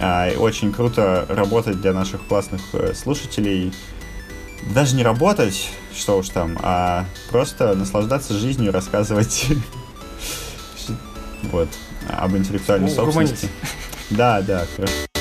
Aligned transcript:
А, 0.00 0.30
очень 0.36 0.72
круто 0.72 1.26
работать 1.28 1.80
для 1.80 1.92
наших 1.92 2.24
классных 2.26 2.62
э, 2.72 2.94
слушателей. 2.94 3.72
Даже 4.74 4.96
не 4.96 5.02
работать, 5.02 5.70
что 5.94 6.18
уж 6.18 6.28
там, 6.28 6.58
а 6.62 7.04
просто 7.30 7.74
наслаждаться 7.74 8.34
жизнью, 8.34 8.72
рассказывать 8.72 9.46
вот, 11.42 11.68
об 12.08 12.36
интеллектуальной 12.36 12.90
собственности. 12.90 13.48
Да, 14.10 14.40
да, 14.42 14.66
хорошо. 14.76 15.11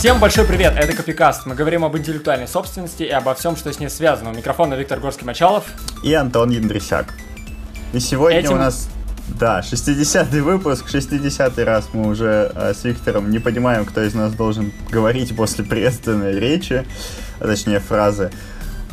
Всем 0.00 0.18
большой 0.18 0.46
привет, 0.46 0.72
это 0.78 0.94
Копикаст. 0.96 1.44
Мы 1.44 1.54
говорим 1.54 1.84
об 1.84 1.94
интеллектуальной 1.94 2.48
собственности 2.48 3.02
и 3.02 3.10
обо 3.10 3.34
всем, 3.34 3.54
что 3.54 3.70
с 3.70 3.78
ней 3.78 3.90
связано. 3.90 4.30
У 4.30 4.32
микрофона 4.32 4.72
Виктор 4.72 4.98
Горский-Мачалов 4.98 5.64
и 6.02 6.14
Антон 6.14 6.48
Яндрисяк. 6.48 7.12
И 7.92 8.00
сегодня 8.00 8.38
Этим... 8.38 8.54
у 8.54 8.56
нас, 8.56 8.88
да, 9.38 9.60
60-й 9.60 10.40
выпуск, 10.40 10.86
60-й 10.88 11.64
раз 11.64 11.90
мы 11.92 12.08
уже 12.08 12.50
э, 12.54 12.72
с 12.72 12.82
Виктором 12.84 13.30
не 13.30 13.40
понимаем, 13.40 13.84
кто 13.84 14.02
из 14.02 14.14
нас 14.14 14.32
должен 14.32 14.72
говорить 14.88 15.36
после 15.36 15.64
приветственной 15.64 16.40
речи, 16.40 16.86
а 17.38 17.44
точнее 17.44 17.80
фразы. 17.80 18.30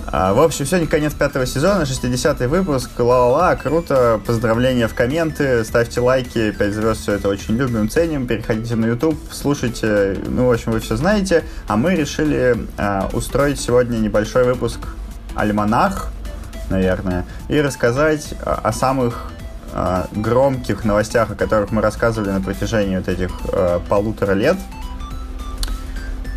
А, 0.10 0.34
в 0.34 0.40
общем, 0.40 0.66
сегодня 0.66 0.88
конец 0.88 1.14
пятого 1.14 1.46
сезона, 1.46 1.82
60-й 1.82 2.48
выпуск. 2.48 2.92
Ла-ла-ла, 2.98 3.58
круто. 3.58 4.22
Поздравления 4.26 4.88
в 4.88 4.94
комменты, 4.94 5.66
ставьте 5.66 6.00
лайки, 6.00 6.52
5 6.52 6.74
звезд, 6.74 7.02
все 7.02 7.14
это 7.14 7.28
очень 7.28 7.58
любим, 7.58 7.90
ценим. 7.90 8.26
Переходите 8.26 8.76
на 8.76 8.86
YouTube, 8.86 9.20
слушайте. 9.32 10.18
Ну, 10.26 10.48
в 10.48 10.52
общем, 10.54 10.72
вы 10.72 10.80
все 10.80 10.96
знаете. 10.96 11.44
А 11.68 11.76
мы 11.76 11.94
решили 11.96 12.56
а, 12.78 13.10
устроить 13.12 13.60
сегодня 13.60 13.98
небольшой 13.98 14.46
выпуск 14.46 14.80
«Альманах», 15.36 16.08
наверное, 16.70 17.26
и 17.50 17.60
рассказать 17.60 18.34
о, 18.46 18.72
самых 18.72 19.30
а, 19.74 20.08
громких 20.14 20.86
новостях, 20.86 21.32
о 21.32 21.36
которых 21.36 21.72
мы 21.72 21.82
рассказывали 21.82 22.30
на 22.30 22.40
протяжении 22.40 22.96
вот 22.96 23.10
этих 23.10 23.32
а, 23.52 23.82
полутора 23.90 24.32
лет 24.32 24.56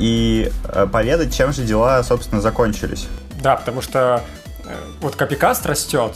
и 0.00 0.50
поведать, 0.90 1.32
чем 1.32 1.52
же 1.52 1.62
дела, 1.62 2.02
собственно, 2.02 2.40
закончились. 2.40 3.06
Да, 3.40 3.56
потому 3.56 3.80
что 3.80 4.22
э, 4.64 4.76
вот 5.00 5.16
копикаст 5.16 5.64
растет. 5.66 6.14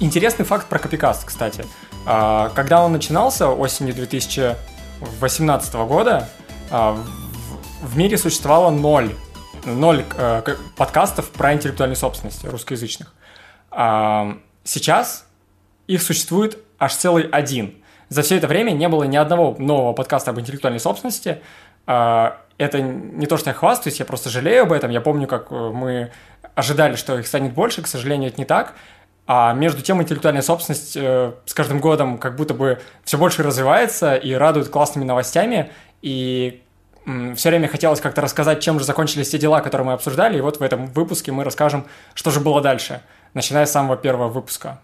Интересный 0.00 0.44
факт 0.44 0.66
про 0.66 0.78
копикаст, 0.78 1.24
кстати. 1.24 1.64
А, 2.04 2.50
когда 2.54 2.84
он 2.84 2.92
начинался 2.92 3.48
осенью 3.48 3.94
2018 3.94 5.74
года, 5.74 6.28
а, 6.70 6.98
в 7.82 7.96
мире 7.96 8.18
существовало 8.18 8.70
ноль, 8.70 9.14
ноль 9.64 10.04
э, 10.16 10.42
подкастов 10.76 11.30
про 11.30 11.54
интеллектуальную 11.54 11.96
собственность 11.96 12.44
русскоязычных. 12.44 13.14
А, 13.70 14.38
сейчас 14.64 15.26
их 15.86 16.02
существует 16.02 16.58
аж 16.78 16.94
целый 16.94 17.24
один. 17.24 17.74
За 18.08 18.22
все 18.22 18.36
это 18.36 18.48
время 18.48 18.72
не 18.72 18.88
было 18.88 19.04
ни 19.04 19.16
одного 19.16 19.54
нового 19.58 19.92
подкаста 19.92 20.30
об 20.32 20.40
интеллектуальной 20.40 20.80
собственности. 20.80 21.40
Это 22.58 22.80
не 22.80 23.26
то, 23.26 23.36
что 23.36 23.50
я 23.50 23.54
хвастаюсь, 23.54 24.00
я 24.00 24.04
просто 24.04 24.30
жалею 24.30 24.64
об 24.64 24.72
этом. 24.72 24.90
Я 24.90 25.00
помню, 25.00 25.28
как 25.28 25.52
э, 25.52 25.54
мы 25.54 26.10
ожидали, 26.58 26.96
что 26.96 27.16
их 27.16 27.26
станет 27.28 27.52
больше, 27.52 27.82
к 27.82 27.86
сожалению, 27.86 28.30
это 28.30 28.40
не 28.40 28.44
так. 28.44 28.74
А 29.28 29.52
между 29.52 29.80
тем 29.80 30.02
интеллектуальная 30.02 30.42
собственность 30.42 30.96
э, 30.96 31.32
с 31.46 31.54
каждым 31.54 31.78
годом 31.78 32.18
как 32.18 32.34
будто 32.34 32.52
бы 32.52 32.80
все 33.04 33.16
больше 33.16 33.44
развивается 33.44 34.16
и 34.16 34.32
радует 34.32 34.68
классными 34.68 35.04
новостями. 35.04 35.70
И 36.02 36.60
э, 37.06 37.34
все 37.36 37.50
время 37.50 37.68
хотелось 37.68 38.00
как-то 38.00 38.22
рассказать, 38.22 38.60
чем 38.60 38.80
же 38.80 38.84
закончились 38.84 39.28
те 39.28 39.38
дела, 39.38 39.60
которые 39.60 39.86
мы 39.86 39.92
обсуждали. 39.92 40.38
И 40.38 40.40
вот 40.40 40.58
в 40.58 40.62
этом 40.62 40.86
выпуске 40.86 41.30
мы 41.30 41.44
расскажем, 41.44 41.86
что 42.14 42.32
же 42.32 42.40
было 42.40 42.60
дальше, 42.60 43.02
начиная 43.34 43.64
с 43.64 43.70
самого 43.70 43.96
первого 43.96 44.26
выпуска. 44.28 44.80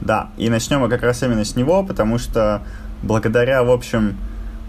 Да, 0.00 0.30
и 0.36 0.48
начнем 0.48 0.78
мы 0.78 0.88
как 0.88 1.02
раз 1.02 1.24
именно 1.24 1.44
с 1.44 1.56
него, 1.56 1.82
потому 1.82 2.18
что 2.18 2.62
благодаря, 3.02 3.64
в 3.64 3.70
общем, 3.72 4.16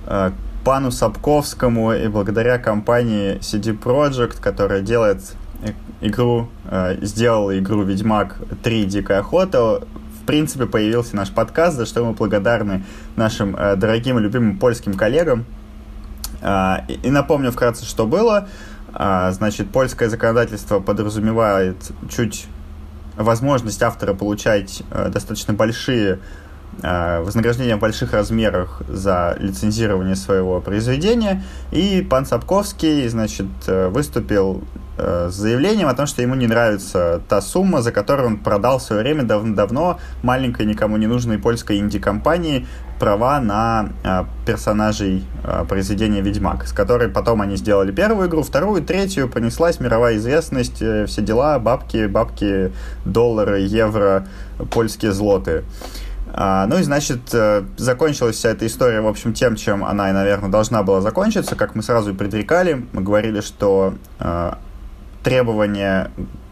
э, 0.07 0.31
пану 0.63 0.89
Сапковскому 0.89 1.93
и 1.93 2.07
благодаря 2.07 2.57
компании 2.57 3.37
CD 3.41 3.77
Projekt, 3.77 4.41
которая 4.41 4.81
делает 4.81 5.19
игру, 6.01 6.49
э, 6.65 6.97
сделала 7.01 7.57
игру 7.57 7.83
Ведьмак 7.83 8.37
3 8.63 8.85
Дикая 8.85 9.19
охота, 9.19 9.81
в 10.21 10.25
принципе, 10.25 10.65
появился 10.65 11.15
наш 11.15 11.31
подкаст, 11.31 11.77
за 11.77 11.85
что 11.85 12.03
мы 12.03 12.13
благодарны 12.13 12.83
нашим 13.15 13.55
э, 13.55 13.75
дорогим 13.75 14.17
и 14.19 14.21
любимым 14.21 14.57
польским 14.57 14.95
коллегам. 14.95 15.45
Э, 16.41 16.77
и 16.87 17.09
напомню 17.09 17.51
вкратце, 17.51 17.85
что 17.85 18.05
было. 18.07 18.47
Э, 18.93 19.31
значит, 19.31 19.69
польское 19.69 20.09
законодательство 20.09 20.79
подразумевает 20.79 21.77
чуть 22.09 22.47
возможность 23.17 23.81
автора 23.83 24.13
получать 24.13 24.81
э, 24.91 25.09
достаточно 25.09 25.53
большие 25.53 26.19
Э, 26.83 27.21
вознаграждение 27.21 27.77
в 27.77 27.79
больших 27.79 28.13
размерах 28.13 28.81
за 28.87 29.37
лицензирование 29.39 30.15
своего 30.15 30.59
произведения. 30.59 31.43
И 31.71 32.05
пан 32.07 32.25
Сапковский, 32.25 33.07
значит, 33.07 33.47
э, 33.67 33.87
выступил 33.87 34.63
с 34.97 35.33
заявлением 35.33 35.87
о 35.87 35.93
том, 35.93 36.05
что 36.05 36.21
ему 36.21 36.35
не 36.35 36.47
нравится 36.47 37.21
та 37.27 37.41
сумма, 37.41 37.81
за 37.81 37.91
которую 37.91 38.27
он 38.27 38.37
продал 38.37 38.79
в 38.79 38.81
свое 38.81 39.01
время 39.01 39.23
давно 39.23 39.99
маленькой, 40.23 40.65
никому 40.65 40.97
не 40.97 41.07
нужной 41.07 41.37
польской 41.37 41.77
инди-компании 41.77 42.65
права 42.99 43.41
на 43.41 43.89
персонажей 44.45 45.25
произведения 45.67 46.21
«Ведьмак», 46.21 46.65
с 46.65 46.71
которой 46.71 47.09
потом 47.09 47.41
они 47.41 47.57
сделали 47.57 47.91
первую 47.91 48.29
игру, 48.29 48.41
вторую, 48.41 48.81
третью, 48.83 49.27
понеслась 49.27 49.81
мировая 49.81 50.15
известность, 50.15 50.77
все 50.77 51.21
дела, 51.21 51.59
бабки, 51.59 52.07
бабки, 52.07 52.71
доллары, 53.03 53.61
евро, 53.61 54.27
польские 54.71 55.11
злоты. 55.11 55.65
А, 56.37 56.65
ну 56.67 56.77
и, 56.77 56.83
значит, 56.83 57.33
э, 57.33 57.63
закончилась 57.77 58.35
вся 58.35 58.49
эта 58.49 58.67
история, 58.67 58.99
в 58.99 59.07
общем, 59.07 59.33
тем, 59.33 59.55
чем 59.55 59.85
она, 59.85 60.11
наверное, 60.11 60.49
должна 60.49 60.83
была 60.83 60.99
закончиться. 60.99 61.55
Как 61.55 61.75
мы 61.75 61.81
сразу 61.81 62.11
и 62.11 62.13
предрекали, 62.13 62.85
мы 62.91 63.01
говорили, 63.01 63.39
что 63.39 63.93
э, 64.19 64.53
требования 65.25 66.11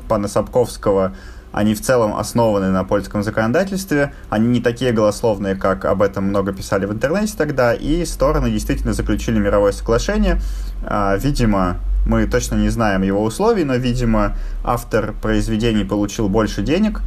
пана 0.09 0.27
Сапковского, 0.27 1.15
они 1.51 1.75
в 1.75 1.81
целом 1.81 2.15
основаны 2.15 2.71
на 2.71 2.83
польском 2.83 3.21
законодательстве, 3.21 4.11
они 4.31 4.47
не 4.47 4.61
такие 4.61 4.91
голословные, 4.91 5.55
как 5.55 5.85
об 5.85 6.01
этом 6.01 6.23
много 6.23 6.51
писали 6.51 6.87
в 6.87 6.91
интернете 6.91 7.35
тогда, 7.37 7.75
и 7.75 8.03
стороны 8.03 8.49
действительно 8.49 8.93
заключили 8.93 9.37
мировое 9.37 9.71
соглашение. 9.73 10.41
Э, 10.81 11.15
видимо, 11.19 11.77
мы 12.07 12.25
точно 12.25 12.55
не 12.55 12.69
знаем 12.69 13.03
его 13.03 13.23
условий, 13.23 13.63
но, 13.63 13.75
видимо, 13.75 14.35
автор 14.63 15.13
произведений 15.21 15.85
получил 15.85 16.27
больше 16.27 16.63
денег, 16.63 17.01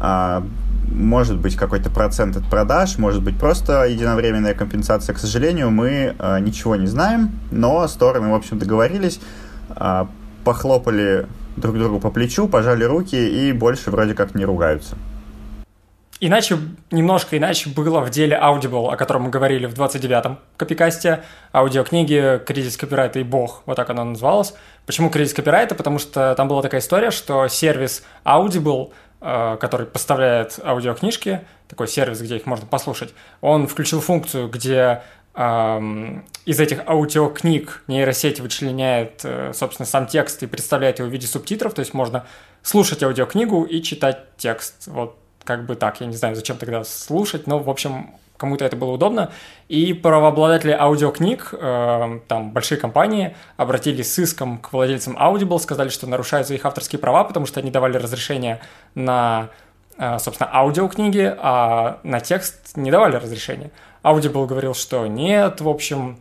а, 0.00 0.42
может 0.90 1.38
быть 1.38 1.54
какой-то 1.54 1.90
процент 1.90 2.36
от 2.36 2.44
продаж, 2.46 2.98
может 2.98 3.22
быть 3.22 3.38
просто 3.38 3.84
единовременная 3.84 4.54
компенсация. 4.54 5.14
К 5.14 5.18
сожалению, 5.18 5.70
мы 5.70 6.16
э, 6.18 6.40
ничего 6.40 6.74
не 6.74 6.86
знаем, 6.86 7.30
но 7.52 7.86
стороны, 7.86 8.30
в 8.30 8.34
общем, 8.34 8.58
договорились, 8.58 9.20
похлопали 10.44 11.26
друг 11.56 11.78
другу 11.78 12.00
по 12.00 12.10
плечу, 12.10 12.48
пожали 12.48 12.84
руки 12.84 13.16
и 13.16 13.52
больше 13.52 13.90
вроде 13.90 14.14
как 14.14 14.34
не 14.34 14.44
ругаются. 14.44 14.96
Иначе, 16.20 16.56
немножко 16.92 17.36
иначе 17.36 17.68
было 17.68 18.00
в 18.00 18.10
деле 18.10 18.38
Audible, 18.40 18.92
о 18.92 18.96
котором 18.96 19.22
мы 19.22 19.30
говорили 19.30 19.66
в 19.66 19.74
29-м 19.74 20.38
копикасте, 20.56 21.24
аудиокниги 21.52 22.40
«Кризис 22.46 22.76
копирайта 22.76 23.18
и 23.18 23.24
бог», 23.24 23.62
вот 23.66 23.74
так 23.74 23.90
она 23.90 24.04
называлась. 24.04 24.54
Почему 24.86 25.10
кризис 25.10 25.34
копирайта? 25.34 25.74
Потому 25.74 25.98
что 25.98 26.34
там 26.36 26.46
была 26.46 26.62
такая 26.62 26.80
история, 26.80 27.10
что 27.10 27.48
сервис 27.48 28.04
Audible 28.24 28.92
Э, 29.24 29.56
который 29.60 29.86
поставляет 29.86 30.58
аудиокнижки, 30.64 31.42
такой 31.68 31.86
сервис, 31.86 32.20
где 32.20 32.38
их 32.38 32.44
можно 32.44 32.66
послушать, 32.66 33.14
он 33.40 33.68
включил 33.68 34.00
функцию, 34.00 34.48
где 34.48 35.02
из 35.34 36.60
этих 36.60 36.86
аудиокниг 36.86 37.82
нейросеть 37.86 38.40
вычленяет, 38.40 39.20
э, 39.24 39.52
собственно, 39.54 39.86
сам 39.86 40.06
текст 40.06 40.42
и 40.42 40.46
представляет 40.46 40.98
его 40.98 41.08
в 41.08 41.12
виде 41.12 41.26
субтитров, 41.26 41.72
то 41.72 41.80
есть 41.80 41.94
можно 41.94 42.26
слушать 42.62 43.02
аудиокнигу 43.02 43.62
и 43.62 43.82
читать 43.82 44.36
текст. 44.36 44.86
Вот 44.88 45.16
как 45.44 45.64
бы 45.64 45.74
так, 45.74 46.00
я 46.00 46.06
не 46.06 46.16
знаю, 46.16 46.36
зачем 46.36 46.58
тогда 46.58 46.84
слушать, 46.84 47.46
но, 47.46 47.58
в 47.58 47.70
общем, 47.70 48.10
кому-то 48.36 48.64
это 48.64 48.76
было 48.76 48.90
удобно. 48.90 49.30
И 49.68 49.94
правообладатели 49.94 50.72
аудиокниг, 50.72 51.50
э, 51.52 52.20
там 52.28 52.50
большие 52.50 52.78
компании, 52.78 53.36
обратились 53.56 54.12
с 54.12 54.18
иском 54.18 54.58
к 54.58 54.72
владельцам 54.72 55.16
Audible, 55.16 55.58
сказали, 55.60 55.88
что 55.88 56.06
нарушаются 56.06 56.52
их 56.52 56.66
авторские 56.66 56.98
права, 56.98 57.24
потому 57.24 57.46
что 57.46 57.60
они 57.60 57.70
давали 57.70 57.96
разрешение 57.96 58.60
на, 58.94 59.48
э, 59.96 60.18
собственно, 60.18 60.50
аудиокниги, 60.52 61.34
а 61.38 62.00
на 62.02 62.20
текст 62.20 62.76
не 62.76 62.90
давали 62.90 63.16
разрешения. 63.16 63.70
Audible 64.02 64.46
говорил, 64.46 64.74
что 64.74 65.06
нет, 65.06 65.60
в 65.60 65.68
общем, 65.68 66.18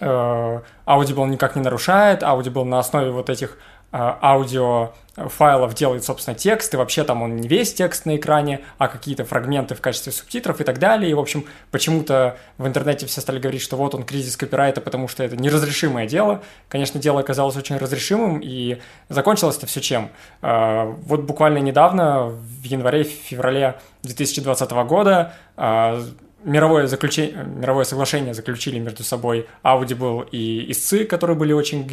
э, 0.00 0.60
Audible 0.86 1.28
никак 1.28 1.56
не 1.56 1.62
нарушает, 1.62 2.22
Audible 2.22 2.64
на 2.64 2.78
основе 2.78 3.10
вот 3.10 3.30
этих 3.30 3.58
аудио 3.92 4.92
файлов 5.16 5.74
делает, 5.74 6.04
собственно, 6.04 6.36
текст, 6.36 6.72
и 6.72 6.76
вообще 6.76 7.02
там 7.02 7.22
он 7.22 7.36
не 7.36 7.48
весь 7.48 7.74
текст 7.74 8.06
на 8.06 8.16
экране, 8.16 8.60
а 8.78 8.86
какие-то 8.86 9.24
фрагменты 9.24 9.74
в 9.74 9.80
качестве 9.80 10.12
субтитров 10.12 10.60
и 10.60 10.64
так 10.64 10.78
далее. 10.78 11.10
И, 11.10 11.14
в 11.14 11.18
общем, 11.18 11.44
почему-то 11.72 12.36
в 12.56 12.66
интернете 12.66 13.06
все 13.06 13.20
стали 13.20 13.40
говорить, 13.40 13.60
что 13.60 13.76
вот 13.76 13.94
он 13.94 14.04
кризис 14.04 14.36
копирайта, 14.36 14.80
потому 14.80 15.08
что 15.08 15.24
это 15.24 15.36
неразрешимое 15.36 16.06
дело. 16.06 16.42
Конечно, 16.68 17.00
дело 17.00 17.20
оказалось 17.20 17.56
очень 17.56 17.76
разрешимым, 17.76 18.40
и 18.42 18.80
закончилось 19.08 19.58
это 19.58 19.66
все 19.66 19.80
чем? 19.80 20.10
А, 20.40 20.84
вот 20.84 21.22
буквально 21.22 21.58
недавно, 21.58 22.26
в 22.26 22.62
январе-феврале 22.62 23.80
2020 24.02 24.70
года, 24.70 25.34
мировое, 26.44 26.86
заключение, 26.86 27.44
мировое 27.44 27.84
соглашение 27.84 28.34
заключили 28.34 28.78
между 28.78 29.04
собой 29.04 29.46
Audible 29.62 30.28
и 30.30 30.70
истцы, 30.70 31.04
которые 31.04 31.36
были 31.36 31.52
очень 31.52 31.86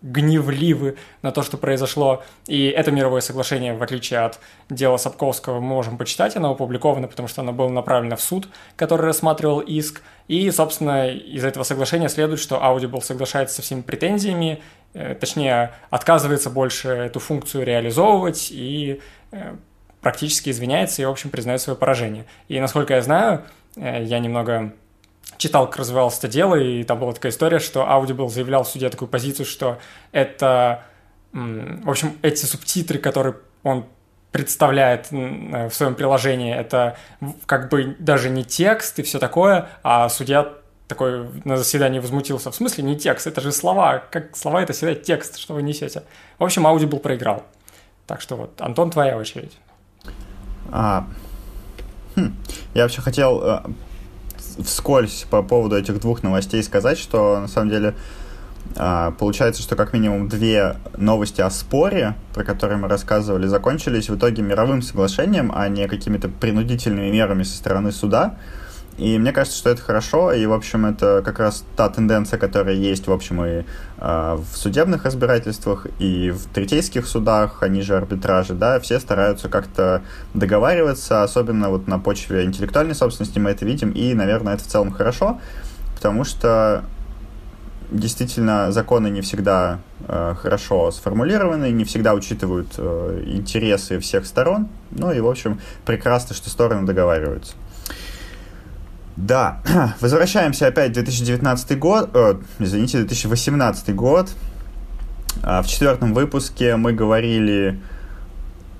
гневливы 0.00 0.96
на 1.22 1.32
то, 1.32 1.42
что 1.42 1.56
произошло. 1.56 2.22
И 2.46 2.66
это 2.68 2.92
мировое 2.92 3.20
соглашение, 3.20 3.74
в 3.74 3.82
отличие 3.82 4.20
от 4.20 4.38
дела 4.70 4.96
Сапковского, 4.96 5.60
мы 5.60 5.66
можем 5.66 5.98
почитать. 5.98 6.36
Оно 6.36 6.52
опубликовано, 6.52 7.08
потому 7.08 7.26
что 7.26 7.42
оно 7.42 7.52
было 7.52 7.68
направлено 7.68 8.16
в 8.16 8.20
суд, 8.20 8.48
который 8.76 9.06
рассматривал 9.06 9.58
иск. 9.60 10.02
И, 10.28 10.50
собственно, 10.50 11.08
из 11.08 11.44
этого 11.44 11.64
соглашения 11.64 12.08
следует, 12.08 12.38
что 12.38 12.56
Audible 12.56 13.02
соглашается 13.02 13.56
со 13.56 13.62
всеми 13.62 13.80
претензиями, 13.80 14.62
э, 14.94 15.16
точнее, 15.16 15.72
отказывается 15.90 16.50
больше 16.50 16.88
эту 16.88 17.18
функцию 17.18 17.64
реализовывать 17.64 18.48
и 18.52 19.00
э, 19.32 19.56
практически 20.00 20.50
извиняется 20.50 21.02
и, 21.02 21.04
в 21.06 21.10
общем, 21.10 21.30
признает 21.30 21.60
свое 21.60 21.76
поражение. 21.76 22.24
И, 22.46 22.60
насколько 22.60 22.94
я 22.94 23.02
знаю, 23.02 23.42
я 23.78 24.18
немного 24.18 24.72
читал, 25.36 25.66
как 25.66 25.76
развивалось 25.76 26.18
это 26.18 26.28
дело, 26.28 26.54
и 26.56 26.82
там 26.84 26.98
была 26.98 27.12
такая 27.12 27.32
история, 27.32 27.58
что 27.58 27.80
Audible 27.80 28.28
заявлял 28.28 28.64
в 28.64 28.68
суде 28.68 28.88
такую 28.90 29.08
позицию, 29.08 29.46
что 29.46 29.78
это, 30.12 30.84
в 31.32 31.88
общем, 31.88 32.18
эти 32.22 32.44
субтитры, 32.44 32.98
которые 32.98 33.36
он 33.62 33.86
представляет 34.32 35.10
в 35.10 35.70
своем 35.70 35.94
приложении, 35.94 36.54
это 36.54 36.96
как 37.46 37.70
бы 37.70 37.96
даже 37.98 38.30
не 38.30 38.44
текст 38.44 38.98
и 38.98 39.02
все 39.02 39.18
такое, 39.18 39.68
а 39.82 40.08
судья 40.08 40.54
такой 40.88 41.28
на 41.44 41.56
заседании 41.56 42.00
возмутился. 42.00 42.50
В 42.50 42.54
смысле 42.54 42.82
не 42.84 42.96
текст, 42.96 43.26
это 43.26 43.40
же 43.40 43.52
слова. 43.52 44.02
Как 44.10 44.36
слова 44.36 44.62
это 44.62 44.72
всегда 44.72 44.94
текст, 44.94 45.38
что 45.38 45.54
вы 45.54 45.62
несете. 45.62 46.02
В 46.38 46.44
общем, 46.44 46.66
Audible 46.66 46.98
проиграл. 46.98 47.44
Так 48.06 48.22
что 48.22 48.36
вот, 48.36 48.60
Антон, 48.60 48.90
твоя 48.90 49.16
очередь. 49.18 49.58
А, 50.72 51.06
хм, 52.18 52.34
я 52.74 52.82
вообще 52.82 53.00
хотел 53.00 53.42
э, 53.42 53.60
вскользь 54.64 55.26
по 55.30 55.42
поводу 55.42 55.76
этих 55.76 56.00
двух 56.00 56.22
новостей 56.22 56.62
сказать, 56.62 56.98
что 56.98 57.40
на 57.40 57.48
самом 57.48 57.70
деле 57.70 57.94
а, 58.76 59.12
получается, 59.12 59.62
что 59.62 59.76
как 59.76 59.92
минимум 59.92 60.28
две 60.28 60.76
новости 60.96 61.40
о 61.40 61.50
споре, 61.50 62.14
про 62.34 62.44
которые 62.44 62.78
мы 62.78 62.88
рассказывали, 62.88 63.46
закончились 63.46 64.08
в 64.08 64.16
итоге 64.16 64.42
мировым 64.42 64.82
соглашением, 64.82 65.52
а 65.54 65.68
не 65.68 65.88
какими-то 65.88 66.28
принудительными 66.28 67.10
мерами 67.10 67.42
со 67.42 67.56
стороны 67.56 67.92
суда. 67.92 68.36
И 68.98 69.16
мне 69.16 69.32
кажется, 69.32 69.56
что 69.56 69.70
это 69.70 69.80
хорошо, 69.80 70.32
и, 70.32 70.44
в 70.44 70.52
общем, 70.52 70.84
это 70.84 71.22
как 71.24 71.38
раз 71.38 71.64
та 71.76 71.88
тенденция, 71.88 72.36
которая 72.36 72.74
есть, 72.74 73.06
в 73.06 73.12
общем, 73.12 73.44
и 73.44 73.62
э, 73.98 74.36
в 74.36 74.56
судебных 74.56 75.04
разбирательствах, 75.04 75.86
и 76.00 76.32
в 76.32 76.46
третейских 76.52 77.06
судах, 77.06 77.62
они 77.62 77.82
же 77.82 77.96
арбитражи, 77.96 78.54
да, 78.54 78.80
все 78.80 78.98
стараются 78.98 79.48
как-то 79.48 80.02
договариваться, 80.34 81.22
особенно 81.22 81.70
вот 81.70 81.86
на 81.86 82.00
почве 82.00 82.44
интеллектуальной 82.44 82.96
собственности 82.96 83.38
мы 83.38 83.50
это 83.50 83.64
видим, 83.64 83.92
и, 83.92 84.14
наверное, 84.14 84.54
это 84.54 84.64
в 84.64 84.66
целом 84.66 84.90
хорошо, 84.90 85.40
потому 85.94 86.24
что 86.24 86.82
действительно 87.92 88.72
законы 88.72 89.10
не 89.10 89.20
всегда 89.20 89.78
э, 90.08 90.34
хорошо 90.42 90.90
сформулированы, 90.90 91.70
не 91.70 91.84
всегда 91.84 92.14
учитывают 92.14 92.74
э, 92.76 93.22
интересы 93.26 94.00
всех 94.00 94.26
сторон, 94.26 94.66
ну 94.90 95.12
и, 95.12 95.20
в 95.20 95.28
общем, 95.28 95.60
прекрасно, 95.86 96.34
что 96.34 96.50
стороны 96.50 96.84
договариваются. 96.84 97.54
Да, 99.18 99.60
возвращаемся 100.00 100.68
опять 100.68 100.90
в 100.90 100.94
2019 100.94 101.76
год, 101.76 102.10
э, 102.14 102.34
извините, 102.60 102.98
2018 102.98 103.92
год. 103.92 104.30
А, 105.42 105.60
в 105.62 105.66
четвертом 105.66 106.14
выпуске 106.14 106.76
мы 106.76 106.92
говорили 106.92 107.80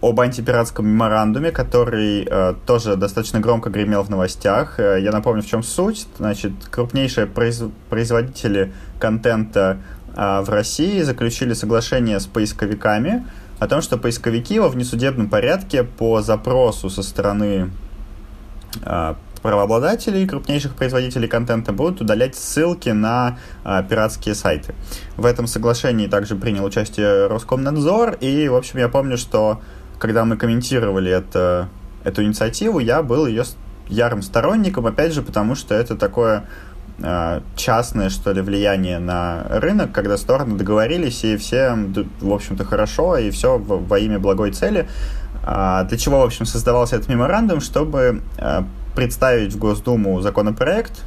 об 0.01 0.21
антипиратском 0.21 0.87
меморандуме, 0.87 1.51
который 1.51 2.25
э, 2.25 2.55
тоже 2.67 2.95
достаточно 2.95 3.41
громко 3.41 3.69
гремел 3.69 4.05
в 4.05 4.11
новостях. 4.11 4.79
Э, 4.79 5.01
я 5.01 5.11
напомню, 5.11 5.43
в 5.43 5.47
чем 5.47 5.65
суть. 5.65 6.07
Значит, 6.19 6.53
крупнейшие 6.71 7.27
произ... 7.27 7.61
производители 7.91 8.73
контента 9.01 9.79
э, 10.17 10.41
в 10.43 10.49
России 10.51 11.03
заключили 11.03 11.53
соглашение 11.53 12.21
с 12.21 12.27
поисковиками 12.27 13.27
о 13.59 13.67
том, 13.67 13.83
что 13.83 13.99
поисковики 13.99 14.61
во 14.61 14.69
внесудебном 14.69 15.29
порядке 15.29 15.83
по 15.83 16.23
запросу 16.23 16.91
со 16.91 17.03
стороны 17.03 17.73
э, 18.85 19.15
правообладателей, 19.41 20.27
крупнейших 20.27 20.75
производителей 20.75 21.29
контента 21.29 21.73
будут 21.73 22.01
удалять 22.01 22.35
ссылки 22.37 22.91
на 22.91 23.39
а, 23.65 23.83
пиратские 23.83 24.35
сайты. 24.35 24.75
В 25.17 25.27
этом 25.27 25.47
соглашении 25.47 26.07
также 26.07 26.37
принял 26.37 26.65
участие 26.65 27.27
Роскомнадзор, 27.27 28.17
и, 28.21 28.49
в 28.49 28.55
общем, 28.55 28.79
я 28.79 28.89
помню, 28.89 29.17
что 29.17 29.61
когда 29.99 30.25
мы 30.25 30.37
комментировали 30.37 31.11
это, 31.11 31.69
эту 32.05 32.23
инициативу, 32.25 32.79
я 32.79 33.03
был 33.03 33.27
ее 33.27 33.45
ярым 33.89 34.23
сторонником, 34.23 34.87
опять 34.87 35.13
же, 35.13 35.23
потому 35.23 35.55
что 35.55 35.75
это 35.75 35.97
такое 35.97 36.45
а, 37.03 37.43
частное, 37.57 38.11
что 38.11 38.33
ли, 38.33 38.41
влияние 38.41 38.99
на 38.99 39.45
рынок, 39.49 39.93
когда 39.93 40.17
стороны 40.17 40.57
договорились, 40.57 41.25
и 41.25 41.37
все, 41.37 41.77
в 42.21 42.33
общем-то, 42.33 42.65
хорошо, 42.65 43.17
и 43.17 43.31
все 43.31 43.59
во 43.59 43.99
имя 43.99 44.19
благой 44.19 44.53
цели. 44.53 44.89
А, 45.45 45.85
для 45.85 45.97
чего, 45.97 46.21
в 46.21 46.25
общем, 46.25 46.45
создавался 46.45 46.97
этот 46.97 47.09
меморандум? 47.09 47.61
Чтобы 47.61 48.23
представить 48.99 49.53
в 49.53 49.59
Госдуму 49.59 50.21
законопроект, 50.21 51.05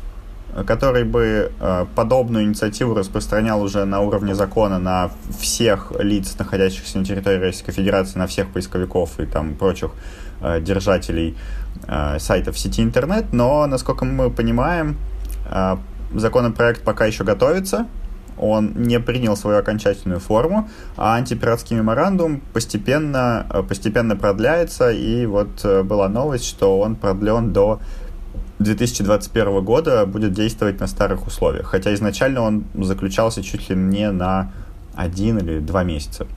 который 0.66 1.04
бы 1.04 1.52
э, 1.60 1.86
подобную 1.94 2.46
инициативу 2.46 2.94
распространял 2.94 3.62
уже 3.62 3.84
на 3.84 4.00
уровне 4.00 4.34
закона 4.34 4.80
на 4.80 5.12
всех 5.42 5.92
лиц, 6.00 6.38
находящихся 6.40 7.00
на 7.00 7.04
территории 7.04 7.40
Российской 7.40 7.74
Федерации, 7.74 8.18
на 8.18 8.28
всех 8.28 8.48
поисковиков 8.48 9.20
и 9.20 9.26
там 9.26 9.56
прочих 9.56 9.92
э, 10.40 10.62
держателей 10.62 11.36
э, 11.86 12.18
сайтов 12.20 12.58
сети 12.58 12.82
интернет. 12.82 13.34
Но, 13.34 13.68
насколько 13.68 14.06
мы 14.06 14.30
понимаем, 14.30 14.96
законопроект 16.16 16.84
пока 16.84 17.08
еще 17.08 17.26
готовится, 17.26 17.88
он 18.42 18.74
не 18.76 19.00
принял 19.00 19.38
свою 19.38 19.60
окончательную 19.60 20.20
форму, 20.20 20.70
а 20.98 21.16
антипиратский 21.16 21.78
меморандум 21.78 22.42
постепенно, 22.54 23.46
э, 23.50 23.64
постепенно 23.64 24.16
продляется, 24.16 24.92
и 24.92 25.26
вот 25.26 25.64
э, 25.64 25.84
была 25.84 26.10
новость, 26.10 26.46
что 26.46 26.80
он 26.80 26.96
продлен 26.96 27.54
до 27.54 27.80
2021 28.60 29.64
года, 29.64 30.06
будет 30.06 30.34
действовать 30.34 30.80
на 30.80 30.88
старых 30.88 31.28
условиях, 31.28 31.68
хотя 31.68 31.94
изначально 31.94 32.42
он 32.42 32.66
заключался 32.76 33.44
чуть 33.44 33.70
ли 33.70 33.76
не 33.76 34.12
на 34.12 34.52
один 34.96 35.38
или 35.40 35.60
два 35.60 35.84
месяца. 35.84 36.28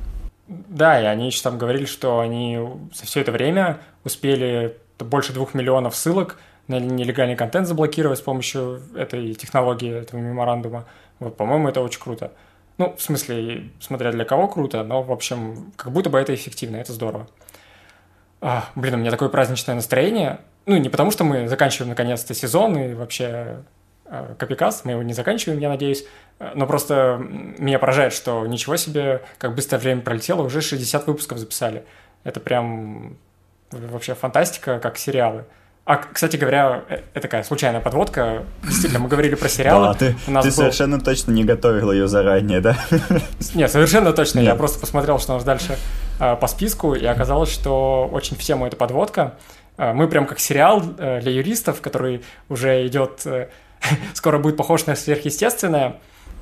Да, 0.46 1.00
и 1.00 1.04
они 1.04 1.26
еще 1.26 1.42
там 1.42 1.58
говорили, 1.58 1.86
что 1.86 2.20
они 2.20 2.58
за 2.94 3.06
все 3.06 3.20
это 3.20 3.32
время 3.32 3.78
успели 4.04 4.76
больше 4.98 5.32
двух 5.32 5.54
миллионов 5.54 5.96
ссылок 5.96 6.38
на 6.68 6.80
нелегальный 6.80 7.36
контент 7.36 7.66
заблокировать 7.66 8.18
с 8.18 8.22
помощью 8.22 8.80
этой 8.94 9.34
технологии, 9.34 10.00
этого 10.00 10.20
меморандума. 10.20 10.86
Вот, 11.20 11.36
по-моему, 11.36 11.68
это 11.68 11.80
очень 11.80 12.00
круто. 12.00 12.32
Ну, 12.76 12.94
в 12.96 13.02
смысле, 13.02 13.70
смотря 13.80 14.10
для 14.10 14.24
кого 14.24 14.48
круто, 14.48 14.82
но, 14.82 15.02
в 15.02 15.12
общем, 15.12 15.72
как 15.76 15.92
будто 15.92 16.10
бы 16.10 16.18
это 16.18 16.34
эффективно, 16.34 16.76
это 16.76 16.92
здорово. 16.92 17.28
А, 18.40 18.68
блин, 18.74 18.94
у 18.94 18.96
меня 18.98 19.10
такое 19.10 19.28
праздничное 19.28 19.74
настроение. 19.74 20.40
Ну, 20.66 20.76
не 20.76 20.88
потому, 20.88 21.10
что 21.10 21.24
мы 21.24 21.48
заканчиваем 21.48 21.90
наконец-то 21.90 22.34
сезон 22.34 22.76
и 22.76 22.94
вообще 22.94 23.62
э, 24.06 24.34
Копикаст, 24.38 24.84
мы 24.84 24.92
его 24.92 25.02
не 25.02 25.12
заканчиваем, 25.12 25.60
я 25.60 25.68
надеюсь, 25.68 26.04
но 26.54 26.66
просто 26.66 27.18
меня 27.58 27.78
поражает, 27.78 28.12
что 28.12 28.46
ничего 28.46 28.76
себе, 28.76 29.22
как 29.38 29.54
быстро 29.54 29.78
время 29.78 30.00
пролетело, 30.00 30.42
уже 30.42 30.60
60 30.60 31.06
выпусков 31.06 31.38
записали. 31.38 31.84
Это 32.24 32.40
прям 32.40 33.16
вообще 33.70 34.14
фантастика, 34.14 34.78
как 34.80 34.98
сериалы. 34.98 35.44
А, 35.86 35.96
кстати 35.96 36.36
говоря, 36.36 36.84
э, 36.88 37.00
это 37.12 37.20
такая 37.20 37.42
случайная 37.42 37.80
подводка. 37.80 38.44
Действительно, 38.62 39.00
мы 39.00 39.08
говорили 39.08 39.34
про 39.34 39.50
сериалы. 39.50 39.88
Да, 39.88 39.94
ты, 39.94 40.16
ты 40.24 40.32
был... 40.32 40.50
совершенно 40.50 40.98
точно 40.98 41.32
не 41.32 41.44
готовил 41.44 41.92
ее 41.92 42.08
заранее, 42.08 42.60
да? 42.60 42.76
Нет, 43.54 43.70
совершенно 43.70 44.14
точно. 44.14 44.38
Нет. 44.38 44.48
Я 44.48 44.54
просто 44.54 44.80
посмотрел, 44.80 45.18
что 45.18 45.32
у 45.32 45.34
нас 45.36 45.44
дальше 45.44 45.76
э, 46.20 46.36
по 46.36 46.46
списку, 46.46 46.94
и 46.94 47.04
оказалось, 47.04 47.52
что 47.52 48.08
очень 48.10 48.34
в 48.34 48.40
тему 48.40 48.66
эта 48.66 48.76
подводка. 48.76 49.34
Э, 49.76 49.92
мы 49.92 50.08
прям 50.08 50.26
как 50.26 50.40
сериал 50.40 50.82
э, 50.96 51.20
для 51.20 51.32
юристов, 51.32 51.82
который 51.82 52.24
уже 52.48 52.86
идет... 52.86 53.26
Э, 53.26 53.48
скоро 54.14 54.38
будет 54.38 54.56
похож 54.56 54.86
на 54.86 54.96
сверхъестественное. 54.96 55.96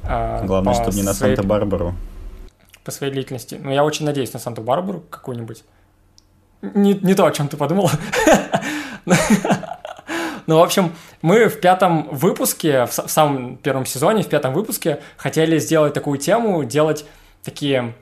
Э, 0.05 0.47
Главное, 0.47 0.75
чтобы 0.75 0.95
не 0.95 1.03
на 1.03 1.15
своей... 1.15 1.35
Санта-Барбару. 1.35 1.97
По 2.85 2.93
своей 2.93 3.13
длительности. 3.13 3.59
Но 3.61 3.73
я 3.73 3.83
очень 3.83 4.07
надеюсь 4.07 4.33
на 4.33 4.39
Санту-Барбару 4.39 5.01
какую-нибудь. 5.11 5.65
Не, 6.63 6.95
не 6.95 7.15
то, 7.17 7.27
о 7.27 7.33
чем 7.33 7.49
ты 7.49 7.57
подумал. 7.57 7.91
Ну, 10.49 10.59
в 10.59 10.63
общем, 10.63 10.93
мы 11.23 11.49
в 11.49 11.61
пятом 11.61 12.09
выпуске, 12.11 12.87
в 12.87 12.91
самом 12.91 13.57
первом 13.57 13.87
сезоне, 13.87 14.25
в 14.25 14.29
пятом 14.29 14.53
выпуске 14.53 14.99
хотели 15.17 15.59
сделать 15.59 15.95
такую 15.95 16.19
тему, 16.19 16.65
делать 16.65 17.05
такие 17.45 17.95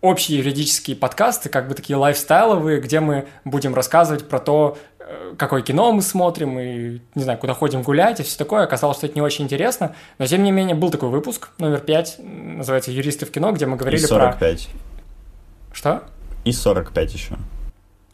общие 0.00 0.38
юридические 0.38 0.96
подкасты, 0.96 1.48
как 1.48 1.68
бы 1.68 1.74
такие 1.74 1.96
лайфстайловые, 1.96 2.80
где 2.80 3.00
мы 3.00 3.26
будем 3.44 3.74
рассказывать 3.74 4.28
про 4.28 4.38
то, 4.38 4.78
э, 5.00 5.34
какое 5.36 5.62
кино 5.62 5.90
мы 5.90 6.02
смотрим 6.02 6.58
и, 6.58 7.00
не 7.14 7.22
знаю, 7.22 7.38
куда 7.38 7.52
ходим 7.54 7.82
гулять 7.82 8.20
и 8.20 8.22
все 8.22 8.38
такое. 8.38 8.62
Оказалось, 8.62 8.98
что 8.98 9.06
это 9.06 9.16
не 9.16 9.22
очень 9.22 9.46
интересно. 9.46 9.96
Но, 10.18 10.26
тем 10.26 10.44
не 10.44 10.52
менее, 10.52 10.76
был 10.76 10.90
такой 10.90 11.08
выпуск, 11.08 11.48
номер 11.58 11.80
пять, 11.80 12.16
называется 12.18 12.92
«Юристы 12.92 13.26
в 13.26 13.32
кино», 13.32 13.50
где 13.50 13.66
мы 13.66 13.76
говорили 13.76 14.02
и 14.02 14.06
45. 14.06 14.68
про... 14.68 15.74
Что? 15.74 16.02
И 16.44 16.52
45 16.52 17.14
еще. 17.14 17.34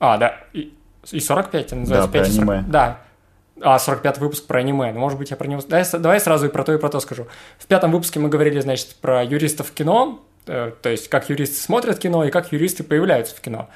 А, 0.01 0.17
да, 0.17 0.37
и, 0.55 0.73
и 1.13 1.21
45, 1.21 1.67
это 1.67 1.77
называется 1.77 2.11
да, 2.13 2.19
5 2.25 2.37
про 2.37 2.43
аниме. 2.43 2.65
Да, 2.69 3.01
а, 3.61 3.79
45 3.79 4.19
выпуск 4.19 4.47
про 4.47 4.61
аниме. 4.61 4.93
Ну, 4.93 5.01
может 5.01 5.19
быть, 5.19 5.31
я 5.31 5.37
про 5.37 5.47
него... 5.47 5.63
Давай, 5.67 5.85
давай 5.93 6.21
сразу 6.21 6.47
и 6.47 6.49
про 6.49 6.65
то, 6.65 6.73
и 6.73 6.79
про 6.79 6.89
то 6.89 7.01
скажу. 7.01 7.27
В 7.59 7.67
пятом 7.67 7.93
выпуске 7.93 8.21
мы 8.21 8.29
говорили, 8.29 8.61
значит, 8.61 8.97
про 8.97 9.23
юристов 9.25 9.69
в 9.69 9.73
кино, 9.73 10.23
э, 10.47 10.73
то 10.81 10.89
есть 10.89 11.09
как 11.09 11.31
юристы 11.31 11.57
смотрят 11.57 11.99
кино 11.99 12.25
и 12.25 12.31
как 12.31 12.53
юристы 12.53 12.83
появляются 12.83 13.35
в 13.35 13.41
кино. 13.41 13.69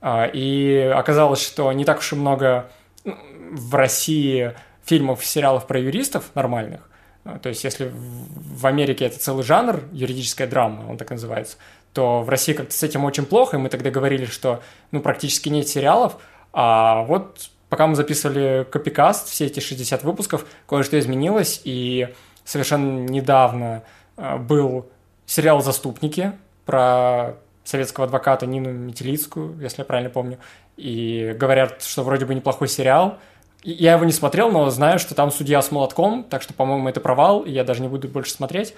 А, 0.00 0.26
и 0.26 0.78
оказалось, 0.94 1.42
что 1.42 1.70
не 1.72 1.84
так 1.84 1.98
уж 1.98 2.12
и 2.12 2.16
много 2.16 2.70
в 3.04 3.74
России 3.74 4.54
фильмов 4.84 5.24
сериалов 5.24 5.66
про 5.66 5.78
юристов 5.78 6.30
нормальных. 6.34 6.88
А, 7.24 7.38
то 7.38 7.48
есть 7.48 7.64
если 7.64 7.92
в 7.92 8.66
Америке 8.66 9.04
это 9.04 9.18
целый 9.18 9.44
жанр, 9.44 9.82
юридическая 9.92 10.46
драма, 10.46 10.88
он 10.88 10.96
так 10.96 11.10
называется, 11.10 11.56
то 11.92 12.22
в 12.22 12.28
России 12.28 12.52
как-то 12.52 12.74
с 12.74 12.82
этим 12.82 13.04
очень 13.04 13.26
плохо, 13.26 13.56
и 13.56 13.60
мы 13.60 13.68
тогда 13.68 13.90
говорили, 13.90 14.26
что 14.26 14.62
ну, 14.92 15.00
практически 15.00 15.48
нет 15.48 15.66
сериалов, 15.66 16.18
а 16.58 17.02
вот 17.02 17.50
пока 17.68 17.86
мы 17.86 17.96
записывали 17.96 18.66
копикаст, 18.70 19.28
все 19.28 19.44
эти 19.44 19.60
60 19.60 20.02
выпусков, 20.04 20.46
кое-что 20.66 20.98
изменилось, 20.98 21.60
и 21.64 22.08
совершенно 22.46 23.04
недавно 23.06 23.82
э, 24.16 24.38
был 24.38 24.86
сериал 25.26 25.60
«Заступники» 25.60 26.32
про 26.64 27.34
советского 27.62 28.06
адвоката 28.06 28.46
Нину 28.46 28.72
Метелицкую, 28.72 29.60
если 29.60 29.82
я 29.82 29.84
правильно 29.84 30.08
помню, 30.08 30.38
и 30.78 31.36
говорят, 31.38 31.82
что 31.82 32.02
вроде 32.02 32.24
бы 32.24 32.34
неплохой 32.34 32.68
сериал. 32.68 33.18
Я 33.62 33.92
его 33.92 34.06
не 34.06 34.12
смотрел, 34.12 34.50
но 34.50 34.70
знаю, 34.70 34.98
что 34.98 35.14
там 35.14 35.30
судья 35.30 35.60
с 35.60 35.70
молотком, 35.70 36.24
так 36.24 36.40
что, 36.40 36.54
по-моему, 36.54 36.88
это 36.88 37.02
провал, 37.02 37.42
и 37.42 37.50
я 37.50 37.64
даже 37.64 37.82
не 37.82 37.88
буду 37.88 38.08
больше 38.08 38.32
смотреть. 38.32 38.72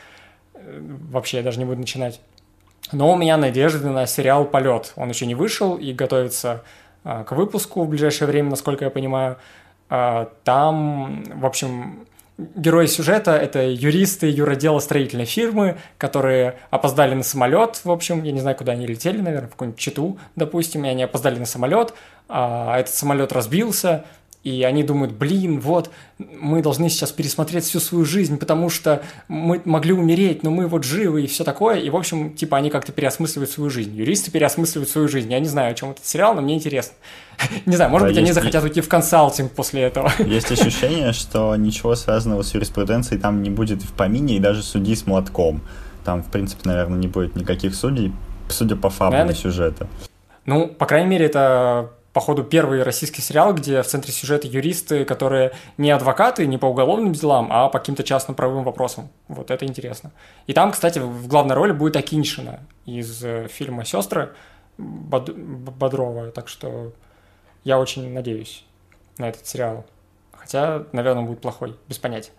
Э, 0.55 0.81
вообще, 1.13 1.37
я 1.37 1.43
даже 1.45 1.61
не 1.61 1.65
буду 1.65 1.79
начинать. 1.79 2.21
Но 2.91 3.13
у 3.13 3.17
меня 3.17 3.37
надежды 3.37 3.89
на 3.89 4.05
сериал 4.07 4.47
«Полет». 4.47 4.95
Он 4.97 5.09
еще 5.09 5.27
не 5.27 5.37
вышел 5.37 5.77
и 5.77 5.93
готовится 5.93 6.65
к 7.27 7.33
выпуску 7.33 7.85
в 7.85 7.89
ближайшее 7.89 8.29
время, 8.29 8.51
насколько 8.51 8.85
я 8.85 8.91
понимаю. 8.91 9.37
А, 9.91 10.31
там, 10.45 11.25
в 11.35 11.47
общем, 11.47 12.07
герои 12.39 12.87
сюжета— 12.87 13.37
это 13.37 13.67
юристы 13.67 14.29
юродело-строительной 14.29 15.25
фирмы, 15.25 15.79
которые 15.97 16.59
опоздали 16.71 17.15
на 17.15 17.23
самолет, 17.23 17.81
в 17.85 17.91
общем, 17.91 18.23
я 18.23 18.33
не 18.33 18.41
знаю, 18.41 18.57
куда 18.57 18.73
они 18.73 18.87
летели, 18.87 19.21
наверное, 19.21 19.49
в 19.49 19.53
какую-нибудь 19.53 19.81
Читу, 19.81 20.19
допустим, 20.37 20.85
и 20.85 20.89
они 20.89 21.03
опоздали 21.03 21.39
на 21.39 21.47
самолет, 21.47 21.95
а 22.29 22.79
этот 22.79 22.95
самолет 22.95 23.33
разбился, 23.33 24.05
и 24.45 24.63
они 24.63 24.83
думают, 24.85 25.13
блин, 25.13 25.61
вот, 25.61 25.91
мы 26.19 26.63
должны 26.63 26.89
сейчас 26.89 27.11
пересмотреть 27.11 27.65
всю 27.65 27.81
свою 27.81 28.05
жизнь, 28.05 28.39
потому 28.39 28.71
что 28.71 29.03
мы 29.27 29.61
могли 29.65 29.93
умереть, 29.93 30.43
но 30.43 30.51
мы 30.51 30.69
вот 30.69 30.85
живы 30.85 31.25
и 31.25 31.27
все 31.27 31.45
такое. 31.45 31.81
И, 31.81 31.91
в 31.91 31.97
общем, 31.97 32.35
типа, 32.35 32.57
они 32.57 32.71
как-то 32.71 32.93
переосмысливают 32.93 33.51
свою 33.51 33.69
жизнь. 33.69 33.95
Юристы 33.95 34.31
переосмысливают 34.31 34.89
свою 34.89 35.09
жизнь. 35.09 35.31
Я 35.31 35.41
не 35.41 35.49
знаю, 35.49 35.73
о 35.73 35.75
чем 35.75 35.91
этот 35.91 36.07
сериал, 36.07 36.35
но 36.35 36.41
мне 36.41 36.55
интересно. 36.55 36.95
Не 37.67 37.77
знаю, 37.77 37.91
может 37.91 38.09
быть, 38.09 38.19
они 38.19 38.33
захотят 38.33 38.65
уйти 38.65 38.81
в 38.81 38.89
консалтинг 38.89 39.53
после 39.53 39.83
этого. 39.83 40.11
Есть 40.19 40.51
ощущение, 40.51 41.13
что 41.13 41.55
ничего 41.55 41.95
связанного 41.95 42.43
с 42.43 42.53
юриспруденцией 42.53 43.21
там 43.21 43.43
не 43.43 43.51
будет 43.51 43.83
в 43.83 43.93
помине, 43.93 44.37
и 44.37 44.41
даже 44.41 44.63
судьи 44.63 44.97
с 44.97 45.07
молотком. 45.07 45.61
Там, 46.05 46.23
в 46.23 46.31
принципе, 46.31 46.63
наверное, 46.65 46.99
не 46.99 47.07
будет 47.07 47.37
никаких 47.37 47.75
судей, 47.75 48.13
судя 48.49 48.75
по 48.75 48.91
фабуле 48.91 49.35
сюжета. 49.35 49.87
Ну, 50.47 50.67
по 50.67 50.87
крайней 50.87 51.09
мере, 51.09 51.27
это 51.27 51.91
походу, 52.13 52.45
первый 52.45 52.83
российский 52.83 53.23
сериал, 53.23 53.55
где 53.55 53.83
в 53.83 53.87
центре 53.87 54.13
сюжета 54.13 54.49
юристы, 54.49 55.05
которые 55.05 55.53
не 55.77 55.91
адвокаты, 55.91 56.47
не 56.47 56.59
по 56.59 56.67
уголовным 56.67 57.13
делам, 57.13 57.49
а 57.51 57.69
по 57.69 57.79
каким-то 57.79 58.03
частным 58.03 58.35
правовым 58.35 58.65
вопросам. 58.65 59.09
Вот 59.29 59.51
это 59.51 59.67
интересно. 59.67 60.11
И 60.47 60.53
там, 60.53 60.73
кстати, 60.73 60.99
в 60.99 61.27
главной 61.29 61.55
роли 61.55 61.73
будет 61.73 61.97
Акиншина 61.97 62.61
из 62.87 63.23
э, 63.25 63.49
фильма 63.49 63.85
«Сестры» 63.85 64.33
Бод... 64.79 65.31
Бодрова. 65.31 66.31
Так 66.31 66.49
что 66.49 66.93
я 67.65 67.79
очень 67.79 68.13
надеюсь 68.13 68.65
на 69.19 69.29
этот 69.29 69.47
сериал. 69.47 69.85
Хотя, 70.33 70.85
наверное, 70.93 71.23
он 71.23 71.27
будет 71.27 71.41
плохой, 71.41 71.77
без 71.89 71.99
понятия. 71.99 72.33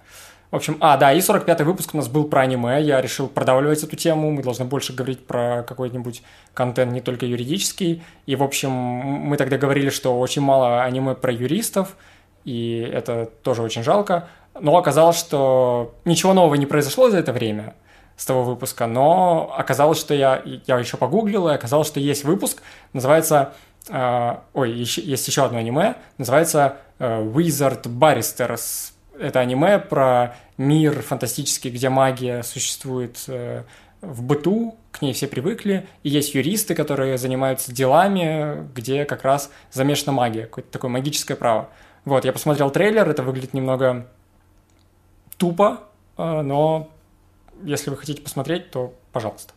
В 0.52 0.56
общем, 0.56 0.78
а, 0.80 0.98
да, 0.98 1.14
и 1.14 1.20
45-й 1.20 1.64
выпуск 1.64 1.94
у 1.94 1.98
нас 1.98 2.08
был 2.08 2.26
про 2.26 2.42
аниме. 2.42 2.82
Я 2.82 3.02
решил 3.02 3.28
продавливать 3.28 3.84
эту 3.84 3.96
тему. 3.96 4.32
Мы 4.32 4.42
должны 4.42 4.66
больше 4.66 4.94
говорить 4.94 5.28
про 5.28 5.64
какой-нибудь 5.68 6.24
контент 6.56 6.92
не 6.92 7.02
только 7.02 7.28
юридический. 7.28 8.02
И, 8.26 8.36
в 8.36 8.42
общем, 8.42 8.72
мы 8.72 9.38
тогда 9.38 9.58
говорили, 9.58 9.90
что 9.90 10.20
очень 10.20 10.42
мало 10.42 10.82
аниме 10.82 11.14
про 11.14 11.32
юристов, 11.32 11.96
и 12.46 12.80
это 12.92 13.30
тоже 13.44 13.62
очень 13.62 13.84
жалко. 13.84 14.28
Но 14.60 14.76
оказалось, 14.76 15.20
что 15.20 15.94
ничего 16.04 16.34
нового 16.34 16.56
не 16.56 16.66
произошло 16.66 17.12
за 17.12 17.20
это 17.20 17.32
время 17.32 17.76
с 18.18 18.26
того 18.26 18.44
выпуска, 18.44 18.88
но 18.88 19.54
оказалось, 19.56 20.00
что 20.00 20.14
я, 20.14 20.42
я 20.66 20.78
еще 20.78 20.98
погуглил, 20.98 21.48
и 21.48 21.54
оказалось, 21.54 21.88
что 21.88 22.00
есть 22.00 22.24
выпуск, 22.24 22.62
называется... 22.92 23.54
Э, 23.88 24.38
ой, 24.54 24.72
еще, 24.72 25.02
есть 25.02 25.26
еще 25.28 25.46
одно 25.46 25.60
аниме, 25.60 25.96
называется 26.18 26.78
э, 26.98 27.24
Wizard 27.24 27.84
Barristers 27.84 28.92
это 29.20 29.40
аниме 29.40 29.80
про 29.80 30.36
мир 30.58 31.02
фантастический, 31.02 31.70
где 31.70 31.90
магия 31.90 32.44
существует 32.44 33.24
э, 33.28 33.64
в 34.02 34.24
быту, 34.24 34.78
к 34.92 35.02
ней 35.02 35.14
все 35.14 35.28
привыкли, 35.28 35.88
и 36.04 36.10
есть 36.10 36.34
юристы, 36.34 36.76
которые 36.76 37.18
занимаются 37.18 37.72
делами, 37.72 38.68
где 38.74 39.06
как 39.06 39.24
раз 39.24 39.52
замешана 39.72 40.14
магия, 40.14 40.44
какое-то 40.44 40.72
такое 40.72 40.90
магическое 40.90 41.36
право. 41.36 41.70
Вот, 42.06 42.26
я 42.26 42.34
посмотрел 42.34 42.72
трейлер, 42.72 43.10
это 43.10 43.24
выглядит 43.24 43.54
немного 43.54 44.08
тупо, 45.38 45.82
э, 46.18 46.42
но 46.42 46.90
если 47.64 47.90
вы 47.90 47.98
хотите 47.98 48.22
посмотреть, 48.22 48.72
то 48.72 48.94
пожалуйста. 49.12 49.54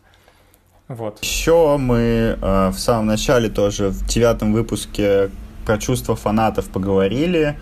Вот. 0.87 1.23
Еще 1.23 1.77
мы 1.77 2.37
э, 2.39 2.69
в 2.69 2.77
самом 2.77 3.05
начале 3.05 3.49
тоже 3.49 3.89
в 3.89 4.05
девятом 4.05 4.53
выпуске 4.53 5.29
про 5.65 5.77
чувства 5.77 6.15
фанатов 6.15 6.69
поговорили. 6.69 7.57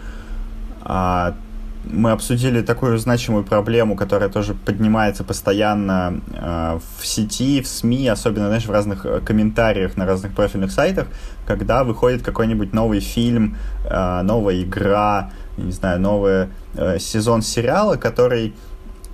А, 0.82 1.36
мы 1.84 2.12
обсудили 2.12 2.62
такую 2.62 2.98
значимую 2.98 3.44
проблему, 3.44 3.96
которая 3.96 4.30
тоже 4.30 4.54
поднимается 4.54 5.24
постоянно 5.24 6.22
э, 6.34 6.80
в 7.00 7.06
сети, 7.06 7.62
в 7.62 7.68
СМИ, 7.68 8.08
особенно, 8.08 8.48
знаешь, 8.48 8.66
в 8.66 8.72
разных 8.72 9.06
э, 9.06 9.20
комментариях 9.22 9.98
на 9.98 10.06
разных 10.06 10.34
профильных 10.34 10.72
сайтах, 10.72 11.08
когда 11.48 11.84
выходит 11.84 12.22
какой-нибудь 12.22 12.74
новый 12.74 13.00
фильм, 13.00 13.58
э, 13.90 14.22
новая 14.22 14.62
игра, 14.62 15.32
не 15.58 15.72
знаю, 15.72 16.00
новый 16.00 16.50
э, 16.76 17.00
сезон 17.00 17.42
сериала, 17.42 17.96
который 17.96 18.54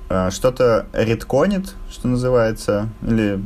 э, 0.09 0.29
что-то 0.31 0.88
редконит, 0.93 1.74
что 1.89 2.07
называется, 2.07 2.89
или 3.01 3.39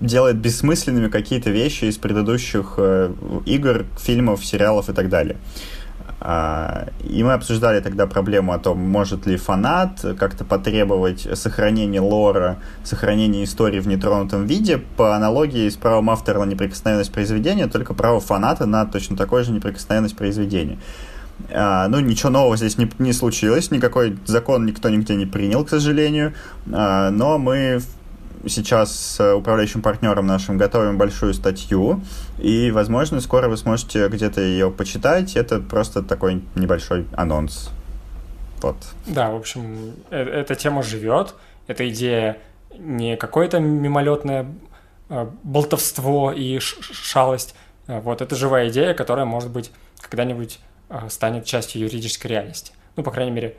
делает 0.00 0.36
бессмысленными 0.36 1.08
какие-то 1.08 1.50
вещи 1.50 1.86
из 1.86 1.96
предыдущих 1.96 2.74
э, 2.76 3.12
игр, 3.46 3.86
фильмов, 3.98 4.44
сериалов 4.44 4.88
и 4.90 4.92
так 4.92 5.08
далее. 5.08 5.36
А, 6.28 6.88
и 7.08 7.22
мы 7.22 7.34
обсуждали 7.34 7.78
тогда 7.78 8.08
проблему 8.08 8.52
о 8.52 8.58
том, 8.58 8.80
может 8.80 9.26
ли 9.26 9.36
фанат 9.36 10.04
как-то 10.18 10.44
потребовать 10.44 11.20
сохранения 11.38 12.00
лора, 12.00 12.56
сохранения 12.82 13.44
истории 13.44 13.78
в 13.78 13.86
нетронутом 13.86 14.44
виде 14.44 14.78
по 14.78 15.14
аналогии 15.14 15.68
с 15.68 15.76
правом 15.76 16.10
автора 16.10 16.40
на 16.40 16.50
неприкосновенность 16.50 17.12
произведения, 17.12 17.68
только 17.68 17.94
право 17.94 18.18
фаната 18.18 18.66
на 18.66 18.86
точно 18.86 19.16
такой 19.16 19.44
же 19.44 19.52
неприкосновенность 19.52 20.16
произведения. 20.16 20.78
А, 21.52 21.86
ну, 21.86 22.00
ничего 22.00 22.30
нового 22.30 22.56
здесь 22.56 22.76
не, 22.76 22.90
не 22.98 23.12
случилось, 23.12 23.70
никакой 23.70 24.18
закон 24.26 24.66
никто 24.66 24.88
нигде 24.88 25.14
не 25.14 25.26
принял, 25.26 25.64
к 25.64 25.70
сожалению, 25.70 26.34
а, 26.72 27.10
но 27.10 27.38
мы 27.38 27.80
сейчас 28.46 28.94
с 28.94 29.34
управляющим 29.34 29.82
партнером 29.82 30.26
нашим 30.26 30.58
готовим 30.58 30.98
большую 30.98 31.34
статью, 31.34 32.02
и, 32.38 32.70
возможно, 32.70 33.20
скоро 33.20 33.48
вы 33.48 33.56
сможете 33.56 34.08
где-то 34.08 34.40
ее 34.40 34.70
почитать. 34.70 35.36
Это 35.36 35.60
просто 35.60 36.02
такой 36.02 36.42
небольшой 36.54 37.06
анонс. 37.16 37.70
Вот. 38.62 38.76
Да, 39.06 39.30
в 39.30 39.36
общем, 39.36 39.94
э 40.10 40.22
эта 40.22 40.54
тема 40.54 40.82
живет. 40.82 41.34
Эта 41.66 41.88
идея 41.88 42.38
не 42.78 43.16
какое-то 43.16 43.58
мимолетное 43.58 44.46
э, 45.08 45.26
болтовство 45.42 46.32
и 46.32 46.58
шалость. 46.58 47.54
Э, 47.86 48.00
вот, 48.00 48.20
это 48.20 48.34
живая 48.36 48.68
идея, 48.68 48.94
которая, 48.94 49.24
может 49.24 49.50
быть, 49.50 49.70
когда-нибудь 50.00 50.58
э, 50.88 51.08
станет 51.08 51.44
частью 51.44 51.82
юридической 51.82 52.28
реальности. 52.28 52.72
Ну, 52.96 53.02
по 53.02 53.10
крайней 53.10 53.32
мере, 53.32 53.56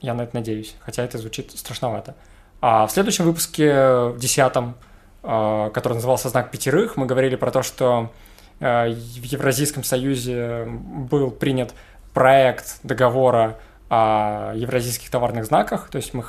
я 0.00 0.14
на 0.14 0.22
это 0.22 0.36
надеюсь, 0.36 0.74
хотя 0.80 1.02
это 1.04 1.18
звучит 1.18 1.50
страшновато. 1.52 2.14
А 2.60 2.86
в 2.86 2.90
следующем 2.90 3.24
выпуске, 3.24 3.72
в 4.08 4.18
десятом, 4.18 4.76
а, 5.22 5.70
который 5.70 5.94
назывался 5.94 6.28
«Знак 6.28 6.50
пятерых», 6.50 6.96
мы 6.96 7.06
говорили 7.06 7.36
про 7.36 7.50
то, 7.50 7.62
что 7.62 8.12
а, 8.60 8.88
в 8.88 9.22
Евразийском 9.22 9.84
Союзе 9.84 10.64
был 10.66 11.30
принят 11.30 11.74
проект 12.14 12.80
договора 12.82 13.58
о 13.88 14.52
евразийских 14.54 15.10
товарных 15.10 15.44
знаках, 15.44 15.88
то 15.90 15.96
есть 15.96 16.12
мы 16.14 16.24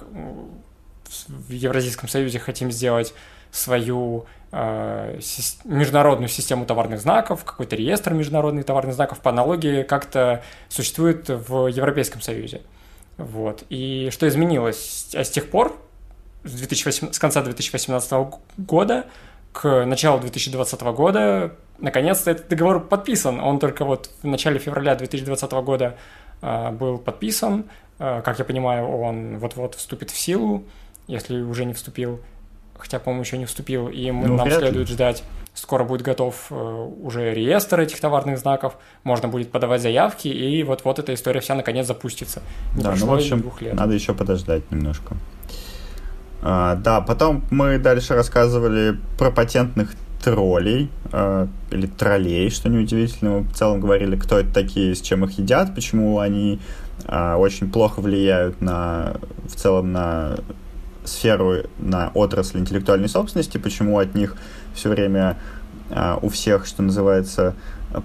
в 1.28 1.52
Евразийском 1.52 2.10
Союзе 2.10 2.40
хотим 2.40 2.72
сделать 2.72 3.14
свою 3.52 4.26
э, 4.52 5.20
международную 5.64 6.28
систему 6.28 6.66
товарных 6.66 7.00
знаков, 7.00 7.44
какой-то 7.44 7.76
реестр 7.76 8.14
международных 8.14 8.66
товарных 8.66 8.96
знаков 8.96 9.20
по 9.20 9.32
аналогии 9.32 9.84
как-то 9.84 10.44
существует 10.70 11.30
в 11.30 11.68
Европейском 11.68 12.22
Союзе. 12.22 12.62
Вот. 13.18 13.64
И 13.70 14.10
что 14.12 14.28
изменилось? 14.28 15.14
А 15.16 15.24
с 15.24 15.30
тех 15.30 15.50
пор, 15.50 15.76
с, 16.48 16.54
2008, 16.54 17.12
с 17.12 17.20
конца 17.20 17.42
2018 17.42 18.14
года 18.58 19.06
к 19.54 19.86
началу 19.86 20.20
2020 20.20 20.82
года, 20.82 21.56
наконец-то 21.80 22.32
этот 22.32 22.48
договор 22.48 22.80
подписан. 22.80 23.40
Он 23.40 23.60
только 23.60 23.86
вот 23.86 24.12
в 24.22 24.28
начале 24.28 24.60
февраля 24.60 24.96
2020 24.96 25.52
года 25.52 25.98
э, 26.42 26.72
был 26.72 27.00
подписан. 27.00 27.66
Э, 27.98 28.22
как 28.24 28.38
я 28.40 28.46
понимаю, 28.46 28.88
он 28.88 29.40
вот-вот 29.40 29.76
вступит 29.76 30.12
в 30.12 30.18
силу, 30.18 30.64
если 31.08 31.42
уже 31.42 31.66
не 31.66 31.74
вступил. 31.74 32.20
Хотя, 32.78 33.00
по-моему, 33.00 33.24
еще 33.24 33.38
не 33.40 33.46
вступил. 33.46 33.88
И 33.88 34.12
мы, 34.12 34.28
ну, 34.28 34.36
нам 34.36 34.52
следует 34.52 34.90
ли. 34.90 34.94
ждать 34.94 35.24
скоро 35.58 35.84
будет 35.84 36.04
готов 36.04 36.48
э, 36.52 36.90
уже 37.02 37.34
реестр 37.34 37.82
этих 37.82 38.00
товарных 38.00 38.38
знаков, 38.38 38.78
можно 39.04 39.28
будет 39.28 39.52
подавать 39.52 39.82
заявки, 39.82 40.28
и 40.28 40.64
вот-вот 40.64 41.00
эта 41.00 41.14
история 41.14 41.40
вся 41.40 41.56
наконец 41.56 41.88
запустится. 41.88 42.42
Не 42.76 42.84
да, 42.84 42.94
ну, 42.96 43.08
в 43.08 43.14
общем, 43.14 43.42
двух 43.42 43.62
лет. 43.62 43.74
надо 43.74 43.94
еще 43.94 44.14
подождать 44.14 44.70
немножко. 44.72 45.18
А, 46.42 46.76
да, 46.76 47.02
потом 47.02 47.44
мы 47.50 47.78
дальше 47.80 48.14
рассказывали 48.14 48.98
про 49.18 49.32
патентных 49.32 49.96
троллей 50.24 50.90
э, 51.12 51.48
или 51.72 51.88
троллей, 51.88 52.50
что 52.50 52.70
неудивительно. 52.70 53.32
Мы 53.32 53.40
в 53.42 53.54
целом 53.54 53.80
говорили, 53.80 54.16
кто 54.16 54.40
это 54.40 54.54
такие, 54.54 54.96
с 54.96 55.02
чем 55.02 55.24
их 55.26 55.38
едят, 55.38 55.74
почему 55.74 56.20
они 56.20 56.60
э, 57.06 57.34
очень 57.36 57.72
плохо 57.72 58.02
влияют 58.02 58.62
на 58.62 59.16
в 59.46 59.56
целом 59.56 59.92
на 59.92 60.38
сферу, 61.06 61.64
на 61.80 62.12
отрасль 62.14 62.60
интеллектуальной 62.60 63.10
собственности, 63.10 63.58
почему 63.58 63.98
от 64.00 64.16
них 64.16 64.36
все 64.74 64.90
время 64.90 65.38
э, 65.90 66.16
у 66.22 66.30
всех, 66.30 66.66
что 66.66 66.84
называется, 66.84 67.56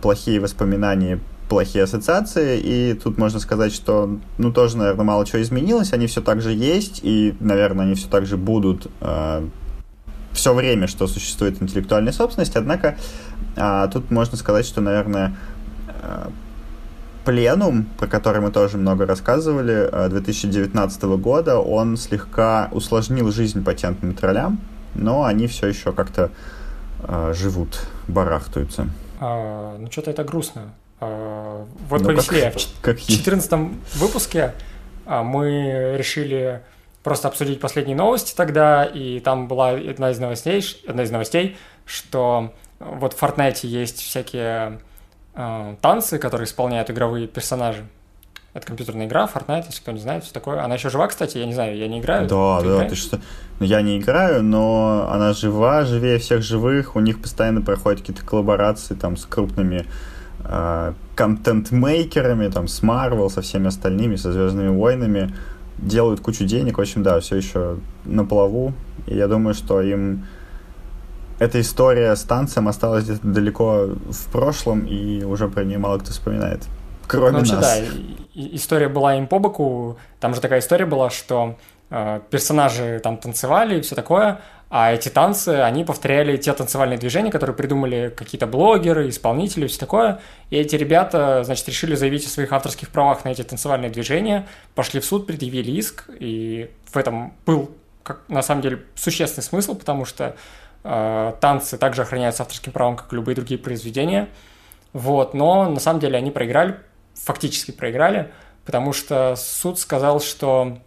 плохие 0.00 0.38
воспоминания, 0.38 1.18
плохие 1.52 1.84
ассоциации, 1.84 2.58
и 2.58 2.94
тут 2.94 3.18
можно 3.18 3.38
сказать, 3.38 3.74
что, 3.74 4.18
ну, 4.38 4.52
тоже, 4.54 4.78
наверное, 4.78 5.04
мало 5.04 5.26
чего 5.26 5.42
изменилось, 5.42 5.92
они 5.92 6.06
все 6.06 6.22
так 6.22 6.40
же 6.40 6.54
есть, 6.54 7.00
и, 7.02 7.34
наверное, 7.40 7.84
они 7.84 7.94
все 7.94 8.08
так 8.08 8.24
же 8.24 8.38
будут 8.38 8.86
э, 9.02 9.46
все 10.32 10.54
время, 10.54 10.86
что 10.86 11.06
существует 11.06 11.60
интеллектуальная 11.60 12.14
собственность, 12.14 12.56
однако 12.56 12.96
э, 13.54 13.88
тут 13.92 14.10
можно 14.10 14.38
сказать, 14.38 14.64
что, 14.64 14.80
наверное, 14.80 15.36
э, 15.88 16.28
пленум, 17.26 17.84
про 17.98 18.06
который 18.06 18.40
мы 18.40 18.50
тоже 18.50 18.78
много 18.78 19.04
рассказывали, 19.04 20.08
2019 20.08 21.02
года, 21.02 21.58
он 21.58 21.98
слегка 21.98 22.70
усложнил 22.72 23.30
жизнь 23.30 23.62
патентным 23.62 24.14
троллям, 24.14 24.58
но 24.94 25.24
они 25.24 25.48
все 25.48 25.66
еще 25.66 25.92
как-то 25.92 26.30
э, 27.00 27.34
живут, 27.36 27.86
барахтаются. 28.08 28.88
А, 29.20 29.76
ну, 29.78 29.90
что-то 29.90 30.12
это 30.12 30.24
грустно. 30.24 30.72
А, 31.04 31.66
вот 31.88 32.02
ну, 32.02 32.06
повеселее. 32.06 32.52
Как, 32.52 32.60
в 32.60 32.80
как 32.80 33.00
14 33.00 33.52
выпуске 33.94 34.54
а, 35.04 35.24
мы 35.24 35.96
решили 35.98 36.62
просто 37.02 37.26
обсудить 37.26 37.58
последние 37.58 37.96
новости 37.96 38.34
тогда, 38.36 38.84
и 38.84 39.18
там 39.18 39.48
была 39.48 39.70
одна 39.70 40.12
из 40.12 40.20
новостей, 40.20 40.62
одна 40.86 41.02
из 41.02 41.10
новостей 41.10 41.56
что 41.84 42.52
вот 42.78 43.14
в 43.14 43.22
Fortnite 43.22 43.66
есть 43.66 44.00
всякие 44.00 44.80
э, 45.34 45.76
танцы, 45.80 46.18
которые 46.18 46.46
исполняют 46.46 46.90
игровые 46.90 47.26
персонажи. 47.26 47.84
Это 48.54 48.66
компьютерная 48.66 49.06
игра, 49.06 49.28
Fortnite, 49.32 49.64
если 49.66 49.80
кто 49.80 49.92
не 49.92 50.00
знает, 50.00 50.24
все 50.24 50.32
такое. 50.32 50.62
Она 50.62 50.74
еще 50.74 50.90
жива, 50.90 51.06
кстати, 51.06 51.38
я 51.38 51.46
не 51.46 51.54
знаю, 51.54 51.76
я 51.76 51.88
не 51.88 52.00
играю. 52.00 52.28
Да, 52.28 52.60
ты 52.60 52.66
да, 52.66 52.74
играешь? 52.74 52.90
ты 52.90 52.96
что? 52.96 53.20
Ну, 53.58 53.66
я 53.66 53.80
не 53.80 53.98
играю, 53.98 54.42
но 54.42 55.08
она 55.10 55.32
жива, 55.32 55.84
живее 55.84 56.18
всех 56.18 56.42
живых. 56.42 56.94
У 56.94 57.00
них 57.00 57.20
постоянно 57.20 57.62
проходят 57.62 58.00
какие-то 58.00 58.24
коллаборации 58.24 58.94
там 58.94 59.16
с 59.16 59.24
крупными 59.24 59.86
контент-мейкерами, 61.14 62.48
там, 62.48 62.68
с 62.68 62.82
Marvel, 62.82 63.28
со 63.30 63.42
всеми 63.42 63.68
остальными, 63.68 64.16
со 64.16 64.32
Звездными 64.32 64.68
войнами. 64.68 65.34
Делают 65.78 66.20
кучу 66.20 66.44
денег. 66.44 66.78
В 66.78 66.80
общем, 66.80 67.02
да, 67.02 67.18
все 67.20 67.36
еще 67.36 67.76
на 68.04 68.24
плаву. 68.24 68.72
И 69.06 69.16
я 69.16 69.28
думаю, 69.28 69.54
что 69.54 69.80
им 69.80 70.26
эта 71.38 71.60
история 71.60 72.14
с 72.14 72.22
танцем 72.22 72.68
осталась 72.68 73.04
где-то 73.04 73.26
далеко 73.26 73.88
в 74.10 74.32
прошлом, 74.32 74.86
и 74.86 75.24
уже 75.24 75.48
про 75.48 75.64
нее 75.64 75.78
мало 75.78 75.98
кто 75.98 76.12
вспоминает 76.12 76.62
кроме 77.12 77.32
ну, 77.32 77.38
вообще, 77.38 77.54
нас. 77.54 77.78
Да, 77.78 77.84
история 78.34 78.88
была 78.88 79.16
им 79.16 79.26
по 79.26 79.38
боку. 79.38 79.98
Там 80.20 80.34
же 80.34 80.40
такая 80.40 80.60
история 80.60 80.86
была, 80.86 81.10
что 81.10 81.56
э, 81.90 82.20
персонажи 82.30 83.00
там 83.02 83.18
танцевали 83.18 83.78
и 83.78 83.80
все 83.82 83.94
такое, 83.94 84.40
а 84.74 84.90
эти 84.90 85.10
танцы, 85.10 85.48
они 85.48 85.84
повторяли 85.84 86.38
те 86.38 86.50
танцевальные 86.54 86.96
движения, 86.96 87.30
которые 87.30 87.54
придумали 87.54 88.10
какие-то 88.16 88.46
блогеры, 88.46 89.10
исполнители, 89.10 89.66
все 89.66 89.78
такое. 89.78 90.22
И 90.48 90.56
эти 90.56 90.76
ребята, 90.76 91.44
значит, 91.44 91.68
решили 91.68 91.94
заявить 91.94 92.24
о 92.24 92.30
своих 92.30 92.50
авторских 92.54 92.88
правах 92.88 93.22
на 93.26 93.28
эти 93.28 93.42
танцевальные 93.42 93.90
движения, 93.90 94.48
пошли 94.74 95.00
в 95.00 95.04
суд, 95.04 95.26
предъявили 95.26 95.72
иск, 95.72 96.08
и 96.18 96.70
в 96.90 96.96
этом 96.96 97.34
был, 97.44 97.72
как, 98.02 98.22
на 98.28 98.40
самом 98.40 98.62
деле, 98.62 98.82
существенный 98.94 99.44
смысл, 99.44 99.74
потому 99.74 100.06
что 100.06 100.36
э, 100.84 101.32
танцы 101.38 101.76
также 101.76 102.00
охраняются 102.00 102.42
авторским 102.42 102.72
правом, 102.72 102.96
как 102.96 103.12
и 103.12 103.16
любые 103.16 103.34
другие 103.34 103.58
произведения. 103.60 104.30
Вот, 104.94 105.34
но 105.34 105.68
на 105.68 105.80
самом 105.80 106.00
деле 106.00 106.16
они 106.16 106.30
проиграли, 106.30 106.78
фактически 107.12 107.72
проиграли, 107.72 108.32
потому 108.64 108.94
что 108.94 109.36
суд 109.36 109.78
сказал, 109.78 110.18
что, 110.22 110.78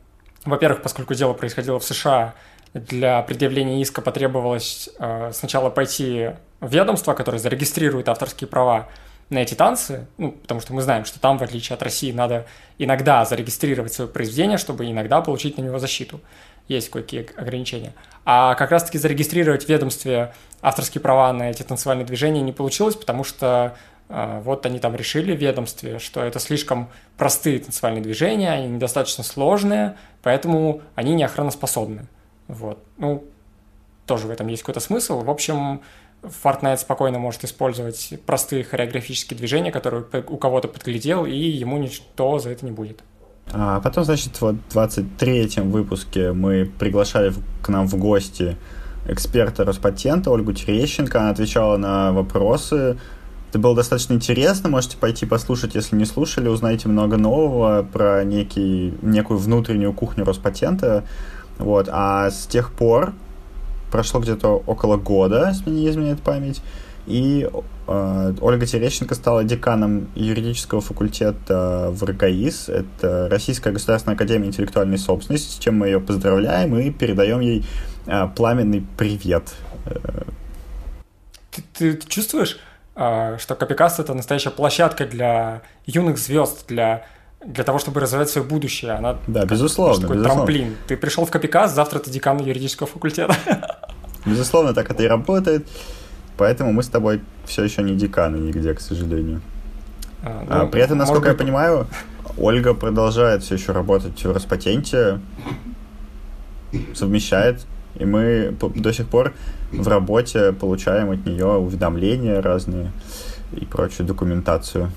во-первых, 0.43 0.82
поскольку 0.82 1.13
дело 1.13 1.34
происходило 1.34 1.80
в 1.80 1.84
США, 1.84 2.34
для 2.76 3.22
предъявления 3.22 3.82
иска 3.82 4.02
потребовалось 4.02 4.90
э, 5.00 5.32
сначала 5.34 5.70
пойти 5.70 6.32
в 6.60 6.74
ведомство, 6.74 7.14
которое 7.14 7.40
зарегистрирует 7.40 8.10
авторские 8.10 8.50
права 8.50 8.90
на 9.30 9.40
эти 9.40 9.56
танцы, 9.56 10.08
ну, 10.18 10.34
потому 10.34 10.60
что 10.60 10.74
мы 10.74 10.82
знаем, 10.82 11.06
что 11.06 11.20
там, 11.20 11.38
в 11.38 11.42
отличие 11.42 11.76
от 11.76 11.82
России, 11.82 12.12
надо 12.12 12.46
иногда 12.78 13.24
зарегистрировать 13.24 13.94
свое 13.94 14.10
произведение, 14.10 14.58
чтобы 14.58 14.86
иногда 14.92 15.22
получить 15.22 15.58
на 15.58 15.62
него 15.62 15.80
защиту. 15.80 16.20
Есть 16.68 16.90
кое-какие 16.90 17.28
ограничения. 17.38 17.94
А 18.26 18.56
как 18.56 18.72
раз-таки 18.72 18.98
зарегистрировать 18.98 19.66
в 19.66 19.70
ведомстве 19.70 20.34
авторские 20.62 21.02
права 21.02 21.32
на 21.32 21.52
эти 21.52 21.64
танцевальные 21.64 22.06
движения 22.06 22.42
не 22.42 22.52
получилось, 22.52 22.96
потому 22.96 23.24
что 23.24 23.78
а, 24.10 24.42
вот 24.42 24.66
они 24.66 24.80
там 24.80 24.96
решили 24.96 25.36
в 25.36 25.40
ведомстве, 25.40 26.00
что 26.00 26.22
это 26.22 26.40
слишком 26.40 26.90
простые 27.18 27.60
танцевальные 27.60 28.04
движения, 28.04 28.52
они 28.52 28.68
недостаточно 28.68 29.24
сложные, 29.24 29.96
поэтому 30.24 30.82
они 30.96 31.14
не 31.16 31.24
охраноспособны. 31.24 32.08
Вот. 32.47 32.84
Ну, 32.97 33.23
тоже 34.05 34.27
в 34.27 34.29
этом 34.29 34.47
есть 34.47 34.63
какой-то 34.63 34.79
смысл. 34.79 35.21
В 35.21 35.29
общем, 35.29 35.81
Fortnite 36.21 36.77
спокойно 36.77 37.19
может 37.19 37.43
использовать 37.43 38.13
простые 38.25 38.63
хореографические 38.63 39.38
движения, 39.38 39.71
которые 39.71 40.05
у 40.27 40.38
кого-то 40.38 40.67
подглядел, 40.67 41.25
и 41.25 41.36
ему 41.36 41.77
ничто 41.77 42.39
за 42.39 42.51
это 42.51 42.65
не 42.65 42.71
будет. 42.71 43.01
А 43.51 43.79
потом, 43.79 44.03
значит, 44.03 44.41
в 44.41 44.58
23-м 44.73 45.71
выпуске 45.71 46.31
мы 46.31 46.65
приглашали 46.79 47.34
к 47.62 47.69
нам 47.69 47.88
в 47.88 47.95
гости 47.95 48.58
эксперта 49.08 49.63
Роспатента 49.63 50.31
Ольгу 50.31 50.53
Терещенко. 50.53 51.19
Она 51.19 51.29
отвечала 51.29 51.77
на 51.77 52.12
вопросы 52.12 52.97
это 53.55 53.62
было 53.62 53.73
достаточно 53.73 54.12
интересно, 54.12 54.67
можете 54.67 54.97
пойти 54.97 55.25
послушать, 55.25 55.75
если 55.75 55.95
не 55.95 56.03
слушали, 56.03 56.49
узнаете 56.49 56.89
много 56.89 57.15
нового 57.15 57.84
про 57.84 58.21
некий, 58.25 58.93
некую 59.01 59.39
внутреннюю 59.39 59.93
кухню 59.93 60.25
Роспатента. 60.25 61.05
Вот. 61.58 61.89
А 61.91 62.30
с 62.30 62.48
тех 62.48 62.72
пор 62.72 63.13
прошло 63.91 64.20
где-то 64.20 64.63
около 64.65 64.98
года, 64.98 65.50
если 65.50 65.70
не 65.70 65.89
изменяет 65.89 66.22
память, 66.22 66.62
и 67.08 67.48
э, 67.88 68.34
Ольга 68.41 68.65
Терещенко 68.65 69.13
стала 69.13 69.44
деканом 69.44 70.10
юридического 70.15 70.82
факультета 70.82 71.89
в 71.91 72.04
РГАИС. 72.04 72.70
Это 72.70 73.30
Российская 73.30 73.72
государственная 73.72 74.15
академия 74.15 74.48
интеллектуальной 74.48 74.98
собственности, 74.98 75.52
с 75.52 75.60
чем 75.60 75.78
мы 75.78 75.88
ее 75.88 76.00
поздравляем 76.00 76.76
и 76.78 76.89
передаем 76.91 77.41
ей 77.41 77.63
э, 78.08 78.28
пламенный 78.36 78.84
привет. 78.98 79.54
Ты, 81.52 81.94
ты 81.94 82.08
чувствуешь, 82.08 82.60
а, 82.96 83.38
что 83.38 83.56
Копикаст— 83.56 84.00
это 84.02 84.13
настоящая 84.13 84.50
площадка 84.50 85.06
для 85.06 85.62
юных 85.86 86.18
звезд, 86.18 86.65
для 86.68 87.06
для 87.45 87.63
того, 87.63 87.79
чтобы 87.79 87.99
развивать 87.99 88.29
свое 88.29 88.47
будущее. 88.47 88.91
Она 88.91 89.17
да, 89.27 89.45
безусловно. 89.45 90.01
Такой 90.01 90.17
безусловно. 90.17 90.45
трамплин. 90.45 90.75
Ты 90.88 90.97
пришел 90.97 91.25
в 91.25 91.31
Копикаст, 91.31 91.75
завтра 91.75 91.99
ты 91.99 92.10
декан 92.10 92.39
юридического 92.39 92.88
факультета. 92.88 93.36
Безусловно, 94.25 94.73
так 94.73 94.89
это 94.89 95.03
и 95.03 95.08
работает. 95.08 95.67
Поэтому 96.38 96.73
мы 96.73 96.84
с 96.84 96.88
тобой 96.88 97.21
все 97.45 97.63
еще 97.63 97.84
не 97.84 97.95
деканы 97.95 98.38
нигде, 98.38 98.73
к 98.73 98.81
сожалению. 98.81 99.41
А, 100.23 100.43
ну, 100.47 100.55
а, 100.63 100.65
при 100.65 100.81
этом, 100.81 100.97
насколько 100.97 101.29
быть... 101.29 101.39
я 101.39 101.45
понимаю, 101.45 101.88
Ольга 102.38 102.73
продолжает 102.73 103.43
все 103.43 103.55
еще 103.55 103.71
работать 103.71 104.23
в 104.23 104.31
Роспатенте, 104.31 105.19
совмещает 106.93 107.65
и 107.95 108.05
мы 108.05 108.55
до 108.60 108.93
сих 108.93 109.08
пор 109.08 109.34
в 109.71 109.88
работе 109.88 110.51
получаем 110.51 111.12
от 111.12 111.25
нее 111.25 111.45
уведомления 111.45 112.41
разные 112.41 112.91
и 113.53 113.65
прочую 113.65 114.05
документацию. 114.05 114.91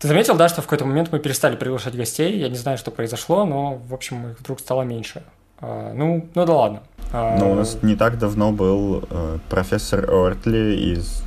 Ты 0.00 0.08
заметил, 0.08 0.34
да, 0.34 0.48
что 0.48 0.62
в 0.62 0.64
какой-то 0.64 0.86
момент 0.86 1.12
мы 1.12 1.18
перестали 1.18 1.56
приглашать 1.56 1.94
гостей? 1.94 2.38
Я 2.38 2.48
не 2.48 2.56
знаю, 2.56 2.78
что 2.78 2.90
произошло, 2.90 3.44
но, 3.44 3.74
в 3.74 3.92
общем, 3.92 4.30
их 4.30 4.40
вдруг 4.40 4.58
стало 4.58 4.80
меньше. 4.80 5.22
А, 5.60 5.92
ну, 5.92 6.26
ну 6.34 6.46
да 6.46 6.54
ладно. 6.54 6.82
Но 7.12 7.52
у 7.52 7.54
нас 7.54 7.76
не 7.82 7.96
так 7.96 8.18
давно 8.18 8.50
был 8.50 9.04
э, 9.10 9.38
профессор 9.50 10.10
Ортли 10.10 10.94
из... 10.94 11.22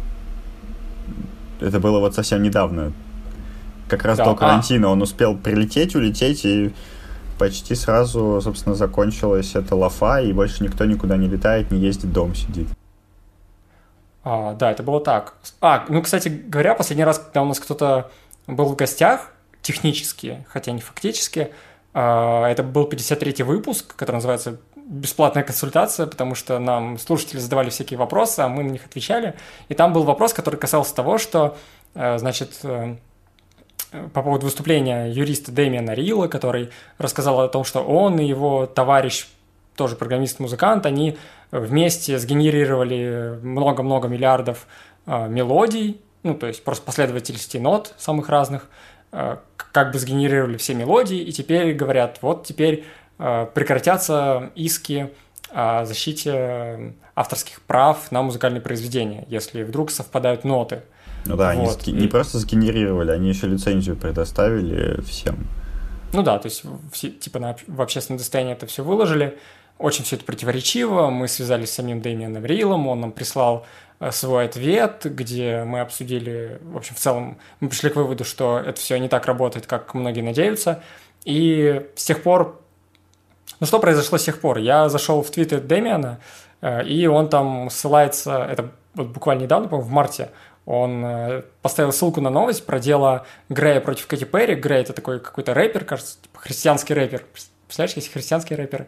Это 1.62 1.80
было 1.80 2.00
вот 2.00 2.16
совсем 2.16 2.42
недавно. 2.42 2.94
Как 3.88 4.06
раз 4.06 4.18
да, 4.18 4.26
до 4.26 4.32
а. 4.32 4.36
карантина 4.36 4.88
а... 4.88 4.92
он 4.92 5.04
успел 5.04 5.38
прилететь, 5.38 5.96
улететь, 5.96 6.44
и 6.44 6.74
почти 7.38 7.76
сразу, 7.76 8.42
собственно, 8.42 8.74
закончилась 8.74 9.54
эта 9.54 9.76
лафа, 9.76 10.20
и 10.20 10.34
больше 10.34 10.64
никто 10.64 10.86
никуда 10.86 11.16
не 11.16 11.28
летает, 11.28 11.70
не 11.70 11.78
ездит, 11.78 12.12
дом 12.12 12.34
сидит. 12.34 12.70
А, 14.24 14.54
да, 14.56 14.72
это 14.72 14.82
было 14.82 15.00
так. 15.00 15.36
А, 15.62 15.86
ну, 15.90 16.02
кстати 16.02 16.30
говоря, 16.30 16.74
последний 16.74 17.04
раз, 17.04 17.20
когда 17.20 17.44
у 17.44 17.46
нас 17.46 17.60
кто-то 17.60 18.10
был 18.48 18.66
в 18.66 18.76
гостях, 18.76 19.32
технически, 19.62 20.46
хотя 20.50 20.72
не 20.72 20.82
фактически, 20.82 21.52
а, 21.94 22.48
это 22.48 22.64
был 22.64 22.88
53-й 22.88 23.44
выпуск, 23.44 23.96
который 23.96 24.16
называется 24.18 24.58
бесплатная 24.76 25.44
консультация, 25.44 26.08
потому 26.08 26.36
что 26.36 26.60
нам 26.60 26.98
слушатели 26.98 27.40
задавали 27.40 27.70
всякие 27.70 27.98
вопросы, 27.98 28.42
а 28.42 28.48
мы 28.50 28.64
на 28.64 28.72
них 28.72 28.86
отвечали. 28.86 29.36
И 29.70 29.74
там 29.74 29.94
был 29.94 30.04
вопрос, 30.04 30.34
который 30.34 30.58
касался 30.58 30.94
того, 30.94 31.18
что, 31.18 31.58
э, 31.96 32.18
значит, 32.18 32.60
э, 32.64 32.96
по 34.14 34.24
поводу 34.24 34.46
выступления 34.46 35.06
юриста 35.06 35.52
Дэмиана 35.52 35.92
Рила, 35.92 36.28
который 36.28 36.72
рассказал 36.98 37.40
о 37.42 37.48
том, 37.48 37.64
что 37.64 37.82
он 37.82 38.20
и 38.20 38.26
его 38.26 38.66
товарищ, 38.66 39.28
тоже 39.76 39.96
программист-музыкант, 39.96 40.86
они 40.86 41.18
вместе 41.52 42.20
сгенерировали 42.20 43.40
много-много 43.42 44.08
миллиардов 44.08 44.68
э, 45.06 45.28
мелодий, 45.30 46.02
ну, 46.24 46.34
то 46.34 46.48
есть 46.48 46.64
просто 46.64 46.86
последовательности 46.86 47.58
нот 47.58 47.94
самых 47.98 48.30
разных, 48.30 48.68
как 49.12 49.92
бы 49.92 50.00
сгенерировали 50.00 50.58
все 50.58 50.74
мелодии, 50.74 51.20
и 51.20 51.32
теперь 51.32 51.74
говорят, 51.74 52.20
вот 52.22 52.46
теперь 52.46 52.86
Э, 53.20 53.48
прекратятся 53.54 54.52
иски 54.56 55.12
о 55.52 55.86
защите 55.86 56.94
авторских 57.16 57.62
прав 57.62 58.12
на 58.12 58.24
музыкальные 58.24 58.62
произведения, 58.62 59.26
если 59.30 59.64
вдруг 59.64 59.92
совпадают 59.92 60.44
ноты. 60.44 60.82
Ну 61.26 61.38
да, 61.38 61.54
вот. 61.54 61.88
они 61.88 62.02
не 62.02 62.08
просто 62.08 62.40
сгенерировали, 62.40 63.12
они 63.12 63.30
еще 63.30 63.48
лицензию 63.48 63.96
предоставили 63.96 65.00
всем. 65.02 65.48
Ну 66.12 66.24
да, 66.24 66.40
то 66.40 66.48
есть 66.48 66.64
все, 66.92 67.12
типа 67.12 67.40
на, 67.40 67.56
в 67.68 67.82
общественное 67.82 68.18
достояние 68.18 68.56
это 68.56 68.66
все 68.66 68.84
выложили. 68.84 69.38
Очень 69.78 70.04
все 70.04 70.16
это 70.16 70.26
противоречиво. 70.26 71.10
Мы 71.10 71.28
связались 71.28 71.72
с 71.72 71.74
самим 71.74 72.02
Дэмианом 72.02 72.46
Рилом, 72.46 72.88
он 72.88 73.02
нам 73.02 73.12
прислал 73.12 73.66
э, 74.00 74.12
свой 74.12 74.46
ответ, 74.46 75.02
где 75.06 75.64
мы 75.64 75.82
обсудили, 75.82 76.60
в 76.62 76.78
общем, 76.78 76.96
в 76.96 77.00
целом 77.00 77.38
мы 77.60 77.70
пришли 77.70 77.90
к 77.90 77.96
выводу, 77.96 78.24
что 78.24 78.60
это 78.60 78.80
все 78.80 78.98
не 78.98 79.10
так 79.10 79.26
работает, 79.26 79.68
как 79.68 79.94
многие 79.94 80.22
надеются. 80.22 80.84
И 81.26 81.86
с 81.96 82.04
тех 82.06 82.22
пор 82.24 82.60
ну 83.60 83.68
что 83.68 83.80
произошло 83.80 84.18
с 84.18 84.24
тех 84.24 84.42
пор? 84.42 84.58
Я 84.58 84.90
зашел 84.90 85.22
в 85.22 85.32
твиттер 85.32 85.62
Дэмиана, 85.62 86.20
э, 86.62 86.84
и 86.86 87.08
он 87.08 87.30
там 87.30 87.70
ссылается, 87.70 88.44
это 88.44 88.72
вот 88.94 89.08
буквально 89.08 89.44
недавно, 89.44 89.68
по 89.68 89.78
в 89.78 89.90
марте, 89.90 90.30
он 90.66 91.04
э, 91.06 91.44
поставил 91.62 91.92
ссылку 91.92 92.22
на 92.22 92.30
новость 92.30 92.66
про 92.66 92.80
дело 92.80 93.26
Грея 93.50 93.82
против 93.82 94.08
Кэти 94.08 94.24
Перри. 94.24 94.56
Грей– 94.56 94.82
это 94.82 94.94
такой 94.94 95.20
какой-то 95.20 95.54
рэпер, 95.54 95.84
кажется, 95.86 96.18
типа 96.22 96.40
христианский 96.40 96.94
рэпер. 96.94 97.24
Представляешь, 97.74 97.96
есть 97.96 98.12
христианский 98.12 98.56
рэпер. 98.56 98.88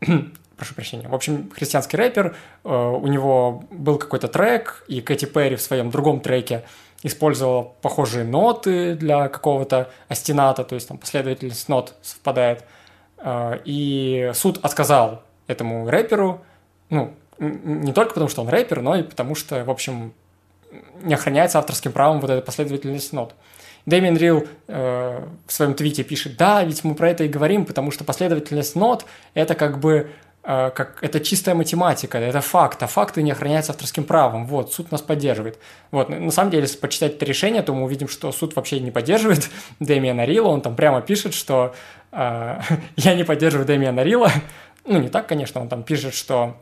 Прошу 0.56 0.74
прощения. 0.74 1.08
В 1.08 1.14
общем, 1.14 1.50
христианский 1.50 1.96
рэпер, 1.96 2.36
э, 2.64 2.68
у 2.68 3.06
него 3.06 3.64
был 3.70 3.98
какой-то 3.98 4.28
трек, 4.28 4.84
и 4.88 5.00
Кэти 5.00 5.24
Перри 5.24 5.56
в 5.56 5.62
своем 5.62 5.90
другом 5.90 6.20
треке 6.20 6.64
использовала 7.02 7.62
похожие 7.62 8.24
ноты 8.24 8.94
для 8.94 9.28
какого-то 9.28 9.90
астената, 10.08 10.64
то 10.64 10.74
есть 10.74 10.88
там 10.88 10.98
последовательность 10.98 11.68
нот 11.68 11.94
совпадает– 12.02 12.64
а, 13.26 13.58
и 13.64 14.30
суд 14.34 14.58
отказал 14.62 15.22
этому 15.46 15.88
рэперу, 15.88 16.44
ну, 16.90 17.14
не 17.38 17.92
только 17.94 18.12
потому, 18.12 18.28
что 18.28 18.42
он 18.42 18.50
рэпер, 18.50 18.82
но 18.82 18.96
и 18.96 19.02
потому, 19.02 19.34
что, 19.34 19.64
в 19.64 19.70
общем, 19.70 20.12
не 21.02 21.14
охраняется 21.14 21.58
авторским 21.58 21.92
правом 21.92 22.20
вот 22.20 22.28
эта 22.28 22.42
последовательность 22.42 23.14
нот. 23.14 23.34
Дэмиан 23.86 24.16
Рил 24.16 24.46
э, 24.66 25.26
в 25.46 25.52
своем 25.52 25.74
твите 25.74 26.04
пишет, 26.04 26.36
да, 26.36 26.64
ведь 26.64 26.84
мы 26.84 26.94
про 26.94 27.10
это 27.10 27.24
и 27.24 27.28
говорим, 27.28 27.66
потому 27.66 27.90
что 27.90 28.04
последовательность 28.04 28.76
нот– 28.76 29.04
это 29.34 29.54
как 29.54 29.78
бы 29.78 30.10
э, 30.42 30.70
как, 30.74 30.98
это 31.02 31.20
чистая 31.20 31.54
математика, 31.54 32.18
это 32.18 32.40
факт, 32.40 32.82
а 32.82 32.86
факты 32.86 33.22
не 33.22 33.32
охраняются 33.32 33.72
авторским 33.72 34.04
правом. 34.04 34.46
Вот, 34.46 34.72
суд 34.72 34.90
нас 34.90 35.02
поддерживает. 35.02 35.58
Вот, 35.90 36.08
на 36.08 36.30
самом 36.30 36.50
деле, 36.50 36.62
если 36.62 36.78
почитать 36.78 37.16
это 37.16 37.26
решение, 37.26 37.62
то 37.62 37.74
мы 37.74 37.84
увидим, 37.84 38.08
что 38.08 38.32
суд 38.32 38.56
вообще 38.56 38.80
не 38.80 38.90
поддерживает 38.90 39.50
Дэмиана 39.80 40.24
Рила, 40.24 40.48
он 40.48 40.62
там 40.62 40.76
прямо 40.76 41.02
пишет, 41.02 41.34
что 41.34 41.74
а, 42.10 42.62
я 42.96 43.14
не 43.14 43.24
поддерживаю 43.24 43.66
Дэмиана 43.66 44.02
Рила. 44.02 44.30
Ну, 44.86 44.98
не 44.98 45.08
так, 45.08 45.26
конечно, 45.26 45.60
он 45.60 45.68
там 45.68 45.82
пишет, 45.82 46.14
что 46.14 46.56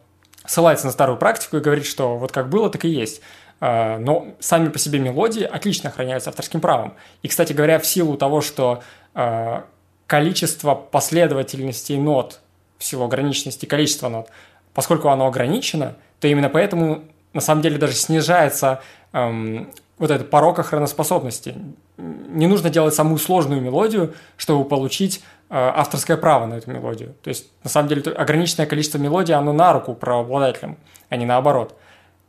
ссылается 0.44 0.87
на 0.87 0.92
старую 0.92 1.18
практику 1.18 1.56
и 1.56 1.61
говорит, 1.61 1.87
что 1.87 2.16
вот 2.16 2.32
как 2.32 2.48
было, 2.48 2.68
так 2.70 2.85
и 2.85 2.88
есть. 2.88 3.20
А, 3.64 3.98
но 3.98 4.35
сами 4.40 4.70
по 4.70 4.79
себе 4.81 4.98
мелодии 4.98 5.44
отлично 5.44 5.88
охраняются 5.88 6.31
авторским 6.31 6.61
правом. 6.61 6.94
И, 7.22 7.29
кстати 7.29 7.53
говоря, 7.53 7.79
в 7.79 7.87
силу 7.87 8.16
того, 8.16 8.40
что 8.40 8.83
а, 9.14 9.66
количество 10.09 10.75
последовательностей 10.75 11.96
нот, 11.96 12.40
в 12.79 12.83
силу 12.83 13.05
ограниченности 13.05 13.64
количества 13.64 14.09
нот, 14.09 14.31
поскольку 14.75 15.11
оно 15.11 15.29
ограничено, 15.29 15.94
то 16.18 16.27
именно 16.27 16.48
поэтому 16.48 17.05
на 17.35 17.40
самом 17.40 17.62
деле 17.62 17.79
даже 17.79 17.94
снижается 17.94 18.81
эм, 19.12 19.70
вот 19.96 20.11
этот 20.11 20.29
порог 20.29 20.59
охраноспособности. 20.59 21.55
Не 21.96 22.48
нужно 22.48 22.68
делать 22.68 22.94
самую 22.94 23.18
сложную 23.18 23.61
мелодию, 23.61 24.14
чтобы 24.37 24.64
получить 24.64 25.22
э, 25.51 25.55
авторское 25.55 26.16
право 26.16 26.46
на 26.46 26.55
эту 26.55 26.68
мелодию. 26.72 27.14
То 27.22 27.29
есть, 27.29 27.46
на 27.62 27.70
самом 27.70 27.88
деле, 27.88 28.03
ограниченное 28.11 28.66
количество 28.66 28.98
мелодий, 28.98 29.35
оно 29.35 29.53
на 29.53 29.72
руку 29.72 29.94
правообладателям, 29.94 30.79
а 31.09 31.16
не 31.16 31.27
наоборот, 31.27 31.79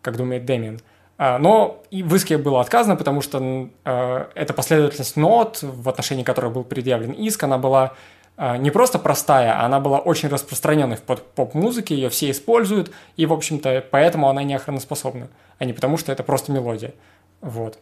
как 0.03 0.15
думает 0.15 0.45
Дэмиан. 0.45 0.77
А, 0.77 0.92
но 1.37 1.83
и 1.91 2.03
в 2.03 2.13
иске 2.15 2.37
было 2.37 2.59
отказано, 2.61 2.95
потому 2.95 3.21
что 3.21 3.69
э, 3.85 4.25
эта 4.35 4.53
последовательность 4.53 5.15
нот, 5.15 5.59
в 5.61 5.87
отношении 5.87 6.23
которой 6.23 6.51
был 6.51 6.63
предъявлен 6.63 7.11
иск, 7.11 7.43
она 7.43 7.57
была 7.57 7.93
э, 8.35 8.57
не 8.57 8.71
просто 8.71 8.99
простая, 8.99 9.53
а 9.53 9.65
она 9.65 9.79
была 9.79 9.99
очень 9.99 10.29
распространенной 10.29 10.97
в 10.97 11.01
поп-музыке, 11.01 11.95
ее 11.95 12.09
все 12.09 12.31
используют, 12.31 12.91
и, 13.15 13.25
в 13.25 13.33
общем-то, 13.33 13.85
поэтому 13.91 14.27
она 14.27 14.43
не 14.43 14.53
охраноспособна, 14.55 15.29
а 15.59 15.65
не 15.65 15.73
потому, 15.73 15.97
что 15.97 16.11
это 16.11 16.23
просто 16.23 16.51
мелодия. 16.51 16.93
Вот. 17.41 17.77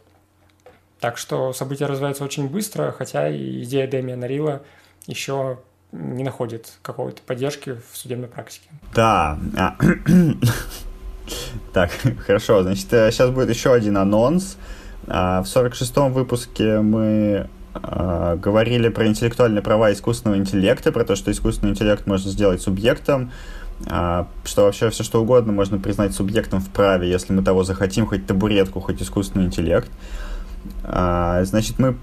Так 1.00 1.18
что 1.18 1.52
события 1.52 1.86
развиваются 1.86 2.22
очень 2.22 2.48
быстро, 2.48 2.92
хотя 2.92 3.34
идея 3.34 3.88
Дэмиана 3.88 4.26
Рила 4.26 4.62
еще 5.06 5.58
не 5.90 6.22
находит 6.22 6.74
какой-то 6.82 7.22
поддержки 7.22 7.80
в 7.90 7.96
судебной 7.96 8.28
практике. 8.28 8.68
Да. 8.94 9.38
Так, 11.72 11.90
хорошо. 12.26 12.62
Значит, 12.62 12.88
сейчас 12.90 13.28
э, 13.28 13.32
будет 13.32 13.50
еще 13.50 13.72
один 13.72 13.96
анонс. 13.96 14.56
А, 15.06 15.42
в 15.42 15.46
46-м 15.46 16.12
выпуске 16.12 16.80
мы 16.80 17.48
а, 17.74 18.36
говорили 18.36 18.88
про 18.88 19.06
интеллектуальные 19.06 19.62
права 19.62 19.92
искусственного 19.92 20.38
интеллекта, 20.38 20.92
про 20.92 21.04
то, 21.04 21.16
что 21.16 21.30
искусственный 21.30 21.72
интеллект 21.72 22.06
можно 22.06 22.30
сделать 22.30 22.62
субъектом, 22.62 23.32
а, 23.88 24.28
что 24.44 24.62
вообще 24.64 24.90
все 24.90 25.02
что 25.02 25.22
угодно 25.22 25.52
можно 25.52 25.78
признать 25.78 26.14
субъектом 26.14 26.60
в 26.60 26.68
праве, 26.68 27.10
если 27.10 27.32
мы 27.32 27.42
того 27.42 27.64
захотим, 27.64 28.06
хоть 28.06 28.26
табуретку, 28.26 28.80
хоть 28.80 29.02
искусственный 29.02 29.46
интеллект. 29.46 29.90
Значит, 30.84 31.80
мы 31.80 31.96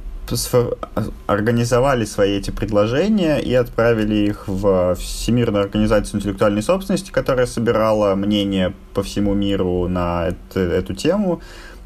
организовали 1.27 2.05
свои 2.05 2.37
эти 2.37 2.51
предложения 2.51 3.37
и 3.39 3.53
отправили 3.53 4.15
их 4.15 4.47
в 4.47 4.95
Всемирную 4.95 5.63
организацию 5.63 6.19
интеллектуальной 6.19 6.63
собственности, 6.63 7.11
которая 7.11 7.45
собирала 7.45 8.15
мнение 8.15 8.73
по 8.93 9.03
всему 9.03 9.33
миру 9.33 9.87
на 9.87 10.27
эту, 10.27 10.59
эту 10.59 10.93
тему. 10.93 11.41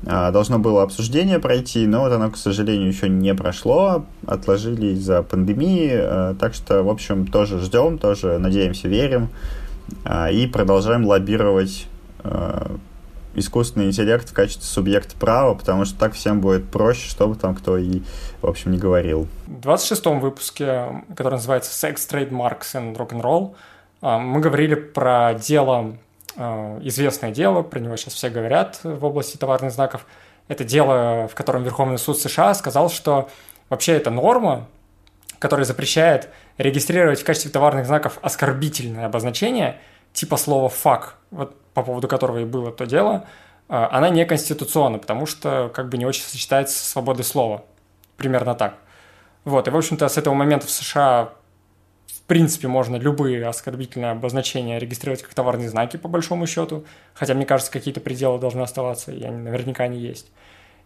А, 0.05 0.31
должно 0.31 0.59
было 0.59 0.83
обсуждение 0.83 1.39
пройти, 1.39 1.87
но 1.87 2.01
вот 2.01 2.11
оно, 2.11 2.29
к 2.29 2.37
сожалению, 2.37 2.89
еще 2.89 3.07
не 3.07 3.33
прошло, 3.33 4.05
отложили 4.25 4.87
из-за 4.87 5.23
пандемии, 5.23 6.35
так 6.39 6.53
что, 6.53 6.83
в 6.83 6.89
общем, 6.89 7.27
тоже 7.27 7.59
ждем, 7.59 7.97
тоже 7.97 8.37
надеемся, 8.37 8.87
верим. 8.87 9.29
А, 10.03 10.29
и 10.29 10.47
продолжаем 10.47 11.05
лоббировать 11.05 11.87
а, 12.23 12.75
искусственный 13.35 13.87
интеллект 13.87 14.29
в 14.29 14.33
качестве 14.33 14.63
субъекта 14.63 15.15
права, 15.15 15.53
потому 15.53 15.85
что 15.85 15.97
так 15.97 16.13
всем 16.13 16.41
будет 16.41 16.69
проще, 16.69 17.09
чтобы 17.09 17.35
там 17.35 17.55
кто 17.55 17.77
и, 17.77 18.01
в 18.41 18.47
общем, 18.47 18.71
не 18.71 18.77
говорил. 18.77 19.27
В 19.47 19.67
26-м 19.67 20.19
выпуске, 20.19 21.03
который 21.15 21.33
называется 21.33 21.71
«Sex, 21.71 21.95
Trademarks 22.09 22.73
and 22.73 22.95
Rock'n'Roll», 22.95 23.55
а, 24.01 24.19
мы 24.19 24.39
говорили 24.39 24.75
про 24.75 25.33
дело, 25.33 25.97
известное 26.35 27.31
дело, 27.31 27.61
про 27.61 27.79
него 27.79 27.95
сейчас 27.95 28.13
все 28.13 28.29
говорят 28.29 28.79
в 28.83 29.05
области 29.05 29.37
товарных 29.37 29.71
знаков. 29.71 30.05
Это 30.47 30.63
дело, 30.63 31.27
в 31.27 31.35
котором 31.35 31.63
Верховный 31.63 31.97
суд 31.97 32.19
США 32.19 32.53
сказал, 32.53 32.89
что 32.89 33.29
вообще 33.69 33.93
это 33.93 34.09
норма, 34.09 34.67
которая 35.39 35.65
запрещает 35.65 36.29
регистрировать 36.57 37.21
в 37.21 37.23
качестве 37.23 37.51
товарных 37.51 37.85
знаков 37.85 38.17
оскорбительное 38.21 39.05
обозначение, 39.05 39.79
типа 40.11 40.37
слова 40.37 40.69
«фак», 40.69 41.17
вот 41.31 41.55
по 41.73 41.83
поводу 41.83 42.07
которого 42.07 42.39
и 42.39 42.45
было 42.45 42.71
то 42.71 42.85
дело, 42.85 43.25
а, 43.67 43.89
она 43.91 44.09
неконституционна, 44.09 44.99
потому 44.99 45.25
что 45.25 45.71
как 45.73 45.89
бы 45.89 45.97
не 45.97 46.05
очень 46.05 46.23
сочетается 46.23 46.77
со 46.77 46.91
свободой 46.91 47.25
слова. 47.25 47.63
Примерно 48.17 48.55
так. 48.55 48.75
Вот, 49.43 49.67
и, 49.67 49.71
в 49.71 49.77
общем-то, 49.77 50.07
с 50.07 50.17
этого 50.17 50.33
момента 50.33 50.67
в 50.67 50.69
США 50.69 51.33
принципе 52.33 52.67
можно 52.67 52.95
любые 52.95 53.45
оскорбительные 53.47 54.11
обозначения 54.11 54.79
регистрировать 54.79 55.21
как 55.21 55.33
товарные 55.33 55.69
знаки, 55.69 55.97
по 55.97 56.07
большому 56.07 56.47
счету, 56.47 56.83
хотя, 57.13 57.33
мне 57.33 57.45
кажется, 57.45 57.71
какие-то 57.71 58.01
пределы 58.01 58.39
должны 58.39 58.61
оставаться, 58.61 59.11
и 59.11 59.23
они 59.23 59.37
наверняка 59.37 59.87
не 59.87 59.99
есть. 59.99 60.31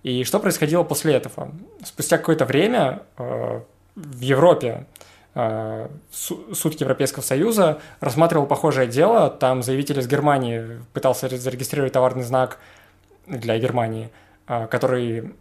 И 0.03 0.23
что 0.23 0.39
происходило 0.39 0.83
после 0.83 1.13
этого? 1.13 1.51
Спустя 1.83 2.17
какое-то 2.17 2.45
время 2.45 3.03
э, 3.17 3.61
в 3.95 4.19
Европе 4.19 4.67
э, 4.67 4.83
суд 6.11 6.81
Европейского 6.81 7.21
Союза 7.21 7.79
рассматривал 7.99 8.47
похожее 8.47 8.87
дело. 8.87 9.29
Там 9.29 9.61
заявитель 9.61 9.99
из 9.99 10.07
Германии 10.07 10.81
пытался 10.93 11.29
зарегистрировать 11.29 11.93
товарный 11.93 12.23
знак 12.23 12.57
для 13.27 13.57
Германии, 13.59 14.09
э, 14.47 14.67
который 14.67 15.33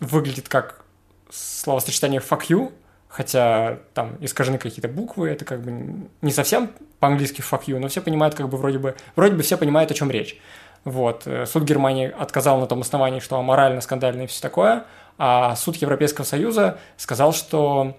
выглядит 0.00 0.48
как 0.48 0.84
словосочетание 1.30 2.20
«fuck 2.20 2.42
you», 2.48 2.72
хотя 3.08 3.78
там 3.94 4.16
искажены 4.20 4.58
какие-то 4.58 4.88
буквы, 4.88 5.30
это 5.30 5.44
как 5.44 5.62
бы 5.62 6.08
не 6.20 6.32
совсем 6.32 6.70
по-английски 7.00 7.40
fuck 7.40 7.64
you, 7.66 7.78
но 7.78 7.88
все 7.88 8.00
понимают 8.00 8.34
как 8.34 8.48
бы 8.48 8.58
вроде 8.58 8.78
бы, 8.78 8.94
вроде 9.16 9.34
бы 9.34 9.42
все 9.42 9.56
понимают, 9.56 9.90
о 9.90 9.94
чем 9.94 10.10
речь. 10.10 10.40
Вот. 10.84 11.26
Э, 11.26 11.46
суд 11.46 11.64
Германии 11.64 12.12
отказал 12.16 12.60
на 12.60 12.66
том 12.66 12.82
основании, 12.82 13.20
что 13.20 13.38
аморально, 13.38 13.80
скандально 13.80 14.22
и 14.22 14.26
все 14.26 14.40
такое, 14.42 14.84
а 15.16 15.56
суд 15.56 15.76
Европейского 15.76 16.24
Союза 16.24 16.78
сказал, 16.96 17.32
что 17.32 17.96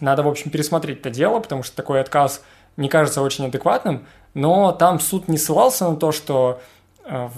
надо, 0.00 0.22
в 0.22 0.28
общем, 0.28 0.50
пересмотреть 0.50 1.00
это 1.00 1.10
дело, 1.10 1.40
потому 1.40 1.62
что 1.62 1.76
такой 1.76 2.00
отказ 2.00 2.42
не 2.76 2.88
кажется 2.88 3.22
очень 3.22 3.46
адекватным, 3.46 4.06
но 4.34 4.72
там 4.72 5.00
суд 5.00 5.28
не 5.28 5.38
ссылался 5.38 5.88
на 5.88 5.96
то, 5.96 6.12
что 6.12 6.60
э, 7.04 7.28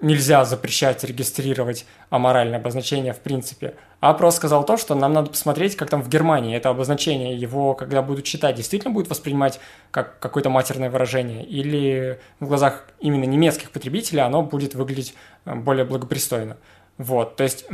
нельзя 0.00 0.44
запрещать 0.44 1.02
регистрировать 1.04 1.86
аморальное 2.10 2.58
обозначение 2.58 3.12
в 3.12 3.20
принципе, 3.20 3.74
а 4.00 4.14
просто 4.14 4.38
сказал 4.38 4.64
то, 4.64 4.76
что 4.76 4.94
нам 4.94 5.12
надо 5.12 5.30
посмотреть, 5.30 5.76
как 5.76 5.90
там 5.90 6.02
в 6.02 6.08
Германии 6.08 6.56
это 6.56 6.68
обозначение, 6.68 7.36
его, 7.36 7.74
когда 7.74 8.02
будут 8.02 8.24
читать, 8.24 8.56
действительно 8.56 8.92
будет 8.92 9.10
воспринимать 9.10 9.58
как 9.90 10.18
какое-то 10.18 10.50
матерное 10.50 10.90
выражение, 10.90 11.44
или 11.44 12.20
в 12.40 12.46
глазах 12.46 12.84
именно 13.00 13.24
немецких 13.24 13.70
потребителей 13.70 14.22
оно 14.22 14.42
будет 14.42 14.74
выглядеть 14.74 15.14
э, 15.44 15.54
более 15.54 15.84
благопристойно. 15.84 16.56
Вот, 16.98 17.36
то 17.36 17.44
есть 17.44 17.64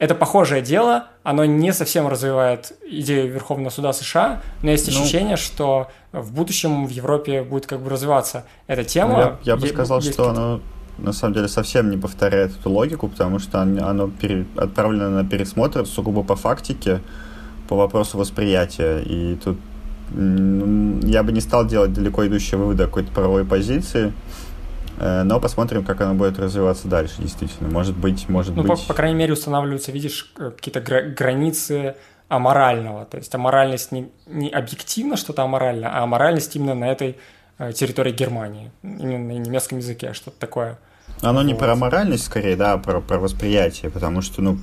это 0.00 0.14
похожее 0.14 0.62
дело, 0.62 1.08
оно 1.22 1.44
не 1.44 1.72
совсем 1.74 2.08
развивает 2.08 2.72
идею 2.90 3.30
Верховного 3.30 3.70
суда 3.70 3.92
США, 3.92 4.40
но 4.62 4.70
есть 4.70 4.90
ну, 4.90 4.98
ощущение, 4.98 5.36
что 5.36 5.88
в 6.10 6.32
будущем 6.32 6.86
в 6.86 6.90
Европе 6.90 7.42
будет 7.42 7.66
как 7.66 7.80
бы 7.80 7.90
развиваться 7.90 8.44
эта 8.66 8.82
тема. 8.82 9.38
Я, 9.42 9.52
я 9.52 9.56
бы 9.56 9.68
сказал, 9.68 10.00
что 10.00 10.30
оно 10.30 10.60
на 10.96 11.12
самом 11.12 11.34
деле 11.34 11.48
совсем 11.48 11.90
не 11.90 11.98
повторяет 11.98 12.50
эту 12.58 12.70
логику, 12.70 13.08
потому 13.08 13.38
что 13.38 13.60
оно 13.60 14.08
пере... 14.08 14.46
отправлено 14.56 15.10
на 15.10 15.28
пересмотр 15.28 15.84
сугубо 15.84 16.22
по 16.22 16.34
фактике, 16.34 17.00
по 17.68 17.76
вопросу 17.76 18.16
восприятия. 18.16 19.02
И 19.02 19.36
тут 19.36 19.58
я 20.12 21.22
бы 21.22 21.32
не 21.32 21.40
стал 21.42 21.66
делать 21.66 21.92
далеко 21.92 22.26
идущие 22.26 22.58
выводы 22.58 22.84
о 22.84 22.86
какой-то 22.86 23.12
правовой 23.12 23.44
позиции, 23.44 24.14
но 25.00 25.40
посмотрим, 25.40 25.84
как 25.84 26.00
оно 26.02 26.14
будет 26.14 26.38
развиваться 26.38 26.86
дальше, 26.86 27.14
действительно. 27.18 27.70
Может 27.70 27.96
быть, 27.96 28.28
может 28.28 28.54
ну, 28.54 28.62
быть... 28.62 28.80
По, 28.82 28.88
по 28.88 28.94
крайней 28.94 29.16
мере, 29.16 29.32
устанавливаются, 29.32 29.92
видишь, 29.92 30.32
э, 30.38 30.50
какие-то 30.50 30.80
гра- 30.80 31.02
границы 31.02 31.96
аморального. 32.28 33.06
То 33.06 33.16
есть 33.16 33.34
аморальность 33.34 33.92
не, 33.92 34.10
не 34.26 34.50
объективно 34.50 35.16
что-то 35.16 35.42
аморально, 35.42 35.90
а 35.90 36.02
аморальность 36.02 36.54
именно 36.54 36.74
на 36.74 36.90
этой 36.90 37.16
э, 37.58 37.72
территории 37.72 38.12
Германии, 38.12 38.70
именно 38.82 39.34
на 39.34 39.38
немецком 39.38 39.78
языке, 39.78 40.12
что-то 40.12 40.38
такое. 40.38 40.78
Оно 41.22 41.40
вот. 41.40 41.46
не 41.46 41.54
про 41.54 41.74
моральность, 41.74 42.24
скорее, 42.24 42.56
да, 42.56 42.74
а 42.74 42.78
про, 42.78 43.00
про 43.00 43.18
восприятие, 43.18 43.90
потому 43.90 44.22
что, 44.22 44.42
ну, 44.42 44.58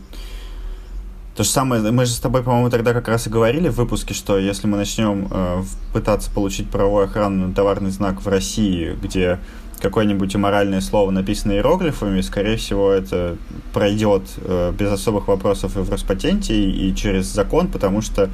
то 1.38 1.44
же 1.44 1.50
самое, 1.50 1.82
мы 1.92 2.06
же 2.06 2.12
с 2.12 2.20
тобой, 2.20 2.44
по-моему, 2.44 2.70
тогда 2.70 2.94
как 2.94 3.08
раз 3.08 3.28
и 3.28 3.30
говорили 3.30 3.70
в 3.70 3.76
выпуске, 3.76 4.14
что 4.14 4.38
если 4.38 4.68
мы 4.68 4.76
начнем 4.76 5.28
э, 5.30 5.64
пытаться 5.94 6.32
получить 6.32 6.70
правовую 6.70 7.06
охрану 7.06 7.48
на 7.48 7.54
товарный 7.54 7.92
знак 7.92 8.22
в 8.22 8.28
России, 8.28 8.98
где 9.02 9.40
какое-нибудь 9.80 10.36
аморальное 10.36 10.82
слово 10.82 11.12
написано 11.12 11.52
иероглифами, 11.52 12.22
скорее 12.22 12.58
всего, 12.58 12.92
это 12.92 13.38
пройдет 13.72 14.24
э, 14.38 14.74
без 14.78 14.92
особых 14.92 15.28
вопросов 15.28 15.78
и 15.78 15.80
в 15.80 15.90
Роспатенте, 15.90 16.56
и, 16.56 16.90
и 16.90 16.96
через 16.96 17.28
закон, 17.28 17.68
потому 17.68 18.02
что 18.02 18.30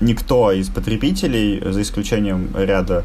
никто 0.00 0.50
из 0.50 0.68
потребителей, 0.68 1.62
за 1.72 1.80
исключением 1.80 2.50
ряда 2.56 3.04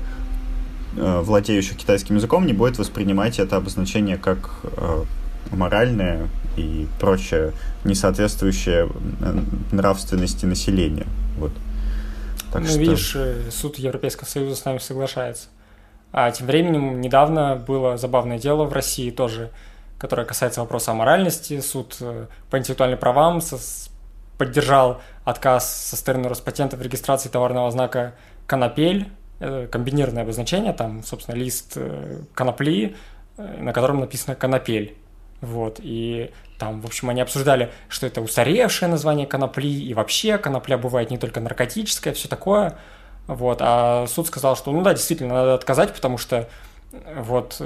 Э, 1.01 1.21
владеющих 1.23 1.77
китайским 1.77 2.15
языком 2.15 2.47
не 2.47 2.53
будет 2.53 2.79
воспринимать 2.79 3.37
это 3.37 3.57
обозначение 3.57 4.17
как 4.17 4.49
э, 4.63 5.03
моральное 5.51 6.27
и 6.59 6.87
прочее, 6.99 7.53
не 7.83 7.95
соответствующее 7.95 8.89
э, 9.21 9.39
нравственности 9.71 10.45
населения. 10.45 11.07
Вот. 11.37 11.51
Так 12.51 12.61
ну, 12.61 12.67
что... 12.67 12.79
видишь, 12.79 13.17
суд 13.51 13.77
Европейского 13.77 14.27
Союза 14.27 14.55
с 14.55 14.65
нами 14.65 14.79
соглашается. 14.79 15.47
А 16.11 16.31
тем 16.31 16.47
временем 16.47 17.01
недавно 17.01 17.55
было 17.55 17.97
забавное 17.97 18.39
дело 18.39 18.65
в 18.65 18.73
России 18.73 19.11
тоже, 19.11 19.51
которое 19.99 20.25
касается 20.25 20.61
вопроса 20.61 20.91
о 20.91 20.95
моральности. 20.95 21.59
Суд 21.59 21.97
по 22.49 22.57
интеллектуальным 22.57 22.97
правам 22.97 23.41
поддержал 24.39 25.01
отказ 25.25 25.89
со 25.89 25.95
стороны 25.95 26.27
Роспатента 26.27 26.77
в 26.77 26.81
регистрации 26.81 27.29
товарного 27.29 27.69
знака 27.69 28.15
«Конопель», 28.47 29.11
Э, 29.41 29.67
комбинированное 29.71 30.23
обозначение, 30.23 30.73
там, 30.73 31.01
собственно, 31.01 31.35
лист 31.35 31.73
э, 31.77 32.23
конопли, 32.33 32.97
э, 33.37 33.61
на 33.61 33.71
котором 33.71 34.01
написано 34.01 34.35
«конопель». 34.35 34.97
Вот, 35.41 35.80
и 35.82 36.32
там, 36.58 36.82
в 36.82 36.86
общем, 36.86 37.10
они 37.10 37.21
обсуждали, 37.21 37.71
что 37.88 38.06
это 38.06 38.21
устаревшее 38.21 38.89
название 38.89 39.25
конопли, 39.25 39.69
и 39.69 39.93
вообще 39.93 40.38
конопля 40.38 40.78
бывает 40.78 41.12
не 41.12 41.17
только 41.17 41.39
наркотическая, 41.39 42.13
все 42.13 42.28
такое. 42.28 42.78
Вот, 43.28 43.60
а 43.62 44.06
суд 44.08 44.28
сказал, 44.28 44.56
что, 44.56 44.71
ну 44.71 44.82
да, 44.82 44.93
действительно, 44.93 45.36
надо 45.36 45.54
отказать, 45.54 45.93
потому 45.93 46.17
что 46.17 46.49
вот 47.15 47.62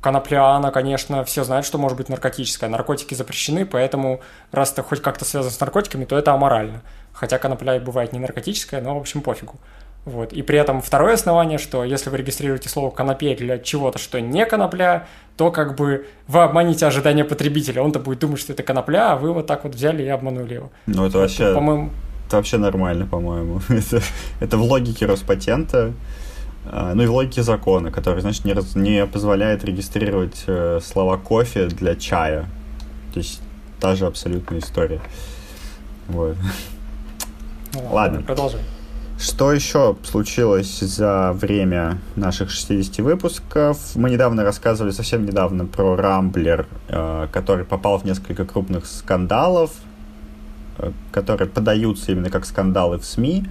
конопля, 0.00 0.54
она, 0.54 0.70
конечно, 0.70 1.24
все 1.24 1.44
знают, 1.44 1.66
что 1.66 1.78
может 1.78 1.96
быть 1.96 2.08
наркотическая. 2.08 2.70
Наркотики 2.70 3.14
запрещены, 3.14 3.66
поэтому 3.66 4.20
раз 4.52 4.72
это 4.72 4.82
хоть 4.82 5.02
как-то 5.02 5.24
связано 5.24 5.52
с 5.52 5.60
наркотиками, 5.60 6.04
то 6.04 6.16
это 6.16 6.32
аморально. 6.32 6.82
Хотя 7.12 7.38
конопля 7.38 7.76
и 7.76 7.80
бывает 7.80 8.12
не 8.12 8.18
наркотическая, 8.18 8.80
но, 8.80 8.94
в 8.94 9.00
общем, 9.00 9.20
пофигу. 9.20 9.56
Вот. 10.04 10.32
И 10.32 10.42
при 10.42 10.58
этом 10.58 10.80
второе 10.80 11.14
основание, 11.14 11.58
что 11.58 11.84
если 11.84 12.08
вы 12.08 12.16
регистрируете 12.16 12.68
слово 12.68 12.90
«конопля» 12.90 13.36
для 13.36 13.58
чего-то, 13.58 13.98
что 13.98 14.20
не 14.20 14.46
конопля, 14.46 15.06
то 15.36 15.50
как 15.50 15.76
бы 15.76 16.06
вы 16.26 16.42
обманете 16.42 16.86
ожидания 16.86 17.24
потребителя. 17.24 17.82
Он-то 17.82 17.98
будет 17.98 18.20
думать, 18.20 18.40
что 18.40 18.52
это 18.52 18.62
конопля, 18.62 19.12
а 19.12 19.16
вы 19.16 19.32
вот 19.32 19.46
так 19.46 19.64
вот 19.64 19.74
взяли 19.74 20.02
и 20.02 20.08
обманули 20.08 20.54
его. 20.54 20.70
Ну, 20.86 21.06
это 21.06 21.18
вообще, 21.18 21.54
по-моему... 21.54 21.90
это 22.26 22.36
вообще 22.36 22.56
нормально, 22.56 23.06
по-моему. 23.06 23.60
это, 23.68 24.00
это 24.40 24.56
в 24.56 24.62
логике 24.62 25.06
Роспатента, 25.06 25.92
а, 26.64 26.94
ну 26.94 27.02
и 27.02 27.06
в 27.06 27.12
логике 27.12 27.42
закона, 27.42 27.90
который, 27.90 28.20
значит, 28.20 28.44
не, 28.44 28.52
раз, 28.52 28.74
не 28.74 29.06
позволяет 29.06 29.64
регистрировать 29.64 30.44
э, 30.46 30.80
слова 30.82 31.16
кофе 31.18 31.66
для 31.66 31.94
чая. 31.94 32.46
То 33.12 33.20
есть 33.20 33.40
та 33.80 33.94
же 33.94 34.06
абсолютная 34.06 34.60
история. 34.60 35.00
Вот. 36.08 36.36
Ну, 37.74 37.88
ладно. 37.92 38.22
Продолжай. 38.22 38.60
Что 39.18 39.52
еще 39.52 39.96
случилось 40.04 40.78
за 40.78 41.32
время 41.32 41.98
наших 42.14 42.50
60 42.50 42.98
выпусков? 42.98 43.96
Мы 43.96 44.10
недавно 44.10 44.44
рассказывали, 44.44 44.92
совсем 44.92 45.26
недавно, 45.26 45.66
про 45.66 45.96
Рамблер, 45.96 46.66
э, 46.88 47.26
который 47.32 47.64
попал 47.64 47.98
в 47.98 48.04
несколько 48.04 48.44
крупных 48.44 48.86
скандалов, 48.86 49.72
э, 50.78 50.92
которые 51.10 51.48
подаются 51.48 52.12
именно 52.12 52.30
как 52.30 52.46
скандалы 52.46 52.98
в 52.98 53.04
СМИ. 53.04 53.44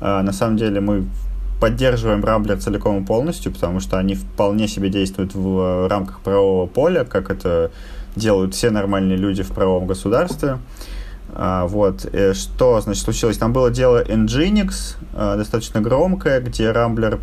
Э, 0.00 0.22
на 0.22 0.32
самом 0.32 0.56
деле 0.56 0.80
мы 0.80 1.04
поддерживаем 1.60 2.24
Рамблер 2.24 2.58
целиком 2.58 3.02
и 3.02 3.06
полностью, 3.06 3.52
потому 3.52 3.80
что 3.80 3.98
они 3.98 4.14
вполне 4.14 4.68
себе 4.68 4.88
действуют 4.88 5.34
в 5.34 5.86
рамках 5.86 6.20
правового 6.20 6.66
поля, 6.66 7.04
как 7.04 7.30
это 7.30 7.70
делают 8.16 8.54
все 8.54 8.70
нормальные 8.70 9.18
люди 9.18 9.42
в 9.42 9.48
правовом 9.48 9.86
государстве. 9.86 10.56
Вот, 11.34 12.04
и 12.12 12.32
что, 12.34 12.80
значит, 12.80 13.04
случилось? 13.04 13.38
Там 13.38 13.52
было 13.52 13.70
дело 13.70 14.02
Nginx, 14.02 14.96
а, 15.14 15.36
достаточно 15.36 15.80
громкое, 15.80 16.40
где 16.40 16.70
Рамблер 16.72 17.20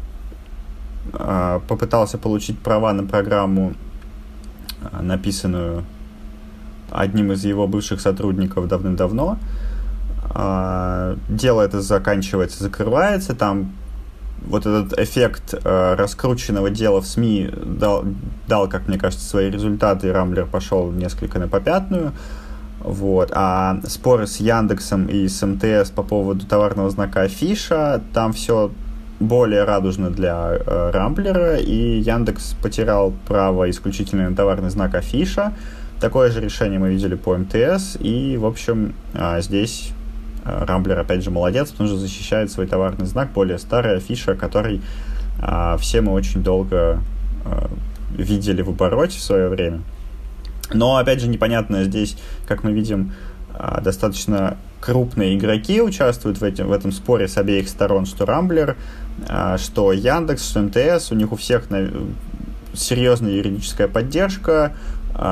а, 1.14 1.62
попытался 1.68 2.18
получить 2.18 2.60
права 2.60 2.94
на 2.94 3.04
программу, 3.04 3.74
а, 4.92 5.02
написанную 5.02 5.84
одним 6.92 7.32
из 7.32 7.44
его 7.44 7.68
бывших 7.68 8.02
сотрудников 8.02 8.68
давным-давно. 8.68 9.38
А, 10.30 11.16
дело 11.30 11.62
это 11.62 11.82
заканчивается, 11.82 12.64
закрывается, 12.64 13.36
там 13.36 13.72
вот 14.46 14.66
этот 14.66 14.98
эффект 15.00 15.54
э, 15.54 15.96
раскрученного 15.96 16.70
дела 16.70 17.02
в 17.02 17.08
СМИ 17.08 17.50
дал, 17.66 18.06
дал, 18.48 18.70
как 18.70 18.88
мне 18.88 18.98
кажется, 18.98 19.28
свои 19.28 19.50
результаты, 19.50 20.08
и 20.08 20.12
Рамблер 20.12 20.46
пошел 20.46 20.92
несколько 20.92 21.40
на 21.40 21.48
попятную. 21.48 22.14
Вот. 22.88 23.32
А 23.34 23.80
споры 23.86 24.28
с 24.28 24.38
Яндексом 24.38 25.08
и 25.08 25.28
с 25.28 25.46
МТС 25.46 25.92
по 25.92 26.04
поводу 26.04 26.46
товарного 26.46 26.90
знака 26.90 27.24
Афиша, 27.24 28.02
там 28.14 28.32
все 28.32 28.72
более 29.20 29.66
радужно 29.66 30.10
для 30.10 30.54
э, 30.54 30.92
Рамблера, 30.94 31.58
и 31.58 32.00
Яндекс 32.00 32.56
потерял 32.62 33.14
право 33.28 33.70
исключительно 33.70 34.30
на 34.30 34.36
товарный 34.38 34.70
знак 34.70 34.96
Афиша. 34.96 35.52
Такое 36.00 36.32
же 36.32 36.40
решение 36.40 36.80
мы 36.80 36.90
видели 36.90 37.16
по 37.16 37.36
МТС, 37.36 37.98
и, 38.00 38.38
в 38.38 38.46
общем, 38.46 38.94
э, 39.14 39.42
здесь 39.42 39.92
Рамблер, 40.46 40.98
опять 40.98 41.26
же, 41.26 41.30
молодец, 41.30 41.74
он 41.78 41.88
же 41.88 41.98
защищает 41.98 42.50
свой 42.52 42.68
товарный 42.68 43.06
знак, 43.06 43.34
более 43.34 43.60
старая 43.60 44.00
фиша, 44.00 44.34
который 44.36 44.82
все 45.78 46.00
мы 46.00 46.14
очень 46.14 46.42
долго 46.42 47.02
видели 48.16 48.62
в 48.62 48.70
обороте 48.70 49.20
в 49.20 49.22
свое 49.22 49.50
время. 49.50 49.82
Но, 50.74 50.98
опять 50.98 51.22
же, 51.22 51.28
непонятно 51.28 51.84
здесь, 51.84 52.18
как 52.48 52.64
мы 52.64 52.72
видим, 52.72 53.14
достаточно 53.82 54.58
крупные 54.82 55.38
игроки 55.38 55.82
участвуют 55.82 56.40
в, 56.40 56.44
этим, 56.44 56.68
в 56.68 56.72
этом 56.72 56.92
споре 56.92 57.28
с 57.28 57.38
обеих 57.38 57.68
сторон, 57.70 58.06
что 58.06 58.26
Рамблер, 58.26 58.78
что 59.58 59.92
Яндекс, 59.92 60.50
что 60.50 60.62
МТС, 60.62 61.12
у 61.12 61.16
них 61.16 61.32
у 61.32 61.36
всех 61.36 61.68
серьезная 62.74 63.32
юридическая 63.32 63.88
поддержка, 63.88 64.76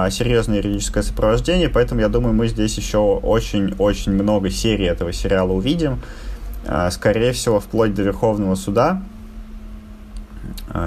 серьезное 0.10 0.58
юридическое 0.58 1.04
сопровождение, 1.04 1.70
поэтому 1.70 2.02
я 2.02 2.10
думаю, 2.10 2.34
мы 2.34 2.48
здесь 2.48 2.76
еще 2.76 2.98
очень-очень 2.98 4.14
много 4.14 4.50
серий 4.50 4.86
этого 4.86 5.14
сериала 5.14 5.52
увидим, 5.52 6.02
скорее 6.90 7.34
всего, 7.34 7.60
вплоть 7.60 7.94
до 7.94 8.02
Верховного 8.02 8.56
суда, 8.56 9.04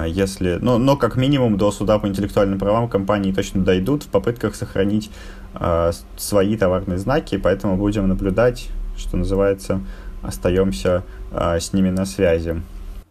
если, 0.07 0.57
ну, 0.61 0.77
но 0.77 0.95
как 0.97 1.15
минимум 1.15 1.57
до 1.57 1.71
суда 1.71 1.99
по 1.99 2.07
интеллектуальным 2.07 2.59
правам 2.59 2.87
компании 2.87 3.31
точно 3.31 3.63
дойдут 3.63 4.03
в 4.03 4.07
попытках 4.09 4.55
сохранить 4.55 5.11
э, 5.53 5.91
свои 6.17 6.57
товарные 6.57 6.97
знаки, 6.97 7.37
поэтому 7.37 7.77
будем 7.77 8.07
наблюдать, 8.07 8.69
что 8.97 9.17
называется, 9.17 9.81
остаемся 10.21 11.03
э, 11.31 11.59
с 11.59 11.73
ними 11.73 11.89
на 11.89 12.05
связи. 12.05 12.61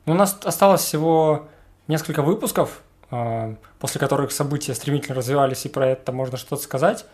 У 0.07 0.15
нас 0.15 0.39
осталось 0.45 0.83
всего 0.83 1.49
несколько 1.87 2.23
выпусков, 2.23 2.81
э, 3.11 3.55
после 3.79 4.01
которых 4.01 4.33
события 4.33 4.75
стремительно 4.75 5.17
развивались, 5.17 5.65
и 5.67 5.69
про 5.69 5.87
это 5.87 6.13
можно 6.13 6.37
что-то 6.37 6.63
сказать. 6.63 7.07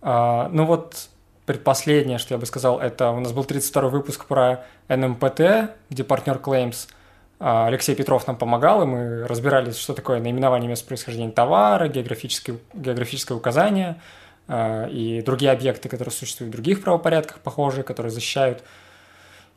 Э, 0.00 0.48
ну 0.50 0.64
вот 0.66 1.08
предпоследнее, 1.46 2.18
что 2.18 2.34
я 2.34 2.38
бы 2.38 2.46
сказал, 2.46 2.80
это 2.80 3.10
у 3.10 3.20
нас 3.20 3.32
был 3.32 3.44
32 3.44 3.88
выпуск 3.88 4.26
про 4.26 4.64
NMPT, 4.88 5.70
где 5.90 6.04
партнер 6.04 6.36
Claims– 6.36 6.88
Алексей 7.44 7.94
Петров 7.96 8.26
нам 8.26 8.36
помогал, 8.36 8.82
и 8.82 8.86
мы 8.86 9.26
разбирались, 9.26 9.76
что 9.76 9.94
такое 9.94 10.20
наименование 10.20 10.68
места 10.68 10.86
происхождения 10.86 11.32
товара, 11.32 11.88
географическое, 11.88 12.58
географическое 12.72 13.36
указание– 13.36 14.00
Э, 14.48 14.88
и 14.90 15.22
другие 15.22 15.52
объекты, 15.52 15.88
которые 15.88 16.12
существуют 16.12 16.52
в 16.52 16.56
других 16.56 16.82
правопорядках 16.82 17.40
похожие, 17.40 17.84
которые 17.84 18.10
защищают 18.10 18.62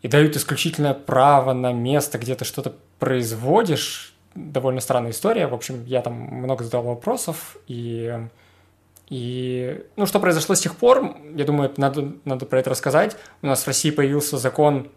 и 0.01 0.07
дают 0.07 0.35
исключительное 0.35 0.93
право 0.93 1.53
на 1.53 1.73
место, 1.73 2.17
где 2.17 2.35
ты 2.35 2.45
что-то 2.45 2.75
производишь. 2.99 4.13
Довольно 4.35 4.81
странная 4.81 5.11
история. 5.11 5.47
В 5.47 5.53
общем, 5.53 5.83
я 5.85 6.01
там 6.01 6.13
много 6.13 6.63
задал 6.63 6.83
вопросов, 6.83 7.55
и, 7.67 8.19
и 9.09 9.85
ну, 9.95 10.05
что 10.05 10.19
произошло 10.19 10.55
с 10.55 10.59
тех 10.59 10.75
пор, 10.75 11.15
я 11.35 11.45
думаю, 11.45 11.73
надо, 11.77 12.13
надо 12.25 12.45
про 12.45 12.59
это 12.59 12.69
рассказать. 12.69 13.15
У 13.41 13.47
нас 13.47 13.63
в 13.63 13.67
России 13.67 13.91
появился 13.91 14.37
закон 14.37 14.91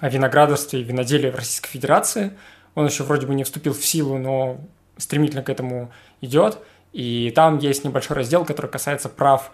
о 0.00 0.08
виноградарстве 0.08 0.80
и 0.80 0.84
виноделии 0.84 1.30
в 1.30 1.36
Российской 1.36 1.68
Федерации. 1.68 2.32
Он 2.74 2.86
еще 2.86 3.04
вроде 3.04 3.26
бы 3.26 3.34
не 3.34 3.44
вступил 3.44 3.72
в 3.72 3.84
силу, 3.84 4.18
но 4.18 4.58
стремительно 4.98 5.42
к 5.42 5.50
этому 5.50 5.90
идет– 6.20 6.58
и 6.96 7.30
там 7.34 7.58
есть 7.58 7.84
небольшой 7.84 8.16
раздел, 8.16 8.46
который 8.46 8.70
касается 8.70 9.10
прав 9.10 9.50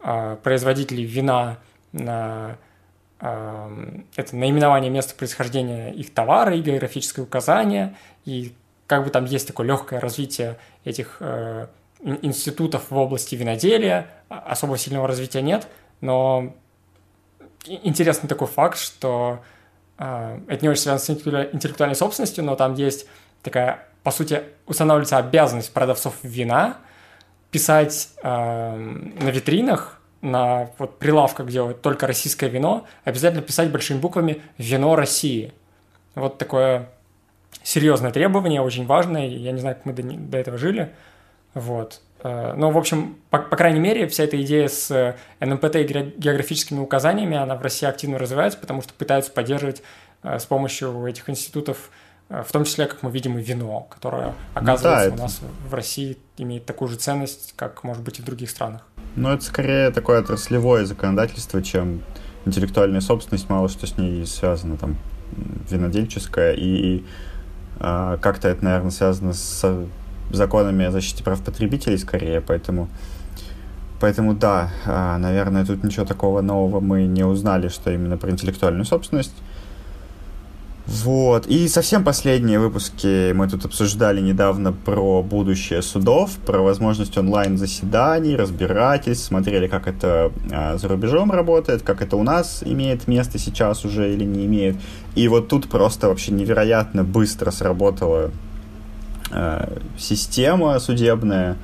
э, 0.00 0.38
производителей 0.42 1.04
вина 1.04 1.58
на 1.92 2.56
э, 3.20 4.00
это 4.16 4.34
наименование 4.34 4.90
места 4.90 5.14
происхождения 5.14 5.92
их 5.92 6.14
товара 6.14 6.56
и 6.56 6.62
географическое 6.62 7.22
указание. 7.22 7.94
И 8.24 8.54
как 8.86 9.04
бы 9.04 9.10
там 9.10 9.26
есть 9.26 9.46
такое 9.46 9.66
легкое 9.66 10.00
развитие 10.00 10.56
этих 10.86 11.18
э, 11.20 11.66
институтов 12.00 12.90
в 12.90 12.96
области 12.96 13.34
виноделия, 13.34 14.06
а, 14.30 14.38
особо 14.38 14.78
сильного 14.78 15.06
развития 15.06 15.42
нет, 15.42 15.68
но 16.00 16.54
интересный 17.66 18.26
такой 18.26 18.48
факт, 18.48 18.78
что 18.78 19.42
э, 19.42 19.55
это 19.98 20.58
не 20.60 20.68
очень 20.68 20.82
связано 20.82 20.98
с 20.98 21.10
интеллектуальной 21.10 21.96
собственностью, 21.96 22.44
но 22.44 22.54
там 22.54 22.74
есть 22.74 23.06
такая, 23.42 23.86
по 24.02 24.10
сути, 24.10 24.42
устанавливается 24.66 25.16
обязанность 25.18 25.72
продавцов 25.72 26.14
вина 26.22 26.78
писать 27.50 28.10
э, 28.22 28.76
на 28.76 29.30
витринах, 29.30 30.00
на 30.20 30.70
вот 30.78 30.98
прилавках, 30.98 31.46
где 31.46 31.62
вот 31.62 31.82
только 31.82 32.06
российское 32.06 32.48
вино, 32.48 32.86
обязательно 33.04 33.42
писать 33.42 33.70
большими 33.70 33.98
буквами 33.98 34.42
«Вино 34.58 34.96
России». 34.96 35.52
Вот 36.14 36.38
такое 36.38 36.90
серьезное 37.62 38.10
требование, 38.10 38.60
очень 38.60 38.86
важное, 38.86 39.26
я 39.26 39.52
не 39.52 39.60
знаю, 39.60 39.76
как 39.76 39.86
мы 39.86 39.92
до, 39.92 40.02
до 40.02 40.38
этого 40.38 40.58
жили, 40.58 40.92
вот. 41.54 42.02
Э, 42.26 42.54
но, 42.56 42.70
в 42.70 42.78
общем, 42.78 43.16
по, 43.30 43.38
по 43.38 43.56
крайней 43.56 43.80
мере, 43.80 44.06
вся 44.08 44.24
эта 44.24 44.40
идея 44.42 44.68
с 44.68 45.16
НМПТ 45.40 45.76
и 45.76 46.14
географическими 46.16 46.80
указаниями, 46.80 47.36
она 47.36 47.56
в 47.56 47.62
России 47.62 47.86
активно 47.86 48.18
развивается, 48.18 48.58
потому 48.58 48.82
что 48.82 48.94
пытаются 48.94 49.30
поддерживать 49.30 49.82
э, 50.22 50.38
с 50.38 50.44
помощью 50.44 51.06
этих 51.06 51.28
институтов 51.30 51.90
Э, 52.28 52.42
в 52.42 52.50
том 52.50 52.64
числе, 52.64 52.86
как 52.86 53.02
мы 53.02 53.10
видим, 53.10 53.38
и 53.38 53.42
вино, 53.42 53.86
которое, 53.90 54.34
оказывается, 54.54 55.10
ну, 55.10 55.16
да, 55.16 55.22
у 55.22 55.26
нас 55.26 55.40
в 55.68 55.74
России 55.74 56.18
имеет 56.38 56.66
такую 56.66 56.88
же 56.88 56.96
ценность, 56.96 57.54
как, 57.56 57.84
может 57.84 58.02
быть, 58.02 58.18
и 58.18 58.22
в 58.22 58.24
других 58.24 58.50
странах. 58.50 58.82
Ну, 59.14 59.30
это 59.30 59.44
скорее 59.44 59.90
такое 59.90 60.20
отраслевое 60.20 60.84
законодательство, 60.84 61.62
чем 61.62 62.02
интеллектуальная 62.44 63.00
собственность, 63.00 63.48
мало 63.48 63.68
что 63.68 63.86
с 63.86 63.96
ней 63.96 64.26
связано, 64.26 64.76
там, 64.76 64.96
винодельческая, 65.70 66.52
и, 66.52 66.64
и 66.64 67.04
а, 67.78 68.18
как-то 68.18 68.48
это, 68.48 68.64
наверное, 68.64 68.90
связано 68.90 69.32
с 69.32 69.86
законами 70.30 70.84
о 70.84 70.90
защите 70.90 71.22
прав 71.24 71.40
потребителей 71.42 71.98
скорее, 71.98 72.40
поэтому, 72.40 72.88
поэтому 74.00 74.34
да, 74.34 74.70
а, 74.84 75.18
наверное, 75.18 75.64
тут 75.64 75.84
ничего 75.84 76.04
такого 76.04 76.40
нового 76.40 76.80
мы 76.80 77.04
не 77.04 77.24
узнали, 77.24 77.68
что 77.68 77.90
именно 77.90 78.16
про 78.16 78.30
интеллектуальную 78.30 78.84
собственность. 78.84 79.34
Вот. 80.86 81.48
И 81.48 81.66
совсем 81.66 82.04
последние 82.04 82.60
выпуски 82.60 83.32
мы 83.32 83.48
тут 83.48 83.64
обсуждали 83.64 84.20
недавно 84.20 84.72
про 84.72 85.20
будущее 85.20 85.82
судов, 85.82 86.36
про 86.46 86.60
возможность 86.60 87.18
онлайн-заседаний, 87.18 88.36
разбирательств, 88.36 89.26
смотрели, 89.26 89.66
как 89.66 89.88
это 89.88 90.30
а, 90.52 90.76
за 90.76 90.86
рубежом 90.86 91.32
работает, 91.32 91.82
как 91.82 92.02
это 92.02 92.16
у 92.16 92.22
нас 92.22 92.62
имеет 92.64 93.08
место 93.08 93.36
сейчас 93.36 93.84
уже 93.84 94.14
или 94.14 94.24
не 94.24 94.46
имеет. 94.46 94.76
И 95.16 95.26
вот 95.26 95.48
тут 95.48 95.68
просто 95.68 96.06
вообще 96.08 96.30
невероятно 96.30 97.02
быстро 97.02 97.50
сработала 97.50 98.30
а, 98.30 98.45
система 99.98 100.78
судебная, 100.78 101.56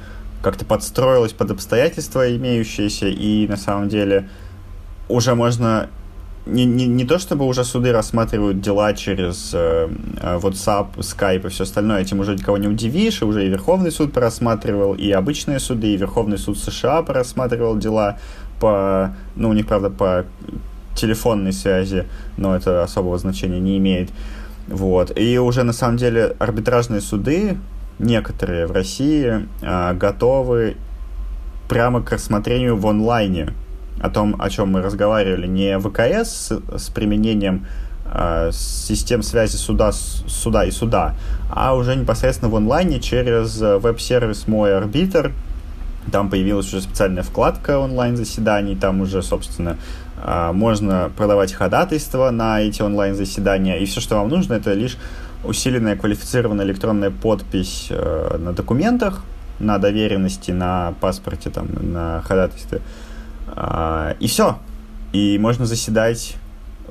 как-то 0.42 0.64
подстроилась 0.64 1.32
под 1.32 1.52
обстоятельства 1.52 2.36
имеющиеся, 2.36 3.06
и 3.06 3.46
на 3.46 3.56
самом 3.56 3.88
деле 3.88 4.28
уже 5.08 5.34
можно 5.34 5.88
не, 6.44 6.64
не, 6.64 6.86
не 6.86 7.04
то 7.04 7.18
чтобы 7.18 7.46
уже 7.46 7.64
суды 7.64 7.92
рассматривают 7.92 8.60
дела 8.60 8.94
через 8.94 9.52
э, 9.54 9.88
э 10.20 10.38
WhatsApp, 10.38 10.96
Skype 10.96 11.46
и 11.46 11.48
все 11.48 11.62
остальное, 11.62 12.00
этим 12.00 12.20
уже 12.20 12.34
никого 12.34 12.58
не 12.58 12.66
удивишь, 12.66 13.22
и 13.22 13.24
уже 13.24 13.46
и 13.46 13.48
Верховный 13.48 13.92
суд 13.92 14.12
просматривал, 14.12 14.94
и 14.94 15.10
обычные 15.12 15.60
суды, 15.60 15.94
и 15.94 15.96
Верховный 15.96 16.38
суд 16.38 16.58
США 16.58 17.02
просматривал 17.02 17.78
дела 17.78 18.18
по, 18.60 19.14
ну, 19.36 19.50
у 19.50 19.52
них, 19.52 19.66
правда, 19.66 19.90
по 19.90 20.24
телефонной 20.96 21.52
связи, 21.52 22.06
но 22.36 22.56
это 22.56 22.82
особого 22.82 23.18
значения 23.18 23.60
не 23.60 23.78
имеет. 23.78 24.10
Вот. 24.72 25.12
И 25.18 25.38
уже, 25.38 25.64
на 25.64 25.74
самом 25.74 25.98
деле, 25.98 26.34
арбитражные 26.38 27.02
суды, 27.02 27.58
некоторые 27.98 28.66
в 28.66 28.72
России, 28.72 29.46
э, 29.60 29.94
готовы 29.94 30.76
прямо 31.68 32.02
к 32.02 32.10
рассмотрению 32.10 32.76
в 32.76 32.86
онлайне 32.86 33.52
о 34.00 34.08
том, 34.08 34.34
о 34.38 34.48
чем 34.48 34.70
мы 34.70 34.80
разговаривали, 34.80 35.46
не 35.46 35.78
ВКС 35.78 36.30
с, 36.30 36.62
с 36.78 36.88
применением 36.88 37.66
э, 38.06 38.48
систем 38.52 39.22
связи 39.22 39.56
суда, 39.56 39.92
суда 39.92 40.64
и 40.64 40.70
суда, 40.70 41.16
а 41.50 41.74
уже 41.74 41.94
непосредственно 41.94 42.50
в 42.50 42.56
онлайне 42.56 42.98
через 42.98 43.60
веб-сервис 43.60 44.48
«Мой 44.48 44.74
арбитр». 44.74 45.32
Там 46.10 46.30
появилась 46.30 46.66
уже 46.66 46.80
специальная 46.80 47.22
вкладка 47.22 47.78
онлайн-заседаний, 47.78 48.74
там 48.74 49.02
уже, 49.02 49.22
собственно, 49.22 49.76
э, 50.11 50.11
можно 50.52 51.10
продавать 51.16 51.52
ходатайства 51.52 52.30
на 52.30 52.60
эти 52.60 52.82
онлайн-заседания, 52.82 53.78
и 53.78 53.86
все, 53.86 54.00
что 54.00 54.16
вам 54.16 54.28
нужно, 54.28 54.54
это 54.54 54.72
лишь 54.72 54.96
усиленная 55.44 55.96
квалифицированная 55.96 56.64
электронная 56.64 57.10
подпись 57.10 57.88
э, 57.90 58.36
на 58.38 58.52
документах, 58.52 59.24
на 59.58 59.78
доверенности, 59.78 60.50
на 60.50 60.94
паспорте, 61.00 61.50
там, 61.50 61.68
на 61.80 62.22
ходатайстве, 62.22 62.80
а, 63.48 64.14
и 64.18 64.26
все. 64.26 64.58
И 65.12 65.38
можно 65.38 65.66
заседать 65.66 66.36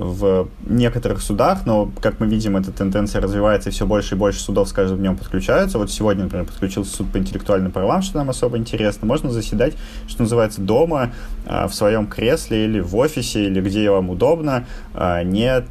в 0.02 0.50
некоторых 0.66 1.22
судах, 1.22 1.66
но, 1.66 1.92
как 2.02 2.20
мы 2.20 2.28
видим, 2.28 2.58
эта 2.58 2.72
тенденция 2.72 3.22
развивается, 3.22 3.70
и 3.70 3.72
все 3.72 3.86
больше 3.86 4.16
и 4.16 4.18
больше 4.18 4.40
судов 4.40 4.68
с 4.68 4.74
каждым 4.74 4.98
днем 4.98 5.16
подключаются. 5.16 5.78
Вот 5.78 5.92
сегодня, 5.92 6.24
например, 6.24 6.46
подключился 6.46 6.96
суд 6.96 7.12
по 7.12 7.18
интеллектуальным 7.18 7.72
правам, 7.72 8.02
что 8.02 8.18
нам 8.18 8.30
особо 8.30 8.58
интересно. 8.58 9.06
Можно 9.06 9.30
заседать, 9.30 9.76
что 10.08 10.24
называется, 10.24 10.62
дома, 10.62 11.12
а, 11.46 11.68
в 11.68 11.76
своем 11.76 12.08
кресле 12.08 12.66
или 12.66 12.80
в 12.80 12.96
офисе, 12.96 13.46
или 13.46 13.62
где 13.62 13.90
вам 13.92 14.10
удобно, 14.10 14.66
а, 14.96 15.24
не 15.24 15.64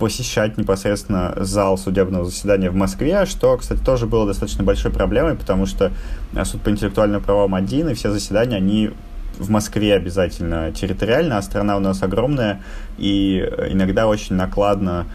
посещать 0.00 0.58
непосредственно 0.58 1.32
зал 1.36 1.78
судебного 1.78 2.24
заседания 2.24 2.68
в 2.68 2.74
Москве, 2.74 3.24
что, 3.26 3.56
кстати, 3.56 3.80
тоже 3.82 4.06
было 4.06 4.26
достаточно 4.26 4.62
большой 4.62 4.90
проблемой, 4.90 5.36
потому 5.36 5.66
что 5.66 5.90
суд 6.44 6.60
по 6.60 6.70
интеллектуальным 6.70 7.22
правам 7.22 7.54
один, 7.54 7.88
и 7.88 7.94
все 7.94 8.10
заседания, 8.10 8.56
они 8.56 8.90
в 9.38 9.50
Москве 9.50 9.94
обязательно 9.94 10.72
территориально, 10.72 11.38
а 11.38 11.42
страна 11.42 11.76
у 11.76 11.80
нас 11.80 12.02
огромная, 12.02 12.62
и 12.98 13.38
иногда 13.68 14.06
очень 14.06 14.36
накладно 14.36 15.06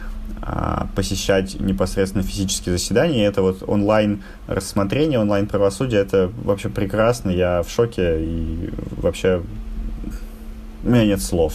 а, 0.43 0.87
посещать 0.95 1.59
непосредственно 1.59 2.23
физические 2.23 2.77
заседания. 2.77 3.25
Это 3.25 3.41
вот 3.41 3.63
онлайн 3.67 4.23
рассмотрение, 4.47 5.19
онлайн 5.19 5.47
правосудие, 5.47 6.01
это 6.01 6.31
вообще 6.43 6.69
прекрасно. 6.69 7.29
Я 7.29 7.61
в 7.61 7.69
шоке 7.69 8.23
и 8.23 8.69
вообще 8.97 9.43
у 10.83 10.89
меня 10.89 11.05
нет 11.05 11.21
слов. 11.21 11.53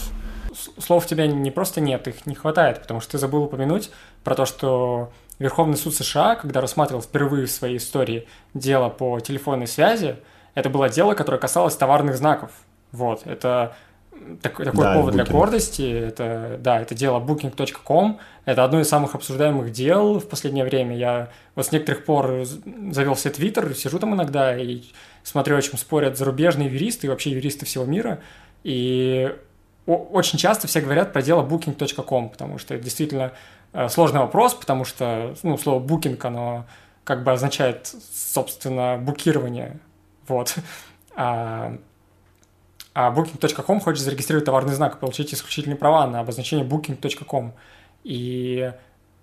Слов 0.79 1.05
у 1.05 1.07
тебя 1.07 1.27
не 1.27 1.51
просто 1.51 1.81
нет, 1.81 2.07
их 2.07 2.25
не 2.25 2.35
хватает, 2.35 2.81
потому 2.81 3.01
что 3.01 3.11
ты 3.13 3.17
забыл 3.17 3.43
упомянуть 3.43 3.91
про 4.23 4.35
то, 4.35 4.45
что 4.45 5.11
Верховный 5.39 5.77
суд 5.77 5.93
США, 5.93 6.35
когда 6.35 6.61
рассматривал 6.61 7.01
впервые 7.01 7.45
в 7.45 7.51
своей 7.51 7.77
истории 7.77 8.27
дело 8.53 8.89
по 8.89 9.19
телефонной 9.19 9.67
связи, 9.67 10.15
это 10.57 10.71
было 10.71 10.89
дело, 10.89 11.13
которое 11.13 11.37
касалось 11.37 11.75
товарных 11.75 12.17
знаков. 12.17 12.49
Вот, 12.91 13.27
это 13.27 13.75
такой, 14.41 14.65
такой 14.65 14.85
да, 14.85 14.95
повод 14.95 15.13
для 15.13 15.23
гордости. 15.23 15.83
Это, 15.83 16.57
да, 16.59 16.81
это 16.81 16.95
дело 16.95 17.19
booking.com. 17.19 18.19
Это 18.45 18.63
одно 18.63 18.79
из 18.79 18.89
самых 18.89 19.13
обсуждаемых 19.13 19.71
дел 19.71 20.19
в 20.19 20.27
последнее 20.27 20.65
время. 20.65 20.97
Я 20.97 21.29
вот 21.53 21.67
с 21.67 21.71
некоторых 21.71 22.05
пор 22.05 22.43
завел 22.89 23.15
себе 23.15 23.35
твиттер, 23.35 23.75
сижу 23.75 23.99
там 23.99 24.15
иногда 24.15 24.57
и 24.57 24.81
смотрю, 25.21 25.57
о 25.57 25.61
чем 25.61 25.77
спорят 25.77 26.17
зарубежные 26.17 26.69
юристы 26.69 27.05
и 27.05 27.09
вообще 27.11 27.29
юристы 27.29 27.67
всего 27.67 27.85
мира. 27.85 28.19
И 28.63 29.31
очень 29.85 30.39
часто 30.39 30.65
все 30.65 30.81
говорят 30.81 31.13
про 31.13 31.21
дело 31.21 31.45
booking.com, 31.45 32.29
потому 32.29 32.57
что 32.57 32.73
это 32.73 32.83
действительно 32.83 33.31
э, 33.73 33.89
сложный 33.89 34.21
вопрос, 34.21 34.55
потому 34.55 34.85
что 34.85 35.35
ну, 35.43 35.55
слово 35.55 35.85
booking, 35.85 36.17
оно 36.23 36.65
как 37.03 37.23
бы 37.23 37.31
означает, 37.31 37.93
собственно, 38.11 38.97
букирование. 38.97 39.79
Вот. 40.27 40.55
А, 41.15 41.77
а 42.93 43.11
booking.com 43.11 43.79
хочет 43.79 44.03
зарегистрировать 44.03 44.45
товарный 44.45 44.73
знак, 44.73 44.99
получить 44.99 45.33
исключительные 45.33 45.77
права 45.77 46.07
на 46.07 46.19
обозначение 46.19 46.65
booking.com. 46.65 47.53
И 48.03 48.71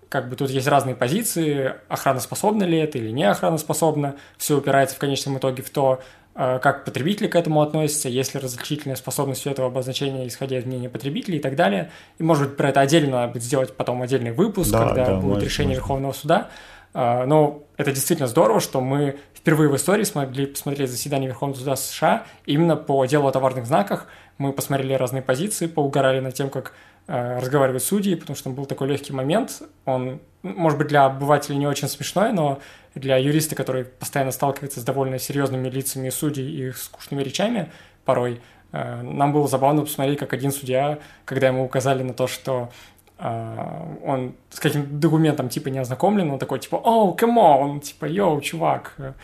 как 0.09 0.29
бы 0.29 0.37
тут 0.37 0.49
есть 0.49 0.67
разные 0.67 0.95
позиции, 0.95 1.73
охраноспособно 1.89 2.63
ли 2.63 2.77
это 2.77 2.97
или 2.97 3.11
не 3.11 3.23
охраноспособно. 3.23 4.15
Все 4.37 4.57
упирается 4.57 4.95
в 4.95 4.99
конечном 4.99 5.39
итоге 5.39 5.61
в 5.61 5.69
то, 5.69 5.99
э, 6.35 6.59
как 6.59 6.85
потребители 6.85 7.27
к 7.27 7.35
этому 7.35 7.61
относятся, 7.61 8.07
есть 8.07 8.33
ли 8.33 8.39
различительная 8.39 8.95
способность 8.95 9.45
у 9.45 9.49
этого 9.49 9.67
обозначения, 9.67 10.25
исходя 10.25 10.57
из 10.57 10.65
мнения 10.65 10.87
потребителей 10.89 11.39
и 11.39 11.41
так 11.41 11.57
далее. 11.57 11.91
И, 12.17 12.23
может 12.23 12.47
быть, 12.47 12.57
про 12.57 12.69
это 12.69 12.79
отдельно 12.79 13.11
надо 13.11 13.33
будет 13.33 13.43
сделать 13.43 13.75
потом 13.75 14.01
отдельный 14.01 14.31
выпуск, 14.31 14.71
да, 14.71 14.85
когда 14.85 15.05
да, 15.05 15.15
будет 15.15 15.25
может, 15.25 15.43
решение 15.43 15.75
может. 15.75 15.81
Верховного 15.81 16.13
суда. 16.13 16.49
А, 16.93 17.25
но 17.25 17.64
это 17.77 17.91
действительно 17.91 18.27
здорово, 18.27 18.59
что 18.59 18.79
мы 18.81 19.17
впервые 19.33 19.69
в 19.69 19.75
истории 19.75 20.03
смогли 20.03 20.45
посмотреть 20.45 20.89
заседание 20.89 21.27
Верховного 21.27 21.59
суда 21.59 21.75
США 21.75 22.25
именно 22.45 22.75
по 22.75 23.05
делу 23.05 23.27
о 23.27 23.31
товарных 23.31 23.65
знаках. 23.65 24.07
Мы 24.37 24.53
посмотрели 24.53 24.93
разные 24.93 25.21
позиции, 25.21 25.67
поугорали 25.67 26.19
над 26.19 26.33
тем, 26.33 26.49
как 26.49 26.73
э, 27.07 27.39
разговаривают 27.39 27.83
судьи, 27.83 28.15
потому 28.15 28.35
что 28.35 28.49
был 28.49 28.65
такой 28.65 28.87
легкий 28.87 29.13
момент. 29.13 29.61
Он, 29.85 30.21
может 30.41 30.77
быть, 30.77 30.87
для 30.87 31.05
обывателя 31.05 31.55
не 31.55 31.67
очень 31.67 31.89
смешной, 31.89 32.31
но 32.31 32.59
для 32.95 33.17
юриста, 33.17 33.55
который 33.55 33.83
постоянно 33.85 34.31
сталкивается 34.31 34.79
с 34.79 34.83
довольно 34.83 35.19
серьезными 35.19 35.69
лицами 35.69 36.09
судей 36.09 36.49
и 36.49 36.67
их 36.67 36.77
скучными 36.77 37.23
речами 37.23 37.71
порой, 38.05 38.39
э, 38.71 39.01
нам 39.01 39.33
было 39.33 39.49
забавно 39.49 39.81
посмотреть, 39.81 40.19
как 40.19 40.31
один 40.31 40.51
судья, 40.51 40.99
когда 41.25 41.47
ему 41.47 41.65
указали 41.65 42.03
на 42.03 42.13
то, 42.13 42.27
что 42.27 42.71
он 43.17 44.35
с 44.49 44.59
каким 44.59 44.99
документом 44.99 45.49
типа 45.49 45.69
не 45.69 45.79
ознакомлен, 45.79 46.31
он 46.31 46.39
такой 46.39 46.59
типа, 46.59 46.75
о, 46.75 47.15
come 47.15 47.37
on, 47.37 47.79
типа, 47.79 48.05
йоу, 48.05 48.41
чувак, 48.41 49.15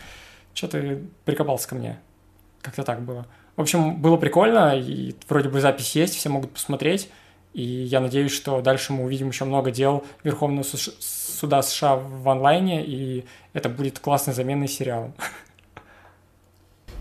что 0.54 0.68
ты 0.68 1.02
прикопался 1.24 1.68
ко 1.68 1.74
мне? 1.74 1.98
Как-то 2.62 2.84
так 2.84 3.02
было. 3.02 3.26
В 3.56 3.60
общем, 3.60 3.96
было 3.96 4.16
прикольно, 4.16 4.78
и 4.78 5.14
вроде 5.28 5.50
бы 5.50 5.60
запись 5.60 5.94
есть, 5.94 6.14
все 6.14 6.30
могут 6.30 6.52
посмотреть, 6.52 7.10
и 7.52 7.62
я 7.62 8.00
надеюсь, 8.00 8.32
что 8.32 8.62
дальше 8.62 8.94
мы 8.94 9.04
увидим 9.04 9.28
еще 9.28 9.44
много 9.44 9.70
дел 9.70 10.04
Верховного 10.24 10.64
суда 10.64 11.60
США 11.60 11.96
в 11.96 12.26
онлайне, 12.28 12.82
и 12.84 13.26
это 13.52 13.68
будет 13.68 13.98
классной 13.98 14.32
заменой 14.32 14.68
сериалом. 14.68 15.12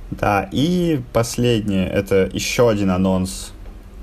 Да, 0.10 0.50
и 0.52 1.00
последнее, 1.14 1.88
это 1.88 2.30
еще 2.34 2.70
один 2.70 2.92
анонс, 2.92 3.54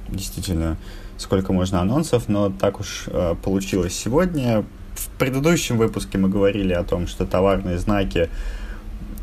действительно, 0.09 0.79
сколько 1.19 1.53
можно 1.53 1.81
анонсов, 1.81 2.29
но 2.29 2.51
так 2.51 2.81
уж 2.81 3.05
э, 3.09 3.35
получилось 3.43 3.95
сегодня. 3.95 4.65
В 4.95 5.09
предыдущем 5.19 5.77
выпуске 5.77 6.17
мы 6.17 6.29
говорили 6.29 6.73
о 6.73 6.85
том, 6.85 7.07
что 7.07 7.27
товарные 7.27 7.79
знаки, 7.79 8.31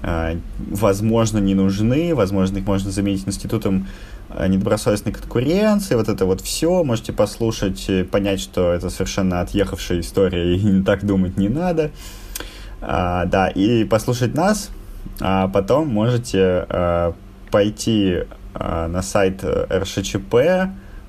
э, 0.03 0.37
возможно, 0.57 1.39
не 1.39 1.55
нужны, 1.55 2.13
возможно, 2.13 2.57
их 2.57 2.67
можно 2.67 2.91
заменить 2.91 3.27
институтом 3.27 3.87
э, 4.29 4.47
недобросовестной 4.47 5.13
конкуренции, 5.13 5.95
вот 5.95 6.09
это 6.09 6.25
вот 6.25 6.41
все, 6.41 6.83
можете 6.83 7.13
послушать, 7.13 7.89
понять, 8.11 8.41
что 8.41 8.73
это 8.73 8.89
совершенно 8.89 9.41
отъехавшая 9.41 10.01
история, 10.01 10.55
и 10.55 10.83
так 10.83 11.05
думать 11.05 11.37
не 11.37 11.49
надо. 11.49 11.91
А, 12.81 13.25
да, 13.25 13.47
и 13.47 13.83
послушать 13.83 14.35
нас, 14.35 14.69
а 15.19 15.47
потом 15.47 15.87
можете 15.87 16.65
а, 16.69 17.15
пойти 17.49 18.25
а, 18.53 18.87
на 18.87 19.01
сайт 19.01 19.43
РШЧП, 19.43 20.35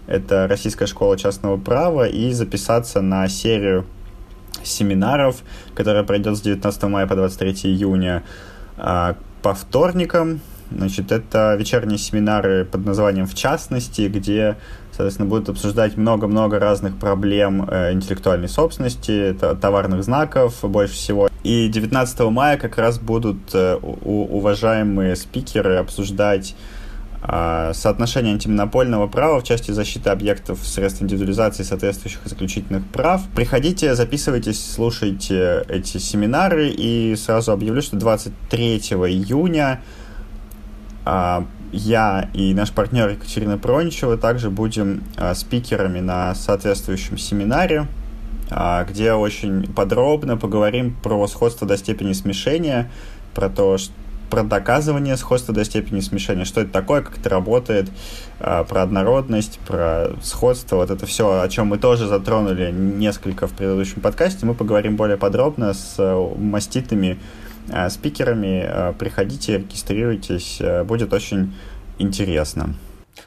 это 0.07 0.47
Российская 0.49 0.87
школа 0.87 1.17
частного 1.19 1.57
права, 1.57 2.07
и 2.07 2.33
записаться 2.33 3.01
на 3.01 3.29
серию 3.29 3.87
семинаров, 4.63 5.43
которая 5.75 6.03
пройдет 6.03 6.37
с 6.37 6.41
19 6.41 6.83
мая 6.85 7.07
по 7.07 7.15
23 7.15 7.53
июня 7.73 8.23
а, 8.77 9.17
по 9.43 9.55
вторникам. 9.55 10.41
Значит, 10.71 11.13
это 11.13 11.55
вечерние 11.55 11.97
семинары 11.97 12.65
под 12.65 12.85
названием 12.85 13.27
«В 13.27 13.35
частности», 13.35 14.09
где, 14.09 14.57
соответственно, 14.91 15.29
будут 15.29 15.49
обсуждать 15.49 15.97
много-много 15.97 16.59
разных 16.59 16.97
проблем 16.97 17.69
э, 17.71 17.93
интеллектуальной 17.93 18.49
собственности, 18.49 19.37
товарных 19.61 20.03
знаков 20.03 20.57
больше 20.63 20.95
всего. 20.95 21.29
И 21.45 21.69
19 21.69 22.19
мая 22.31 22.59
как 22.59 22.79
раз 22.79 22.99
будут 22.99 23.55
э, 23.55 23.77
уважаемые 23.77 25.15
спикеры 25.15 25.77
обсуждать 25.77 26.57
соотношение 27.23 28.35
антимонопольного 28.35 29.07
права 29.07 29.41
в 29.41 29.45
части 29.45 29.71
защиты 29.71 30.11
объектов 30.11 30.59
средств 30.65 31.03
индивидуализации 31.03 31.63
соответствующих 31.63 32.21
заключительных 32.25 32.87
прав. 32.87 33.23
Приходите, 33.35 33.95
записывайтесь, 33.95 34.75
слушайте 34.75 35.65
эти 35.69 35.99
семинары 35.99 36.69
и 36.69 37.17
сразу 37.17 37.53
объявлю, 37.53 37.83
что 37.83 37.97
23 37.97 38.77
июня 38.79 39.81
а, 41.05 41.47
я 41.73 42.31
и 42.35 42.55
наш 42.55 42.73
партнер 42.73 43.09
Екатерина 43.11 43.59
Проничева 43.59 44.17
также 44.17 44.51
будем 44.51 45.03
а, 45.17 45.35
спикерами 45.35 46.01
на 46.01 46.35
соответствующем 46.35 47.19
семинаре, 47.19 47.87
где 48.89 49.13
очень 49.13 49.73
подробно 49.75 50.37
поговорим 50.37 50.95
про 51.03 51.27
сходство 51.27 51.67
до 51.67 51.77
степени 51.77 52.13
смешения, 52.13 52.89
про 53.35 53.49
то, 53.49 53.77
что 53.77 53.93
про 54.31 54.43
доказывание 54.43 55.17
сходства 55.17 55.55
до 55.55 55.65
степени 55.65 56.01
смешения, 56.01 56.45
что 56.45 56.61
это 56.61 56.73
такое, 56.73 57.03
как 57.03 57.19
это 57.19 57.29
работает, 57.29 57.89
а, 58.41 58.65
про 58.65 58.83
однородность, 58.83 59.59
про 59.61 60.11
сходство, 60.23 60.77
вот 60.77 60.91
это 60.91 61.07
все, 61.07 61.41
о 61.41 61.49
чем 61.49 61.69
мы 61.69 61.79
тоже 61.79 62.07
затронули 62.07 62.71
несколько 62.71 63.47
в 63.47 63.53
предыдущем 63.53 64.01
подкасте, 64.01 64.47
мы 64.47 64.55
поговорим 64.55 64.97
более 64.97 65.17
подробно 65.17 65.75
с 65.75 65.95
э, 65.99 66.35
маститыми 66.37 67.19
а, 67.73 67.91
спикерами. 67.91 68.65
А, 68.67 68.93
приходите, 68.93 69.59
регистрируйтесь, 69.59 70.61
будет 70.85 71.13
очень 71.13 71.55
интересно. 71.99 72.75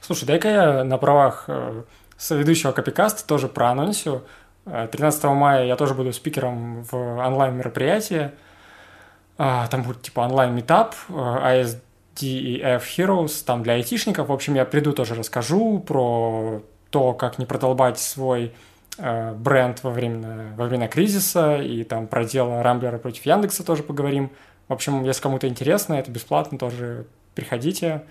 Слушай, 0.02 0.26
дай-ка 0.26 0.50
я 0.50 0.84
на 0.84 0.98
правах 0.98 1.46
э, 1.48 1.84
соведущего 2.18 2.72
Копикаста 2.72 3.28
тоже 3.28 3.48
проанонсю. 3.48 4.24
13 4.66 5.24
э, 5.24 5.28
мая 5.30 5.66
я 5.66 5.76
тоже 5.76 5.94
буду 5.94 6.14
спикером 6.14 6.84
в 6.84 6.94
онлайн-мероприятии 6.94 8.32
там 9.40 9.84
будет 9.84 10.02
типа 10.02 10.22
онлайн-метап, 10.22 10.96
ASDF 11.10 11.72
Heroes, 12.98 13.44
там 13.46 13.64
для 13.64 13.74
айтишников. 13.74 14.28
В 14.28 14.34
общем, 14.34 14.56
я 14.56 14.66
приду 14.66 14.92
тоже 14.92 15.16
расскажу 15.16 15.80
про 15.80 16.62
то, 16.90 17.14
как 17.14 17.40
не 17.40 17.46
продолбать 17.46 18.00
свой 18.00 18.52
э, 18.98 19.34
бренд 19.34 19.82
во 19.84 19.92
время, 19.92 20.54
во 20.58 20.66
время 20.66 20.88
кризиса, 20.88 21.58
и 21.58 21.84
там 21.84 22.08
про 22.08 22.26
дело 22.26 22.62
Рамблера 22.64 22.98
против 22.98 23.26
Яндекса 23.26 23.64
тоже 23.64 23.84
поговорим. 23.84 24.32
В 24.68 24.74
общем, 24.74 25.04
если 25.04 25.22
кому-то 25.22 25.48
интересно, 25.48 25.94
это 25.94 26.12
бесплатно, 26.12 26.58
тоже 26.58 27.06
приходите. 27.34 28.04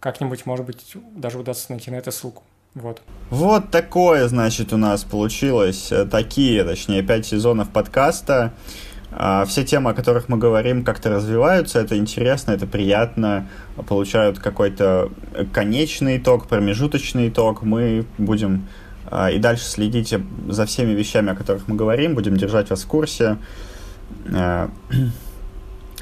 Как-нибудь, 0.00 0.46
может 0.46 0.64
быть, 0.64 0.94
даже 0.94 1.38
удастся 1.38 1.72
найти 1.72 1.90
на 1.90 1.96
это 1.96 2.10
ссылку. 2.10 2.44
Вот. 2.74 3.02
Вот 3.30 3.70
такое, 3.70 4.28
значит, 4.28 4.72
у 4.72 4.76
нас 4.76 5.02
получилось. 5.02 5.90
Э, 5.90 6.04
такие, 6.04 6.64
точнее, 6.64 7.02
пять 7.02 7.26
сезонов 7.26 7.70
подкаста. 7.70 8.52
А, 9.10 9.44
все 9.46 9.64
темы, 9.64 9.90
о 9.90 9.94
которых 9.94 10.28
мы 10.28 10.36
говорим, 10.36 10.84
как-то 10.84 11.10
развиваются, 11.10 11.80
это 11.80 11.96
интересно, 11.96 12.52
это 12.52 12.66
приятно, 12.66 13.48
получают 13.86 14.38
какой-то 14.38 15.10
конечный 15.52 16.18
итог, 16.18 16.46
промежуточный 16.46 17.28
итог. 17.28 17.62
Мы 17.62 18.04
будем 18.18 18.66
а, 19.10 19.30
и 19.30 19.38
дальше 19.38 19.64
следить 19.64 20.14
за 20.48 20.66
всеми 20.66 20.92
вещами, 20.92 21.32
о 21.32 21.34
которых 21.34 21.68
мы 21.68 21.76
говорим, 21.76 22.14
будем 22.14 22.36
держать 22.36 22.70
вас 22.70 22.82
в 22.82 22.86
курсе. 22.86 23.38
А, 24.32 24.70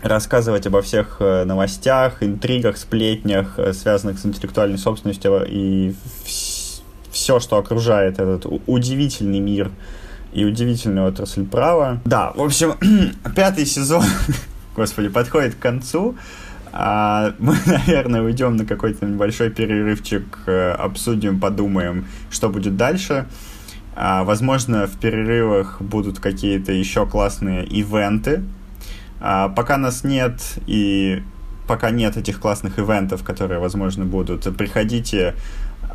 рассказывать 0.02 0.66
обо 0.66 0.82
всех 0.82 1.16
э, 1.20 1.44
новостях, 1.44 2.22
интригах, 2.22 2.76
сплетнях, 2.76 3.58
э, 3.58 3.72
связанных 3.72 4.18
с 4.18 4.26
интеллектуальной 4.26 4.78
собственностью 4.78 5.44
и 5.48 5.94
все, 7.10 7.40
что 7.40 7.56
окружает 7.56 8.18
этот 8.18 8.46
удивительный 8.66 9.40
мир 9.40 9.70
и 10.36 10.44
удивительную 10.44 11.08
отрасль 11.08 11.46
права. 11.46 12.00
Да, 12.04 12.30
в 12.32 12.42
общем, 12.42 12.74
пятый 13.34 13.64
сезон, 13.64 14.04
господи, 14.76 15.08
подходит 15.08 15.54
к 15.54 15.58
концу. 15.58 16.14
А 16.72 17.32
мы, 17.38 17.56
наверное, 17.66 18.20
уйдем 18.20 18.56
на 18.56 18.66
какой-то 18.66 19.06
небольшой 19.06 19.48
перерывчик, 19.48 20.24
э, 20.46 20.72
обсудим, 20.72 21.40
подумаем, 21.40 22.06
что 22.30 22.50
будет 22.50 22.76
дальше. 22.76 23.26
А, 23.94 24.24
возможно, 24.24 24.86
в 24.86 24.98
перерывах 24.98 25.80
будут 25.80 26.20
какие-то 26.20 26.70
еще 26.70 27.06
классные 27.06 27.64
ивенты, 27.64 28.42
а, 29.20 29.48
пока 29.48 29.78
нас 29.78 30.04
нет 30.04 30.42
и 30.66 31.22
пока 31.66 31.88
нет 31.88 32.18
этих 32.18 32.40
классных 32.40 32.78
ивентов, 32.78 33.24
которые, 33.24 33.58
возможно, 33.58 34.04
будут, 34.04 34.54
приходите 34.58 35.34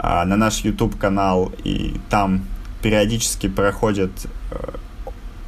на 0.01 0.35
наш 0.35 0.61
YouTube-канал, 0.61 1.51
и 1.63 1.95
там 2.09 2.41
периодически 2.81 3.47
проходят 3.47 4.11
а, 4.51 4.75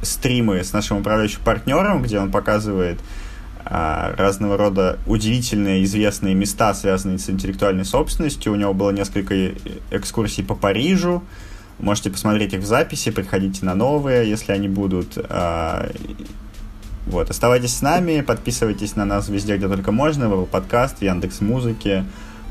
стримы 0.02 0.62
с 0.62 0.72
нашим 0.72 0.98
управляющим 0.98 1.40
партнером, 1.44 2.02
где 2.02 2.18
он 2.18 2.30
показывает 2.30 3.00
а, 3.64 4.14
разного 4.16 4.56
рода 4.56 4.98
удивительные 5.06 5.84
известные 5.84 6.34
места, 6.34 6.74
связанные 6.74 7.18
с 7.18 7.30
интеллектуальной 7.30 7.84
собственностью. 7.84 8.52
У 8.52 8.56
него 8.56 8.74
было 8.74 8.90
несколько 8.90 9.34
э, 9.34 9.54
экскурсий 9.90 10.44
по 10.44 10.54
Парижу. 10.54 11.22
Можете 11.78 12.10
посмотреть 12.10 12.52
их 12.52 12.60
в 12.60 12.66
записи, 12.66 13.10
приходите 13.10 13.64
на 13.64 13.74
новые, 13.74 14.28
если 14.28 14.52
они 14.52 14.68
будут. 14.68 15.16
А, 15.16 15.90
вот, 17.06 17.30
оставайтесь 17.30 17.74
с 17.74 17.82
нами, 17.82 18.20
подписывайтесь 18.20 18.96
на 18.96 19.04
нас 19.04 19.28
везде, 19.28 19.56
где 19.56 19.68
только 19.68 19.92
можно, 19.92 20.28
в 20.28 20.44
Podcast, 20.44 20.98
в 20.98 21.02
Яндекс 21.02 21.40
Музыке, 21.40 22.04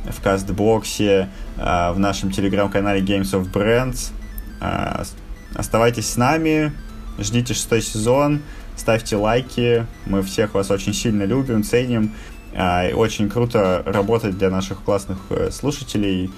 в 0.06 0.22
Кастбоксе, 0.22 1.30
а, 1.58 1.94
в 1.94 2.00
нашем 2.00 2.32
телеграм-канале 2.32 3.02
Games 3.02 3.32
of 3.34 3.52
Brands. 3.52 4.12
А, 4.64 5.04
оставайтесь 5.56 6.10
с 6.10 6.16
нами, 6.16 6.74
ждите 7.20 7.54
шестой 7.54 7.82
сезон, 7.82 8.42
ставьте 8.78 9.18
лайки, 9.18 9.86
мы 10.06 10.24
всех 10.24 10.54
вас 10.54 10.72
очень 10.72 10.94
сильно 10.94 11.24
любим, 11.24 11.64
ценим. 11.64 12.14
А, 12.56 12.88
очень 12.94 13.30
круто 13.30 13.84
работать 13.86 14.38
для 14.38 14.50
наших 14.50 14.82
классных 14.84 15.18
э, 15.30 15.52
слушателей. 15.52 16.32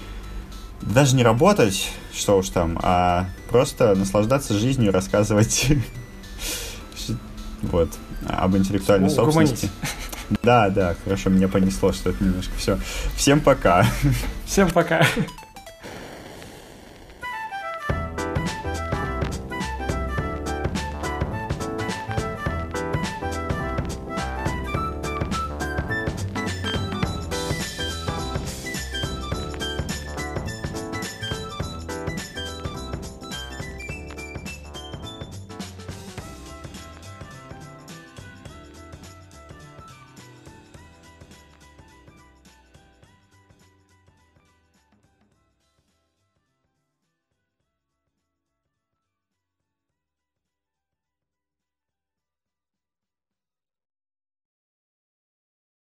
Даже 0.82 1.14
не 1.14 1.22
работать, 1.22 1.90
что 2.12 2.38
уж 2.38 2.48
там, 2.48 2.78
а 2.82 3.26
просто 3.48 3.94
наслаждаться 3.94 4.54
жизнью, 4.54 4.92
рассказывать 4.92 5.68
вот 7.62 7.90
об 8.26 8.56
интеллектуальной 8.56 9.10
собственности. 9.10 9.70
Да, 10.42 10.68
да, 10.70 10.96
хорошо, 11.04 11.30
меня 11.30 11.48
понесло, 11.48 11.92
что 11.92 12.10
это 12.10 12.24
немножко 12.24 12.52
все. 12.58 12.78
Всем 13.14 13.40
пока. 13.40 13.86
Всем 14.46 14.68
пока. 14.70 15.06